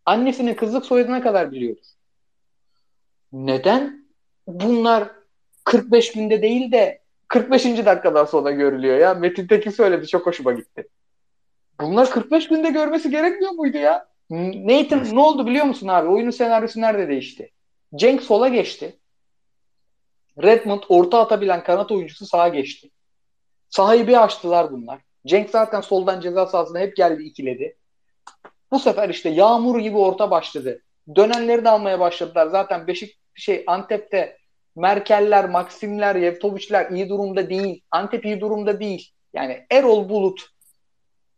[0.06, 1.96] annesinin kızlık soyadına kadar biliyoruz.
[3.32, 4.06] Neden
[4.48, 5.12] bunlar
[5.64, 7.66] 45 günde değil de 45.
[7.66, 9.14] dakikadan sonra görülüyor ya.
[9.14, 10.88] Metin Tekin söyledi çok hoşuma gitti.
[11.82, 14.09] Bunlar 45 günde görmesi gerekmiyor muydu ya?
[14.30, 16.10] Nathan ne oldu biliyor musun abi?
[16.10, 17.52] Oyunun senaryosu nerede değişti?
[17.96, 19.00] Cenk sola geçti.
[20.44, 22.90] Redmond orta atabilen kanat oyuncusu sağa geçti.
[23.70, 25.00] Sahayı bir açtılar bunlar.
[25.28, 27.78] Cenk zaten soldan ceza sahasına hep geldi ikiledi.
[28.72, 30.82] Bu sefer işte yağmur gibi orta başladı.
[31.16, 32.48] Dönenleri de almaya başladılar.
[32.48, 34.38] Zaten Beşik şey Antep'te
[34.76, 37.84] Merkeller, Maksimler, Yevtoviçler iyi durumda değil.
[37.92, 39.12] Antep iyi durumda değil.
[39.34, 40.46] Yani Erol Bulut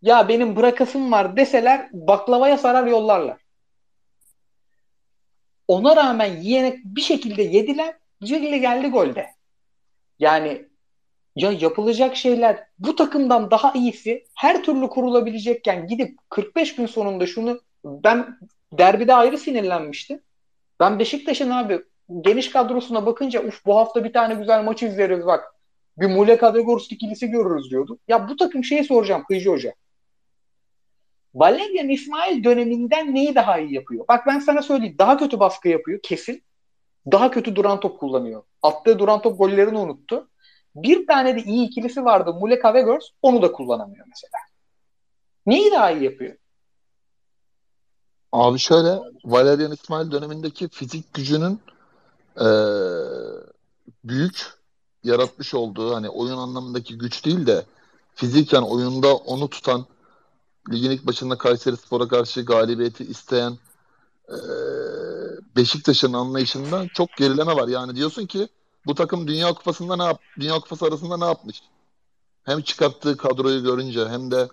[0.01, 3.37] ya benim bırakasım var deseler baklavaya sarar yollarlar.
[5.67, 7.95] Ona rağmen yiyene bir şekilde yediler.
[8.21, 9.27] Bir şekilde geldi golde.
[10.19, 10.65] Yani
[11.35, 17.61] ya yapılacak şeyler bu takımdan daha iyisi her türlü kurulabilecekken gidip 45 gün sonunda şunu
[17.85, 18.37] ben
[18.73, 20.21] derbide ayrı sinirlenmiştim.
[20.79, 21.81] Ben Beşiktaş'ın abi
[22.21, 25.55] geniş kadrosuna bakınca uf bu hafta bir tane güzel maç izleriz bak.
[25.97, 27.99] Bir Muleka ve Gors ikilisi görürüz diyordu.
[28.07, 29.73] Ya bu takım şeyi soracağım Kıyıcı Hoca.
[31.35, 34.05] Valerian İsmail döneminden neyi daha iyi yapıyor?
[34.07, 34.95] Bak ben sana söyleyeyim.
[34.99, 36.43] Daha kötü baskı yapıyor kesin.
[37.11, 38.43] Daha kötü duran top kullanıyor.
[38.61, 40.29] Attığı duran top gollerini unuttu.
[40.75, 42.33] Bir tane de iyi ikilisi vardı.
[42.33, 43.05] Muleka ve Gors.
[43.21, 44.37] Onu da kullanamıyor mesela.
[45.45, 46.35] Neyi daha iyi yapıyor?
[48.31, 51.59] Abi şöyle Valerian İsmail dönemindeki fizik gücünün
[52.37, 52.47] e,
[54.03, 54.45] büyük
[55.03, 57.65] yaratmış olduğu hani oyun anlamındaki güç değil de
[58.15, 59.85] fiziken oyunda onu tutan
[60.69, 63.57] ligin ilk başında Kayseri Spor'a karşı galibiyeti isteyen
[64.29, 64.37] e,
[65.55, 67.67] Beşiktaş'ın anlayışında çok gerileme var.
[67.67, 68.47] Yani diyorsun ki
[68.85, 71.61] bu takım Dünya Kupası'nda ne yap Dünya Kupası arasında ne yapmış?
[72.43, 74.49] Hem çıkarttığı kadroyu görünce hem de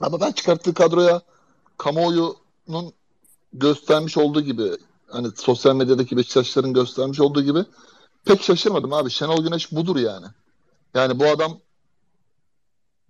[0.00, 1.22] ama ben çıkarttığı kadroya
[1.78, 2.92] kamuoyunun
[3.52, 4.70] göstermiş olduğu gibi
[5.08, 7.64] hani sosyal medyadaki Beşiktaşların göstermiş olduğu gibi
[8.24, 9.10] pek şaşırmadım abi.
[9.10, 10.26] Şenol Güneş budur yani.
[10.94, 11.60] Yani bu adam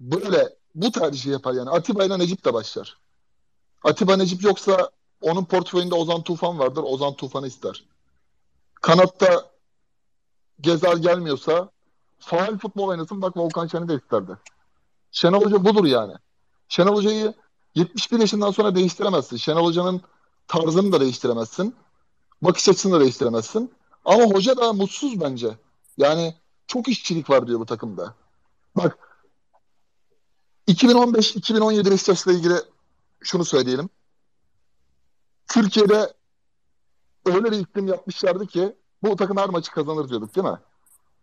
[0.00, 1.70] böyle bu tercihi yapar yani.
[1.70, 2.98] Atiba ile Necip de başlar.
[3.84, 4.90] Atiba Necip yoksa
[5.20, 6.82] onun portföyünde Ozan Tufan vardır.
[6.86, 7.84] Ozan Tufan'ı ister.
[8.74, 9.50] Kanatta
[10.60, 11.70] Gezal gelmiyorsa
[12.18, 14.36] faal futbol oynasın bak Volkan Şen'i de isterdi.
[15.12, 16.14] Şenol Hoca budur yani.
[16.68, 17.34] Şenol Hoca'yı
[17.74, 19.36] 71 yaşından sonra değiştiremezsin.
[19.36, 20.00] Şenol Hoca'nın
[20.48, 21.74] tarzını da değiştiremezsin.
[22.42, 23.72] Bakış açısını da değiştiremezsin.
[24.04, 25.58] Ama hoca da mutsuz bence.
[25.98, 26.34] Yani
[26.66, 28.14] çok işçilik var diyor bu takımda.
[28.76, 28.98] Bak
[30.68, 32.54] 2015-2017 Beşiktaş'la ilgili
[33.20, 33.90] şunu söyleyelim.
[35.48, 36.14] Türkiye'de
[37.26, 40.58] öyle bir iklim yapmışlardı ki bu takım her maçı kazanır diyorduk değil mi?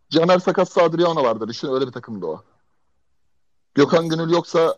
[0.09, 1.47] Caner Sakat Sadriano vardı.
[1.47, 2.43] Düşün öyle bir takımdı o.
[3.75, 4.77] Gökhan Gönül yoksa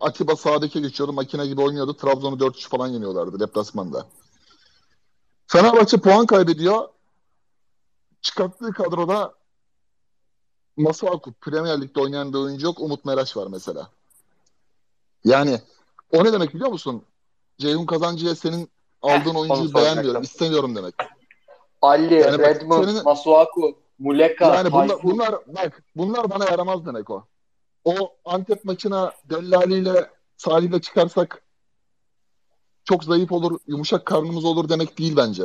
[0.00, 1.12] Atiba sağdaki geçiyordu.
[1.12, 1.96] Makine gibi oynuyordu.
[1.96, 4.06] Trabzon'u 4-3 falan yeniyorlardı deplasmanda.
[5.46, 6.88] Fenerbahçe puan kaybediyor.
[8.22, 9.34] Çıkarttığı kadroda
[10.76, 12.80] Masuaku Premier Lig'de oynayan bir oyuncu yok.
[12.80, 13.90] Umut Meraş var mesela.
[15.24, 15.60] Yani
[16.12, 17.02] o ne demek biliyor musun?
[17.58, 18.68] Ceyhun Kazancı'ya senin
[19.02, 20.94] aldığın oyuncuyu beğenmiyorum, istemiyorum demek.
[21.82, 27.24] Ali, yani Redmond, senin, Masuaku, Muleka, Yani bunlar, bunlar, bak bunlar bana yaramaz demek o.
[27.84, 31.42] O Antep maçına Dellali ile Salih ile çıkarsak
[32.84, 35.44] çok zayıf olur, yumuşak karnımız olur demek değil bence.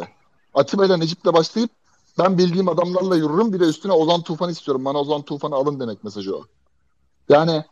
[0.53, 1.71] Atiba ile Necip'le başlayıp
[2.17, 3.53] ben bildiğim adamlarla yürürüm.
[3.53, 4.85] Bir de üstüne Ozan Tufan istiyorum.
[4.85, 6.45] Bana Ozan Tufan'ı alın demek mesajı o.
[7.29, 7.63] Yani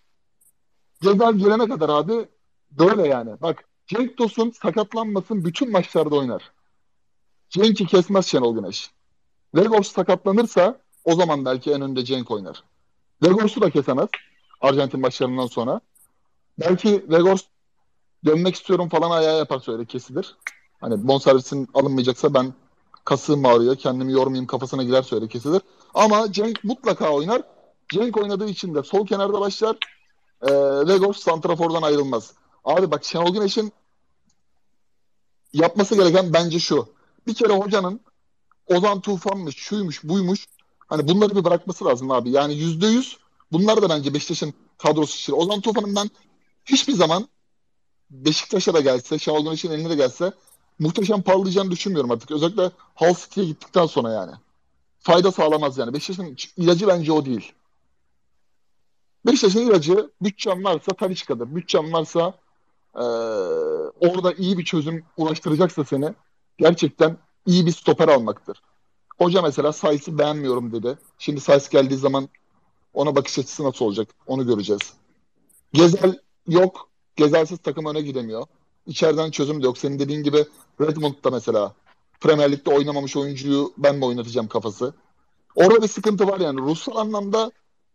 [1.01, 2.29] Cezal gelene kadar abi
[2.71, 3.41] böyle yani.
[3.41, 6.51] Bak Cenk Tosun sakatlanmasın bütün maçlarda oynar.
[7.49, 8.91] Cenk'i kesmez Şenol Güneş.
[9.55, 12.63] Vegors sakatlanırsa o zaman belki en önde Cenk oynar.
[13.23, 14.09] Vegors'u da kesemez.
[14.61, 15.81] Arjantin maçlarından sonra.
[16.59, 17.41] Belki Vegors
[18.25, 20.35] dönmek istiyorum falan ayağı yapar söyle kesilir.
[20.81, 22.53] Hani bonservisin alınmayacaksa ben
[23.05, 25.61] kasığım ağrıyor kendimi yormayayım kafasına girer söyle kesilir.
[25.93, 27.41] Ama Cenk mutlaka oynar.
[27.93, 29.77] Cenk oynadığı için de sol kenarda başlar.
[30.41, 30.51] E,
[30.87, 32.33] Vegors santrafordan ayrılmaz.
[32.65, 33.73] Abi bak Şenol Güneş'in
[35.53, 36.87] yapması gereken bence şu.
[37.27, 37.99] Bir kere hocanın
[38.67, 40.47] Ozan Tufan'mış, şuymuş, buymuş.
[40.87, 42.31] Hani bunları bir bırakması lazım abi.
[42.31, 43.17] Yani yüzde yüz
[43.51, 45.33] bunlar da bence Beşiktaş'ın kadrosu için.
[45.33, 46.09] Ozan Tufan'ın ben
[46.65, 47.27] hiçbir zaman
[48.09, 50.33] Beşiktaş'a da gelse, Şenol Güneş'in eline de gelse
[50.79, 52.31] muhteşem parlayacağını düşünmüyorum artık.
[52.31, 54.31] Özellikle Hull City'ye gittikten sonra yani.
[54.99, 55.93] Fayda sağlamaz yani.
[55.93, 57.53] Beşiktaş'ın ilacı bence o değil.
[59.25, 61.55] Beşiktaş'ın ilacı bütçem varsa Talisca'dır.
[61.55, 62.33] Bütçem varsa
[62.95, 63.03] e,
[63.99, 66.13] orada iyi bir çözüm ulaştıracaksa seni
[66.57, 68.61] gerçekten iyi bir stoper almaktır.
[69.17, 70.97] Hoca mesela Saiz'i beğenmiyorum dedi.
[71.17, 72.29] Şimdi Saiz geldiği zaman
[72.93, 74.93] ona bakış açısı nasıl olacak onu göreceğiz.
[75.73, 76.89] Gezel yok.
[77.15, 78.47] Gezelsiz takım öne gidemiyor.
[78.87, 79.77] İçeriden çözüm de yok.
[79.77, 80.45] Senin dediğin gibi
[80.81, 81.73] Redmond da mesela
[82.19, 84.93] Premier Lig'de oynamamış oyuncuyu ben mi oynatacağım kafası.
[85.55, 86.61] Orada bir sıkıntı var yani.
[86.61, 87.51] Ruhsal anlamda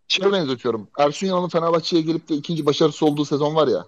[0.08, 0.88] şey benzetiyorum.
[0.98, 3.86] Ersun Yanal'ın Fenerbahçe'ye gelip de ikinci başarısı olduğu sezon var ya.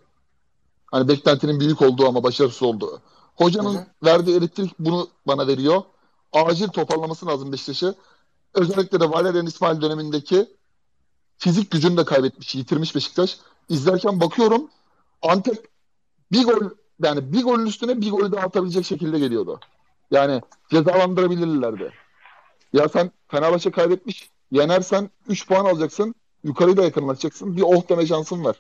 [0.87, 3.01] Hani beklentinin büyük olduğu ama başarısız olduğu.
[3.37, 3.87] Hocanın Hı hı.
[4.05, 5.83] verdiği elektrik bunu bana veriyor.
[6.33, 7.95] Acil toparlaması lazım Beşiktaş'ı.
[8.55, 10.47] Özellikle de Valerian İsmail dönemindeki
[11.39, 13.39] fizik gücünü de kaybetmiş, yitirmiş Beşiktaş.
[13.69, 14.71] İzlerken bakıyorum
[15.23, 15.69] Antep
[16.33, 16.71] bir gol
[17.03, 19.61] yani bir golün üstüne bir golü daha atabilecek şekilde geliyordu.
[20.11, 20.41] Yani
[20.71, 21.93] cezalandırabilirlerdi.
[22.73, 24.31] Ya sen Fenerbahçe kaybetmiş.
[24.51, 26.15] Yenersen 3 puan alacaksın.
[26.45, 27.57] Yukarıyı da yakınlaşacaksın.
[27.57, 28.57] Bir oh deme şansın var.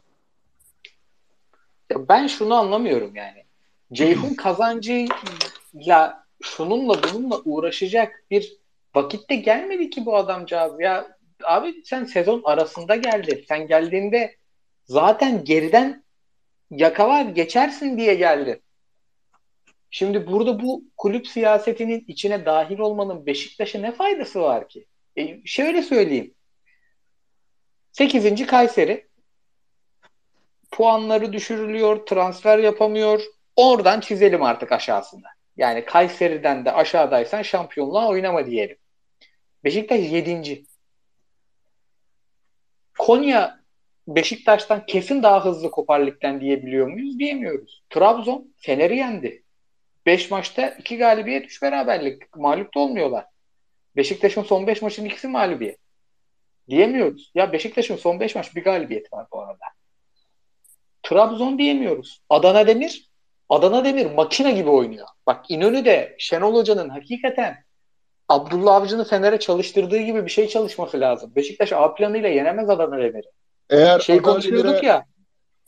[1.90, 3.44] Ya ben şunu anlamıyorum yani.
[3.92, 8.56] Ceyhun kazancıyla şununla bununla uğraşacak bir
[8.94, 11.18] vakitte gelmedi ki bu adamcağız ya.
[11.44, 13.44] Abi sen sezon arasında geldin.
[13.48, 14.36] Sen geldiğinde
[14.84, 16.04] zaten geriden
[16.72, 18.62] yakalar geçersin diye geldin.
[19.90, 24.86] Şimdi burada bu kulüp siyasetinin içine dahil olmanın Beşiktaş'a ne faydası var ki?
[25.16, 26.34] E, şöyle söyleyeyim.
[27.92, 28.46] 8.
[28.46, 29.08] Kayseri
[30.70, 33.22] puanları düşürülüyor, transfer yapamıyor.
[33.56, 35.28] Oradan çizelim artık aşağısında.
[35.56, 38.76] Yani Kayseri'den de aşağıdaysan şampiyonluğa oynama diyelim.
[39.64, 40.64] Beşiktaş 7.
[42.98, 43.61] Konya
[44.08, 47.18] Beşiktaş'tan kesin daha hızlı kopar ligden diyebiliyor muyuz?
[47.18, 47.82] Diyemiyoruz.
[47.90, 49.42] Trabzon Fener'i yendi.
[50.06, 52.36] 5 maçta 2 galibiyet 3 beraberlik.
[52.36, 53.26] Mağlup da olmuyorlar.
[53.96, 55.78] Beşiktaş'ın son 5 maçın ikisi mağlubiyet.
[56.68, 57.30] Diyemiyoruz.
[57.34, 59.64] Ya Beşiktaş'ın son 5 maç bir galibiyet var bu arada.
[61.02, 62.20] Trabzon diyemiyoruz.
[62.30, 63.12] Adana Demir
[63.48, 65.06] Adana Demir makine gibi oynuyor.
[65.26, 67.64] Bak İnönü'de Şenol Hoca'nın hakikaten
[68.28, 71.32] Abdullah Avcı'nı Fener'e çalıştırdığı gibi bir şey çalışması lazım.
[71.36, 73.41] Beşiktaş A planıyla yenemez Adana Demir'i.
[73.72, 75.06] Eğer Şey Adana konuşuyorduk Demir'e- ya.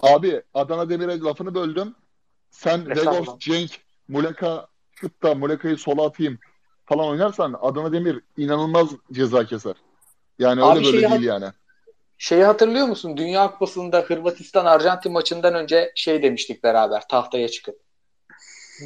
[0.01, 1.95] Abi Adana Demir'e lafını böldüm.
[2.51, 2.89] Sen.
[2.89, 3.71] Vegors, Cenk,
[4.09, 6.39] Muleka şutta Muleka'yı sola atayım
[6.87, 9.75] falan oynarsan Adana Demir inanılmaz ceza keser.
[10.39, 11.47] Yani öyle Abi böyle şeyi değil yani.
[12.19, 13.17] Şeyi hatırlıyor musun?
[13.17, 17.81] Dünya Kupası'nda Hırvatistan Arjantin maçından önce şey demiştik beraber tahtaya çıkıp.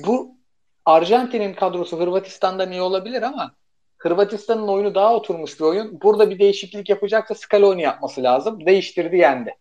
[0.07, 0.37] Bu
[0.85, 3.55] Arjantin'in kadrosu Hırvatistan'dan iyi olabilir ama
[3.99, 6.01] Hırvatistan'ın oyunu daha oturmuş bir oyun.
[6.01, 8.67] Burada bir değişiklik yapacaksa Scaloni yapması lazım.
[8.67, 9.55] Değiştirdi yendi.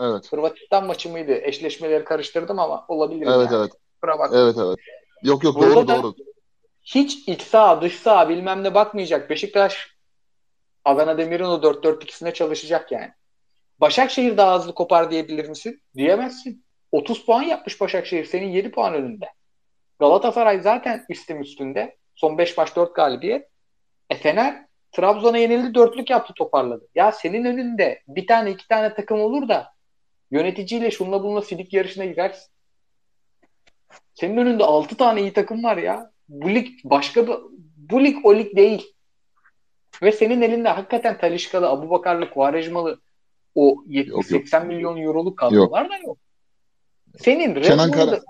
[0.00, 0.32] Evet.
[0.32, 1.32] Hırvatistan maçı mıydı?
[1.32, 3.26] Eşleşmeleri karıştırdım ama olabilir.
[3.26, 3.56] Evet yani.
[3.56, 3.72] evet.
[4.34, 4.78] Evet evet.
[5.22, 6.14] Yok yok Burada doğru doğru.
[6.82, 9.30] Hiç iç saha dış saha bilmem ne bakmayacak.
[9.30, 9.92] Beşiktaş
[10.84, 13.10] Adana Demir'in o 4-4-2'sine çalışacak yani.
[13.80, 15.82] Başakşehir daha hızlı kopar diyebilir misin?
[15.96, 16.64] Diyemezsin.
[16.92, 18.24] 30 puan yapmış Başakşehir.
[18.24, 19.26] Senin 7 puan önünde.
[19.98, 21.96] Galatasaray zaten üstüm üstünde.
[22.14, 23.51] Son 5 maç 4 galibiyet.
[24.12, 26.88] E Fener Trabzon'a yenildi dörtlük yaptı toparladı.
[26.94, 29.72] Ya senin önünde bir tane iki tane takım olur da
[30.30, 32.52] yöneticiyle şunla bununla silik yarışına girersin.
[34.14, 36.10] Senin önünde 6 tane iyi takım var ya.
[36.28, 37.34] Bu lig başka bir
[37.76, 38.94] bu lig o lig değil.
[40.02, 43.00] Ve senin elinde hakikaten Talişkalı, Abubakarlı, Kuvarejmalı
[43.54, 44.24] o Yok, yok.
[44.24, 46.18] 70-80 milyon euroluk kadrolar da yok.
[47.18, 48.20] Senin Kenan Kara-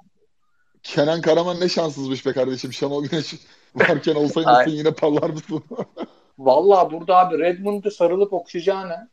[0.82, 2.72] Kenan Karaman ne şanssızmış be kardeşim.
[2.72, 3.34] Şenol Güneş
[3.74, 5.64] varken olsaydın yine parlar mısın?
[6.38, 9.08] Vallahi burada abi Redmond'u sarılıp okşayacağına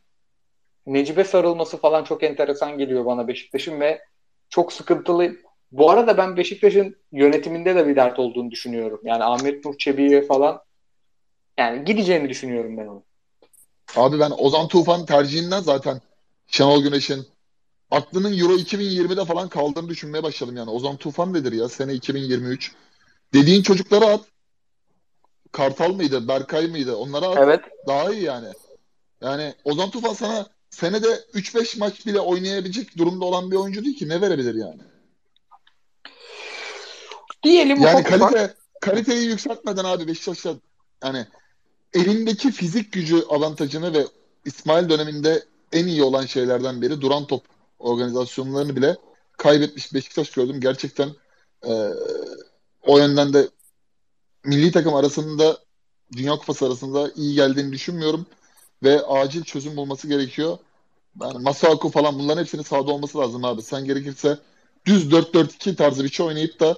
[0.86, 4.02] Necip'e sarılması falan çok enteresan geliyor bana Beşiktaş'ın ve
[4.50, 5.32] çok sıkıntılı.
[5.72, 9.02] Bu arada ben Beşiktaş'ın yönetiminde de bir dert olduğunu düşünüyorum.
[9.04, 10.62] Yani Ahmet Nur Çebi'ye falan
[11.58, 13.04] yani gideceğini düşünüyorum ben onu.
[13.96, 16.02] Abi ben Ozan Tufan tercihinden zaten
[16.48, 17.28] Şenol Güneş'in
[17.92, 20.70] aklının Euro 2020'de falan kaldığını düşünmeye başladım yani.
[20.70, 21.70] Ozan Tufan nedir ya?
[21.70, 22.72] Sene 2023.
[23.34, 24.26] Dediğin çocuklara at.
[25.52, 26.28] Kartal mıydı?
[26.28, 26.96] Berkay mıydı?
[26.96, 27.38] Onlara at.
[27.38, 27.62] Evet.
[27.88, 28.48] Daha iyi yani.
[29.22, 34.10] Yani Ozan Tufan sana senede 3-5 maç bile oynayabilecek durumda olan bir oyuncu değil ki.
[34.10, 34.82] Ne verebilir yani?
[37.44, 40.54] Diyelim Yani kalite kaliteyi yükseltmeden abi Beşiktaş'ta
[41.04, 41.26] yani
[41.94, 44.06] elindeki fizik gücü avantajını ve
[44.46, 47.44] İsmail döneminde en iyi olan şeylerden biri duran top
[47.80, 48.98] organizasyonlarını bile
[49.38, 50.62] kaybetmiş Beşiktaş gördüm.
[50.62, 51.10] Gerçekten
[51.68, 51.90] e,
[52.82, 53.50] o yönden de
[54.46, 55.58] milli takım arasında
[56.18, 58.26] Dünya Kupası arasında iyi geldiğini düşünmüyorum
[58.84, 60.58] ve acil çözüm bulması gerekiyor.
[61.22, 63.62] Yani Masuaku falan bunların hepsinin sahada olması lazım abi.
[63.62, 64.38] Sen gerekirse
[64.86, 66.78] düz 4-4-2 tarzı bir şey oynayıp da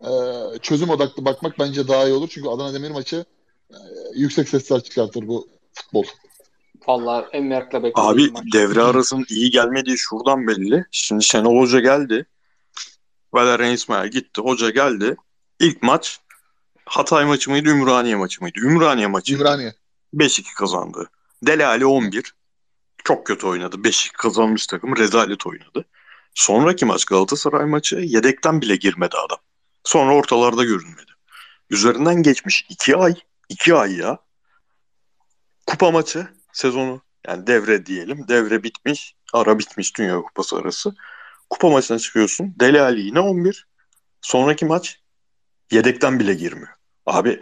[0.00, 0.10] e,
[0.58, 2.28] çözüm odaklı bakmak bence daha iyi olur.
[2.32, 3.24] Çünkü Adana Demir maçı
[3.70, 3.76] e,
[4.14, 6.04] yüksek sesler çıkartır bu futbol.
[6.88, 8.44] Vallahi en merakla Abi maç.
[8.52, 10.84] devre arasının iyi gelmediği şuradan belli.
[10.90, 12.26] Şimdi Şenol Hoca geldi.
[13.32, 14.40] Valerian İsmail gitti.
[14.40, 15.16] Hoca geldi.
[15.60, 16.20] İlk maç
[16.90, 18.58] Hatay maçı mıydı, Ümraniye maçı mıydı?
[18.58, 19.34] Ümraniye maçı.
[19.34, 19.74] İmraniye.
[20.14, 21.10] 5-2 kazandı.
[21.42, 22.34] Dele Alli 11.
[23.04, 23.76] Çok kötü oynadı.
[23.76, 25.84] 5-2 kazanmış takım rezalet oynadı.
[26.34, 29.38] Sonraki maç Galatasaray maçı yedekten bile girmedi adam.
[29.84, 31.12] Sonra ortalarda görünmedi.
[31.70, 33.14] Üzerinden geçmiş 2 ay.
[33.48, 34.18] 2 ay ya.
[35.66, 38.28] kupa maçı sezonu yani devre diyelim.
[38.28, 39.14] Devre bitmiş.
[39.32, 40.94] Ara bitmiş Dünya Kupası arası.
[41.50, 42.54] Kupa maçına çıkıyorsun.
[42.60, 43.66] Deli Ali yine 11.
[44.20, 45.00] Sonraki maç
[45.70, 46.68] yedekten bile girmiyor.
[47.06, 47.40] Abi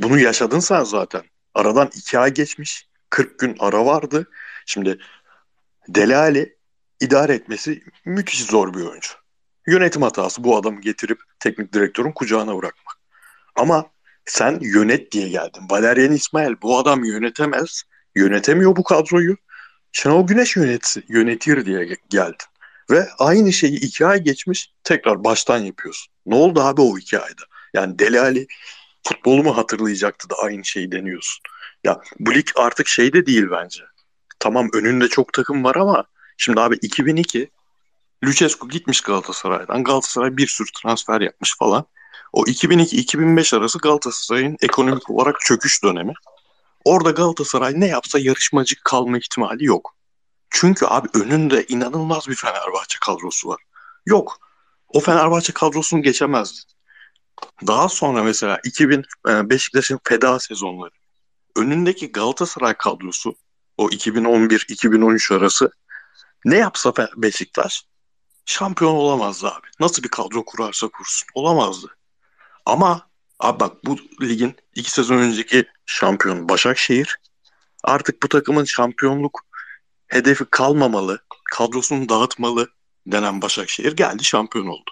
[0.00, 1.22] bunu yaşadın sen zaten.
[1.54, 2.88] Aradan 2 ay geçmiş.
[3.10, 4.30] 40 gün ara vardı.
[4.66, 4.98] Şimdi
[5.88, 6.56] Deli Ali
[7.00, 9.12] idare etmesi müthiş zor bir oyuncu.
[9.66, 12.96] Yönetim hatası bu adamı getirip teknik direktörün kucağına bırakmak.
[13.56, 13.90] Ama
[14.24, 15.62] sen yönet diye geldin.
[15.70, 17.82] Valerian İsmail bu adam yönetemez.
[18.16, 19.36] Yönetemiyor bu kadroyu.
[19.92, 22.46] Şenol Güneş yönetsi, yönetir diye geldin.
[22.90, 26.12] Ve aynı şeyi iki ay geçmiş tekrar baştan yapıyorsun.
[26.26, 27.42] Ne oldu abi o iki ayda?
[27.74, 28.46] Yani Deli Ali
[29.02, 31.42] futbolu mu hatırlayacaktı da aynı şeyi deniyorsun.
[31.84, 33.82] Ya bu lig artık şey de değil bence.
[34.38, 36.04] Tamam önünde çok takım var ama
[36.36, 37.50] şimdi abi 2002
[38.24, 39.84] Lucescu gitmiş Galatasaray'dan.
[39.84, 41.86] Galatasaray bir sürü transfer yapmış falan.
[42.32, 46.12] O 2002-2005 arası Galatasaray'ın ekonomik olarak çöküş dönemi.
[46.84, 49.96] Orada Galatasaray ne yapsa yarışmacı kalma ihtimali yok.
[50.50, 53.62] Çünkü abi önünde inanılmaz bir Fenerbahçe kadrosu var.
[54.06, 54.38] Yok.
[54.88, 56.64] O Fenerbahçe kadrosunu geçemez.
[57.66, 60.90] Daha sonra mesela 2000 e, Beşiktaş'ın feda sezonları.
[61.56, 63.34] Önündeki Galatasaray kadrosu
[63.76, 65.70] o 2011-2013 arası
[66.44, 67.84] ne yapsa Beşiktaş
[68.44, 69.66] şampiyon olamazdı abi.
[69.80, 71.96] Nasıl bir kadro kurarsa kursun olamazdı.
[72.66, 73.08] Ama
[73.44, 77.16] abi bak bu ligin iki sezon önceki şampiyon Başakşehir
[77.84, 79.40] artık bu takımın şampiyonluk
[80.06, 81.18] hedefi kalmamalı,
[81.50, 82.68] kadrosunu dağıtmalı
[83.06, 84.90] denen Başakşehir geldi şampiyon oldu.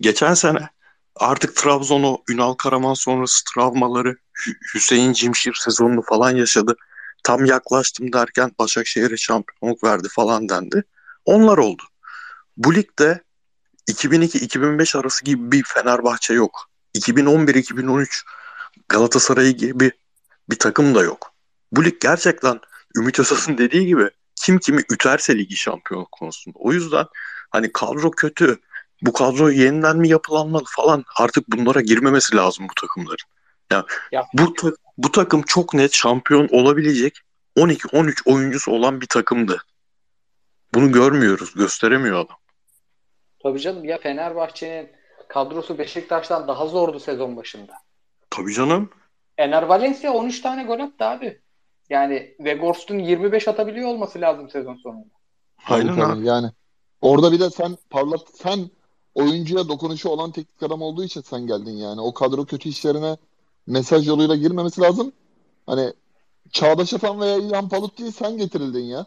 [0.00, 0.68] Geçen sene
[1.16, 4.16] artık Trabzon'u Ünal Karaman sonrası travmaları
[4.74, 6.76] Hüseyin Cimşir sezonunu falan yaşadı.
[7.24, 10.84] Tam yaklaştım derken Başakşehir'e şampiyonluk verdi falan dendi.
[11.24, 11.82] Onlar oldu.
[12.56, 13.22] Bu ligde
[13.90, 16.69] 2002-2005 arası gibi bir Fenerbahçe yok.
[16.94, 18.22] 2011-2013
[18.88, 19.92] Galatasaray gibi
[20.50, 21.32] bir takım da yok.
[21.72, 22.60] Bu lig gerçekten
[22.96, 26.58] Ümit Özas'ın dediği gibi kim kimi üterse ligi şampiyonluk konusunda.
[26.58, 27.06] O yüzden
[27.50, 28.58] hani kadro kötü.
[29.02, 33.26] Bu kadro yeniden mi yapılanmalı falan artık bunlara girmemesi lazım bu takımların.
[33.72, 34.26] Yani ya.
[34.34, 37.20] bu ta- bu takım çok net şampiyon olabilecek
[37.56, 39.62] 12-13 oyuncusu olan bir takımdı.
[40.74, 42.36] Bunu görmüyoruz, gösteremiyor adam.
[43.42, 44.90] Tabii canım ya Fenerbahçe'nin
[45.30, 47.72] kadrosu Beşiktaş'tan daha zordu sezon başında.
[48.30, 48.90] Tabii canım.
[49.38, 51.40] Ener Valencia 13 tane gol attı abi.
[51.90, 55.14] Yani Weghorst'un 25 atabiliyor olması lazım sezon sonunda.
[55.66, 56.50] Aynen tabii, Yani
[57.00, 58.70] orada bir de sen parlat sen
[59.14, 62.00] oyuncuya dokunuşu olan teknik adam olduğu için sen geldin yani.
[62.00, 63.16] O kadro kötü işlerine
[63.66, 65.12] mesaj yoluyla girmemesi lazım.
[65.66, 65.92] Hani
[66.52, 69.06] Çağdaş Atan veya İlhan Palut değil sen getirildin ya.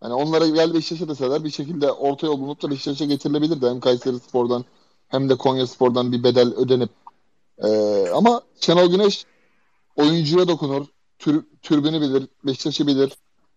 [0.00, 3.66] Hani onlara gel Beşiktaş'a deseler bir şekilde orta yol bulunup da Beşiktaş'a getirilebilirdi.
[3.66, 4.64] Hem Kayseri Spor'dan
[5.12, 6.90] hem de Konya Spor'dan bir bedel ödenip.
[7.64, 9.24] Ee, ama Şenol Güneş
[9.96, 10.86] oyuncuya dokunur,
[11.18, 13.12] tür, türbünü bilir, Beşiktaş'ı bilir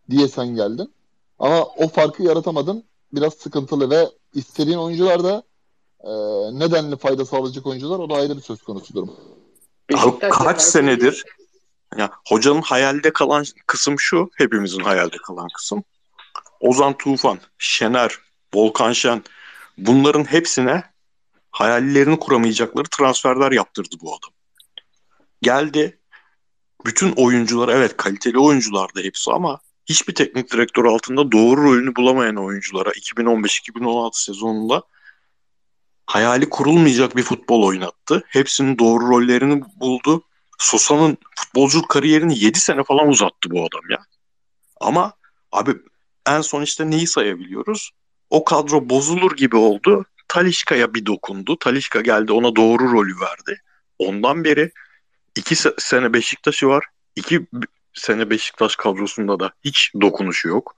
[0.09, 0.93] diye sen geldin.
[1.39, 2.83] Ama o farkı yaratamadın.
[3.13, 5.43] Biraz sıkıntılı ve istediğin oyuncular da
[5.99, 6.11] e,
[6.59, 9.11] nedenli fayda sağlayacak oyuncular o da ayrı bir söz konusu durum.
[10.31, 11.23] kaç senedir
[11.97, 15.83] ya hocanın hayalde kalan kısım şu, hepimizin hayalde kalan kısım.
[16.59, 18.19] Ozan Tufan, Şener,
[18.53, 19.23] Volkan Şen
[19.77, 20.94] bunların hepsine
[21.55, 24.33] hayallerini kuramayacakları transferler yaptırdı bu adam.
[25.41, 25.99] Geldi
[26.85, 32.89] bütün oyuncular evet kaliteli oyunculardı hepsi ama hiçbir teknik direktör altında doğru rolünü bulamayan oyunculara
[32.89, 34.83] 2015-2016 sezonunda
[36.05, 38.23] hayali kurulmayacak bir futbol oynattı.
[38.27, 40.23] Hepsinin doğru rollerini buldu.
[40.57, 44.05] Sosa'nın futbolculuk kariyerini 7 sene falan uzattı bu adam ya.
[44.81, 45.13] Ama
[45.51, 45.71] abi
[46.27, 47.91] en son işte neyi sayabiliyoruz?
[48.29, 50.05] O kadro bozulur gibi oldu.
[50.35, 51.59] Talişka'ya bir dokundu.
[51.59, 53.61] Talişka geldi ona doğru rolü verdi.
[53.99, 54.71] Ondan beri
[55.35, 56.85] iki sene Beşiktaş'ı var.
[57.15, 57.47] İki
[57.93, 60.75] sene Beşiktaş kadrosunda da hiç dokunuşu yok.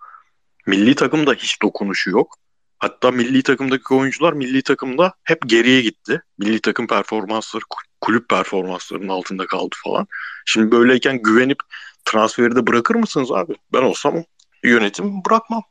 [0.67, 2.35] Milli takımda hiç dokunuşu yok.
[2.79, 6.21] Hatta milli takımdaki oyuncular milli takımda hep geriye gitti.
[6.38, 7.63] Milli takım performansları
[8.01, 10.07] kulüp performanslarının altında kaldı falan.
[10.45, 11.59] Şimdi böyleyken güvenip
[12.05, 13.55] transferi de bırakır mısınız abi?
[13.73, 14.23] Ben olsam
[14.63, 15.63] yönetim bırakmam.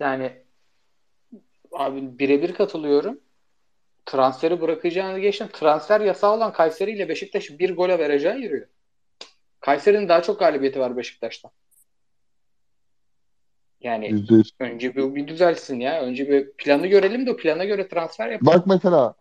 [0.00, 0.39] Yani
[1.72, 3.20] abi birebir katılıyorum.
[4.06, 5.48] Transferi bırakacağını geçtim.
[5.52, 8.66] Transfer yasağı olan Kayseri ile Beşiktaş bir gole vereceği yürüyor.
[9.60, 11.50] Kayseri'nin daha çok galibiyeti var Beşiktaş'tan.
[13.80, 14.50] Yani %100.
[14.60, 16.02] önce bir, bir düzelsin ya.
[16.02, 18.58] Önce bir planı görelim de plana göre transfer yapalım.
[18.58, 19.14] Bak mesela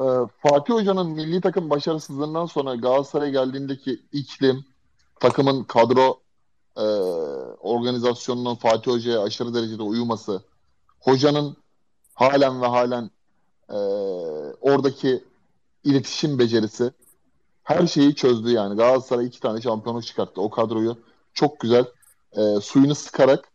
[0.00, 0.04] e,
[0.42, 4.64] Fatih Hoca'nın milli takım başarısızlığından sonra Galatasaray'a geldiğindeki iklim,
[5.20, 6.20] takımın kadro
[6.76, 6.82] e,
[7.60, 10.42] organizasyonunun Fatih Hoca'ya aşırı derecede uyuması,
[11.00, 11.56] hocanın
[12.18, 13.10] halen ve halen
[13.70, 13.78] e,
[14.60, 15.24] oradaki
[15.84, 16.92] iletişim becerisi,
[17.64, 18.76] her şeyi çözdü yani.
[18.76, 20.40] Galatasaray iki tane şampiyonluk çıkarttı.
[20.40, 20.98] O kadroyu
[21.34, 21.84] çok güzel
[22.32, 23.48] e, suyunu sıkarak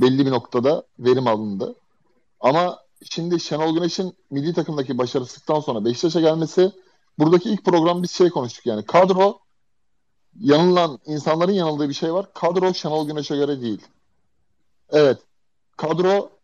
[0.00, 1.74] belli bir noktada verim alındı.
[2.40, 2.78] Ama
[3.10, 6.72] şimdi Şenol Güneş'in milli takımdaki başarısızlıktan sonra Beşiktaş'a gelmesi
[7.18, 8.84] buradaki ilk program bir şey konuştuk yani.
[8.86, 9.38] Kadro
[10.40, 12.26] yanılan insanların yanıldığı bir şey var.
[12.34, 13.86] Kadro Şenol Güneş'e göre değil.
[14.90, 15.18] Evet.
[15.76, 16.39] Kadro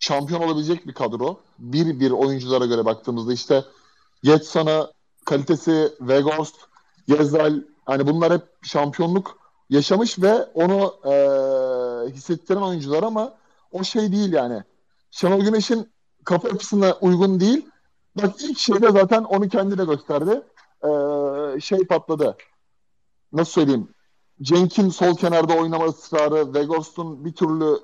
[0.00, 1.40] şampiyon olabilecek bir kadro.
[1.58, 3.64] Bir bir oyunculara göre baktığımızda işte
[4.22, 4.92] Getson'a
[5.24, 6.56] kalitesi, Weghorst,
[7.08, 9.38] Gezel hani bunlar hep şampiyonluk
[9.70, 11.12] yaşamış ve onu e,
[12.12, 13.34] hissettiren oyuncular ama
[13.72, 14.62] o şey değil yani.
[15.10, 15.92] Şenol Güneş'in
[16.24, 17.66] kafa yapısına uygun değil.
[18.16, 20.42] Bak ilk şeyde zaten onu kendi gösterdi.
[20.84, 22.36] Ee, şey patladı.
[23.32, 23.88] Nasıl söyleyeyim?
[24.42, 27.80] Cenk'in sol kenarda oynama ısrarı, Weghorst'un bir türlü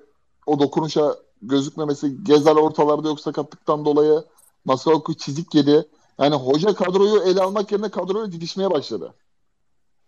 [0.47, 1.17] o dokunuşa
[1.48, 4.24] gözükmemesi, Gezel ortalarda yok sakatlıktan dolayı
[4.64, 5.89] Masaoku çizik yedi.
[6.18, 9.14] Yani hoca kadroyu ele almak yerine kadroyu didişmeye başladı.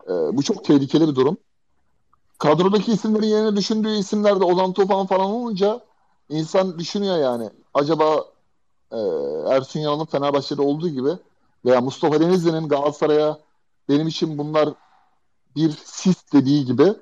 [0.09, 1.37] Ee, bu çok tehlikeli bir durum.
[2.39, 5.81] Kadrodaki isimlerin yerine düşündüğü isimler de Ozan Tufan falan olunca
[6.29, 7.51] insan düşünüyor yani.
[7.75, 8.25] Acaba
[8.93, 8.99] e,
[9.49, 11.11] Ersun Yanal'ın Fenerbahçe'de olduğu gibi
[11.65, 13.39] veya Mustafa Denizli'nin Galatasaray'a
[13.89, 14.69] benim için bunlar
[15.57, 16.95] bir sis dediği gibi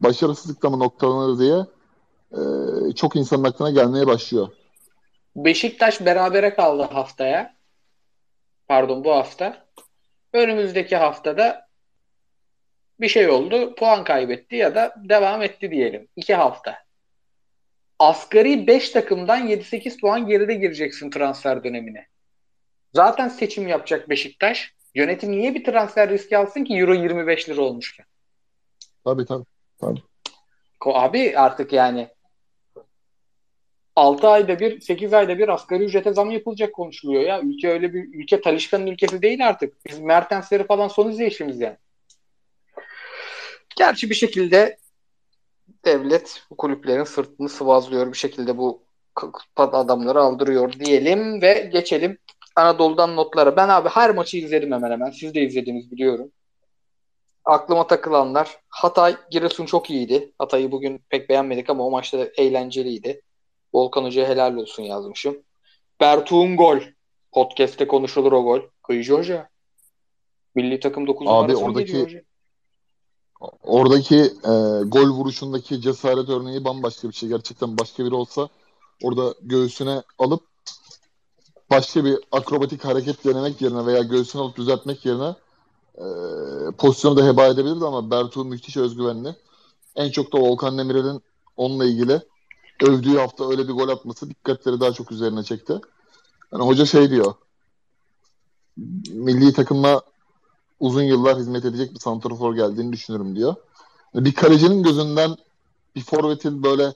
[0.00, 1.66] başarısızlıkla mı noktalanır diye
[2.32, 2.40] e,
[2.94, 4.48] çok insanın aklına gelmeye başlıyor.
[5.36, 7.54] Beşiktaş berabere kaldı haftaya.
[8.68, 9.66] Pardon bu hafta.
[10.32, 11.68] Önümüzdeki haftada
[13.00, 13.74] bir şey oldu.
[13.74, 16.08] Puan kaybetti ya da devam etti diyelim.
[16.16, 16.78] İki hafta.
[17.98, 22.06] Asgari 5 takımdan 7-8 puan geride gireceksin transfer dönemine.
[22.94, 24.72] Zaten seçim yapacak Beşiktaş.
[24.94, 28.06] Yönetim niye bir transfer riski alsın ki Euro 25 lira olmuşken?
[29.04, 29.44] Tabii tabii.
[29.80, 30.02] tabii.
[30.80, 32.08] Abi artık yani
[33.96, 37.40] 6 ayda bir, 8 ayda bir asgari ücrete zam yapılacak konuşuluyor ya.
[37.40, 39.86] Ülke öyle bir ülke Talişka'nın ülkesi değil artık.
[39.86, 41.76] Biz Mertensleri falan son izleyişimiz yani.
[43.76, 44.78] Gerçi bir şekilde
[45.84, 48.82] devlet bu kulüplerin sırtını sıvazlıyor bir şekilde bu
[49.56, 52.18] adamları aldırıyor diyelim ve geçelim
[52.56, 53.56] Anadolu'dan notlara.
[53.56, 55.10] Ben abi her maçı izledim hemen hemen.
[55.10, 56.32] Siz de izlediniz biliyorum.
[57.44, 60.32] Aklıma takılanlar Hatay Giresun çok iyiydi.
[60.38, 63.22] Hatay'ı bugün pek beğenmedik ama o maçta eğlenceliydi.
[63.74, 65.36] Volkan Hoca'ya helal olsun yazmışım.
[66.00, 66.78] Bertuğ'un gol.
[67.32, 68.60] Podcast'te konuşulur o gol.
[68.82, 69.48] Kıyıcı Hoca.
[70.54, 72.24] Milli takım 9 Abi oradaki
[73.62, 74.52] oradaki e,
[74.86, 77.28] gol vuruşundaki cesaret örneği bambaşka bir şey.
[77.28, 78.48] Gerçekten başka biri olsa
[79.02, 80.42] orada göğsüne alıp
[81.70, 85.34] başka bir akrobatik hareket denemek yerine veya göğsünü alıp düzeltmek yerine
[85.94, 86.06] e,
[86.78, 89.36] pozisyonu da heba edebilirdi ama Bertuğ müthiş özgüvenli.
[89.96, 91.22] En çok da Volkan Demirel'in
[91.56, 92.20] onunla ilgili
[92.82, 95.80] övdüğü hafta öyle bir gol atması dikkatleri daha çok üzerine çekti.
[96.52, 97.34] Yani hoca şey diyor.
[99.10, 100.02] Milli takımla
[100.80, 103.54] uzun yıllar hizmet edecek bir santrafor geldiğini düşünürüm diyor.
[104.14, 105.36] Bir kalecinin gözünden
[105.96, 106.92] bir forvetin böyle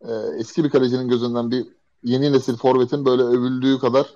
[0.00, 1.66] e, eski bir kalecinin gözünden bir
[2.04, 4.06] yeni nesil forvetin böyle övüldüğü kadar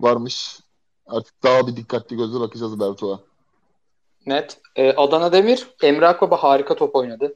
[0.00, 0.60] varmış.
[1.06, 3.20] Artık daha bir dikkatli gözle bakacağız Bertuğ'a.
[4.26, 4.60] Net.
[4.76, 7.34] Ee, Adana Demir, Emre Akbaba harika top oynadı.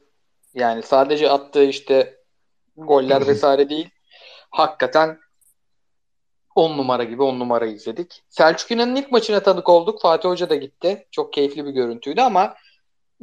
[0.53, 2.19] Yani sadece attığı işte
[2.77, 3.89] goller vesaire değil.
[4.49, 5.19] Hakikaten
[6.55, 8.23] 10 numara gibi 10 numara izledik.
[8.29, 10.01] Selçuk İnan'ın ilk maçına tanık olduk.
[10.01, 11.07] Fatih Hoca da gitti.
[11.11, 12.55] Çok keyifli bir görüntüydü ama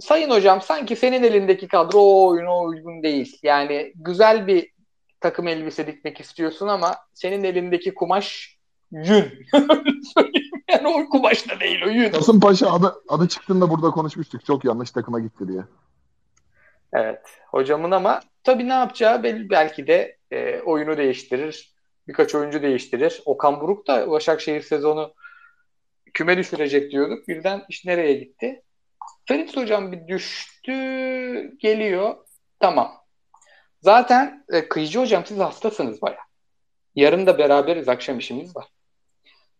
[0.00, 3.38] Sayın hocam sanki senin elindeki kadro o oyuna uygun değil.
[3.42, 4.72] Yani güzel bir
[5.20, 8.56] takım elbise dikmek istiyorsun ama senin elindeki kumaş
[8.90, 9.24] yün.
[10.68, 12.10] yani o kumaş da değil o yün.
[12.10, 14.44] Kasımpaşa adı, adı çıktığında burada konuşmuştuk.
[14.44, 15.62] Çok yanlış takıma gitti diye.
[16.92, 17.40] Evet.
[17.48, 21.72] Hocamın ama tabii ne yapacağı belli, belki de e, oyunu değiştirir.
[22.08, 23.22] Birkaç oyuncu değiştirir.
[23.24, 25.14] Okan Buruk da Başakşehir sezonu
[26.14, 27.28] küme düşürecek diyorduk.
[27.28, 28.62] Birden iş nereye gitti?
[29.28, 30.72] Ferit hocam bir düştü
[31.58, 32.16] geliyor.
[32.60, 32.92] Tamam.
[33.80, 36.18] Zaten e, Kıyıcı hocam siz hastasınız baya.
[36.94, 38.66] Yarın da beraberiz akşam işimiz var.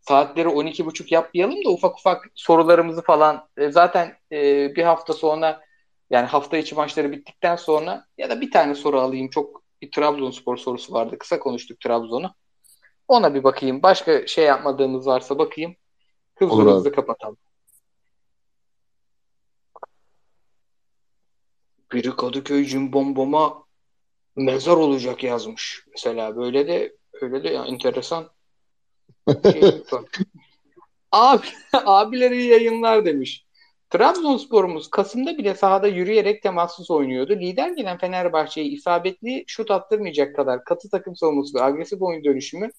[0.00, 4.36] Saatleri 12.30 yapmayalım da ufak ufak sorularımızı falan e, zaten e,
[4.76, 5.60] bir hafta sonra
[6.12, 9.30] yani hafta içi maçları bittikten sonra ya da bir tane soru alayım.
[9.30, 11.18] Çok bir Trabzonspor sorusu vardı.
[11.18, 12.34] Kısa konuştuk Trabzon'u.
[13.09, 13.82] Ona bir bakayım.
[13.82, 15.76] Başka şey yapmadığımız varsa bakayım.
[16.34, 16.97] Hızlı Olur hızlı abi.
[16.97, 17.36] kapatalım.
[21.93, 23.64] Biri Kadıköy Cimbombom'a
[24.36, 25.84] mezar olacak yazmış.
[25.90, 28.30] Mesela böyle de öyle de ya, enteresan.
[29.52, 29.62] Şey,
[31.12, 33.47] Abi, abileri yayınlar demiş.
[33.93, 37.32] Trabzonspor'umuz Kasım'da bile sahada yürüyerek temassız oynuyordu.
[37.32, 42.70] Lider gelen Fenerbahçe'yi isabetli şut attırmayacak kadar katı takım savunması ve agresif oyun dönüşümü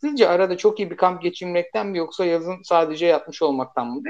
[0.00, 4.08] sizce arada çok iyi bir kamp geçirmekten mi yoksa yazın sadece yatmış olmaktan mıydı?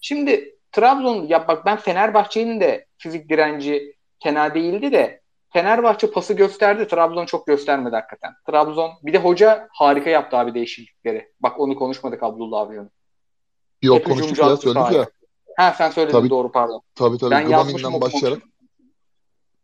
[0.00, 5.20] Şimdi Trabzon ya bak ben Fenerbahçe'nin de fizik direnci fena değildi de
[5.52, 6.88] Fenerbahçe pası gösterdi.
[6.88, 8.32] Trabzon çok göstermedi hakikaten.
[8.46, 11.32] Trabzon bir de hoca harika yaptı abi değişiklikleri.
[11.40, 12.80] Bak onu konuşmadık Abdullah abi.
[13.82, 15.06] Yok Hep konuştuk ya söyledik ya.
[15.56, 16.30] Ha sen söyledin Tabii.
[16.30, 16.82] doğru pardon.
[16.94, 17.30] Tabii tabii.
[17.30, 18.42] Ben Gudaming'den başlayarak.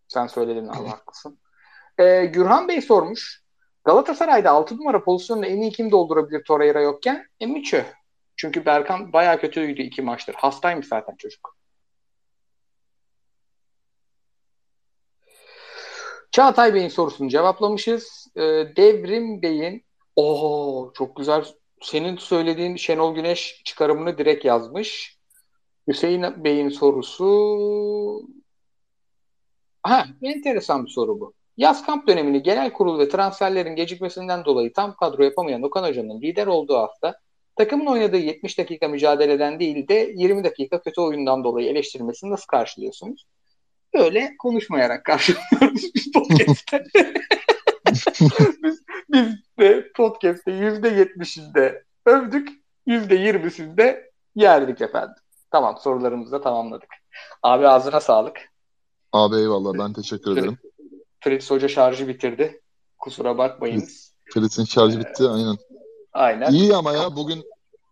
[0.09, 1.39] Sen söyledin abi haklısın.
[1.99, 3.43] Ee, Gürhan Bey sormuş.
[3.85, 7.27] Galatasaray'da 6 numara pozisyonunu en iyi kim doldurabilir Torreira yokken?
[7.41, 7.85] Emiçö.
[8.37, 10.35] Çünkü Berkan bayağı kötüydü iki maçtır.
[10.35, 11.57] Hastaymış zaten çocuk.
[16.33, 18.27] Çağatay Bey'in sorusunu cevaplamışız.
[18.37, 18.41] Ee,
[18.77, 19.85] Devrim Bey'in
[20.17, 21.45] o çok güzel
[21.83, 25.20] senin söylediğin Şenol Güneş çıkarımını direkt yazmış.
[25.91, 28.29] Hüseyin Bey'in sorusu
[29.83, 31.35] ha enteresan bir soru bu.
[31.57, 36.47] Yaz kamp dönemini genel kurul ve transferlerin gecikmesinden dolayı tam kadro yapamayan Okan Hoca'nın lider
[36.47, 37.19] olduğu hafta
[37.57, 43.27] takımın oynadığı 70 dakika mücadeleden değil de 20 dakika kötü oyundan dolayı eleştirmesini nasıl karşılıyorsunuz?
[43.95, 46.85] Böyle konuşmayarak karşılıyoruz biz podcast'te.
[48.63, 52.49] biz, biz de podcast'te %70'inde övdük,
[52.87, 55.15] %20'sinde yerdik efendim.
[55.51, 56.91] Tamam sorularımızı da tamamladık.
[57.43, 58.51] Abi ağzına sağlık.
[59.13, 60.59] Abi eyvallah ben teşekkür ederim.
[61.21, 62.63] Fritz Hoca şarjı bitirdi.
[62.99, 64.15] Kusura bakmayınız.
[64.25, 65.57] Fritz'in şarjı bitti aynen.
[66.13, 66.53] Aynen.
[66.53, 67.45] İyi ama ya bugün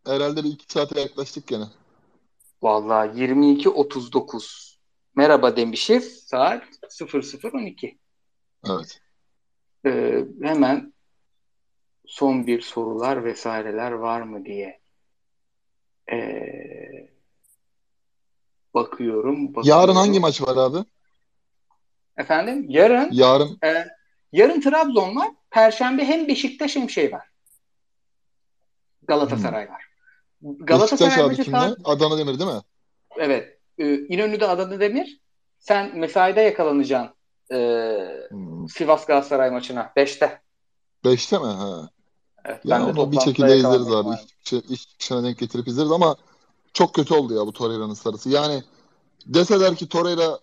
[0.07, 1.65] herhalde bir iki saate yaklaştık gene.
[2.63, 4.77] Vallahi 22.39
[5.15, 6.25] merhaba demişiz.
[6.27, 7.99] Saat 00.12.
[8.67, 9.01] Evet.
[9.87, 10.93] Ee, hemen
[12.07, 14.81] son bir sorular vesaireler var mı diye
[16.13, 17.18] ee,
[18.85, 19.81] bakıyorum, bakıyorum.
[19.81, 20.79] Yarın hangi maç var abi?
[22.17, 22.67] Efendim?
[22.69, 23.87] Yarın Yarın e,
[24.33, 25.29] yarın Trabzon var.
[25.51, 27.27] Perşembe hem Beşiktaş hem şey var.
[29.09, 29.85] Galatasaray var.
[30.43, 31.59] Galatasaray Beşiktaş abi kimle?
[31.59, 32.61] saat- Adana Demir değil mi?
[33.17, 33.59] Evet.
[33.79, 35.21] Ee, İnönü'de Adana Demir.
[35.59, 37.15] Sen mesaide yakalanacaksın
[37.53, 38.69] ee, Hmm.
[38.69, 39.93] Sivas Galatasaray maçına.
[39.97, 40.41] 5'te.
[41.05, 41.45] Beşte mi?
[41.47, 41.89] Ha.
[42.45, 44.09] Evet, Ya ben de onu bir şekilde izleriz abi.
[44.09, 44.15] yani.
[44.21, 46.17] İş, çıkışa- iş çıkışına denk getirip izleriz ama
[46.79, 48.31] çok kötü oldu ya bu Torreira'nın sarısı.
[48.31, 48.63] Yani
[49.27, 50.39] deseler ki Torreira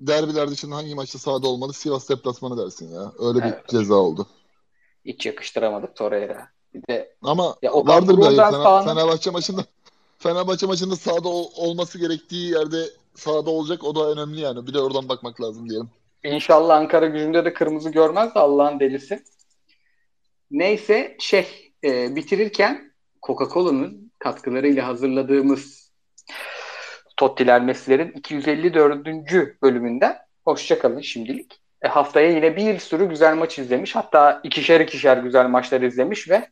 [0.00, 1.72] derbiler dışında hangi maçta sahada olmalı?
[1.72, 3.12] Sivas deplasmanı dersin ya.
[3.18, 3.68] Öyle bir Evet.
[3.68, 4.26] ceza oldu.
[5.04, 6.48] Hiç yakıştıramadık Torreira.
[6.74, 8.22] Bir de Ama Ya Okan vardır bir.
[8.22, 9.64] Buruk'tan Fener- sağını- Fenerbahçe maçında
[10.18, 12.84] Fenerbahçe maçında sahada ol- olması gerektiği yerde
[13.14, 13.84] sahada olacak.
[13.84, 14.66] O da önemli yani.
[14.66, 15.90] Bir de oradan bakmak lazım diyelim.
[16.24, 19.24] İnşallah Ankara gücünde de kırmızı görmez de Allah'ın delisi.
[20.50, 25.90] Neyse şey e, bitirirken Coca-Cola'nın katkılarıyla hazırladığımız
[27.16, 29.06] Tottiler Messi'lerin 254.
[29.62, 31.60] bölümünden hoşçakalın şimdilik.
[31.82, 33.96] E, haftaya yine bir sürü güzel maç izlemiş.
[33.96, 36.48] Hatta ikişer ikişer güzel maçlar izlemiş ve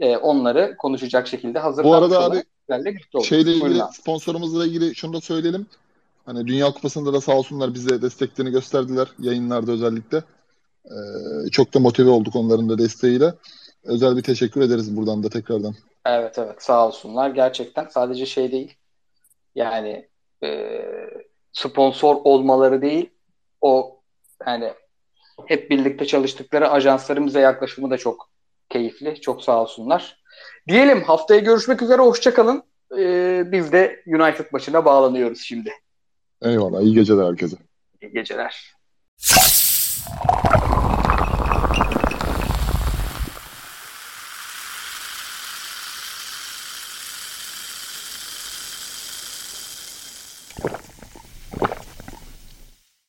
[0.00, 2.44] e, onları konuşacak şekilde hazırlamış arada olan abi.
[3.24, 5.66] Şeyle ilgili sponsorumuzla ilgili şunu da söyleyelim.
[6.26, 9.08] Hani Dünya Kupası'nda da sağ olsunlar bize desteklerini gösterdiler.
[9.18, 10.22] Yayınlarda özellikle.
[10.84, 13.34] Ee, çok da motive olduk onların da desteğiyle.
[13.84, 15.74] Özel bir teşekkür ederiz buradan da tekrardan.
[16.08, 18.74] Evet evet sağ olsunlar gerçekten sadece şey değil
[19.54, 20.08] yani
[20.44, 20.80] e,
[21.52, 23.10] sponsor olmaları değil
[23.60, 24.00] o
[24.46, 24.72] yani
[25.46, 28.30] hep birlikte çalıştıkları ajanslarımıza yaklaşımı da çok
[28.68, 30.22] keyifli çok sağ olsunlar.
[30.68, 32.62] Diyelim haftaya görüşmek üzere hoşçakalın.
[32.98, 35.72] E, biz de United maçına bağlanıyoruz şimdi.
[36.42, 36.80] Eyvallah.
[36.80, 37.56] iyi geceler herkese.
[38.02, 38.74] İyi geceler.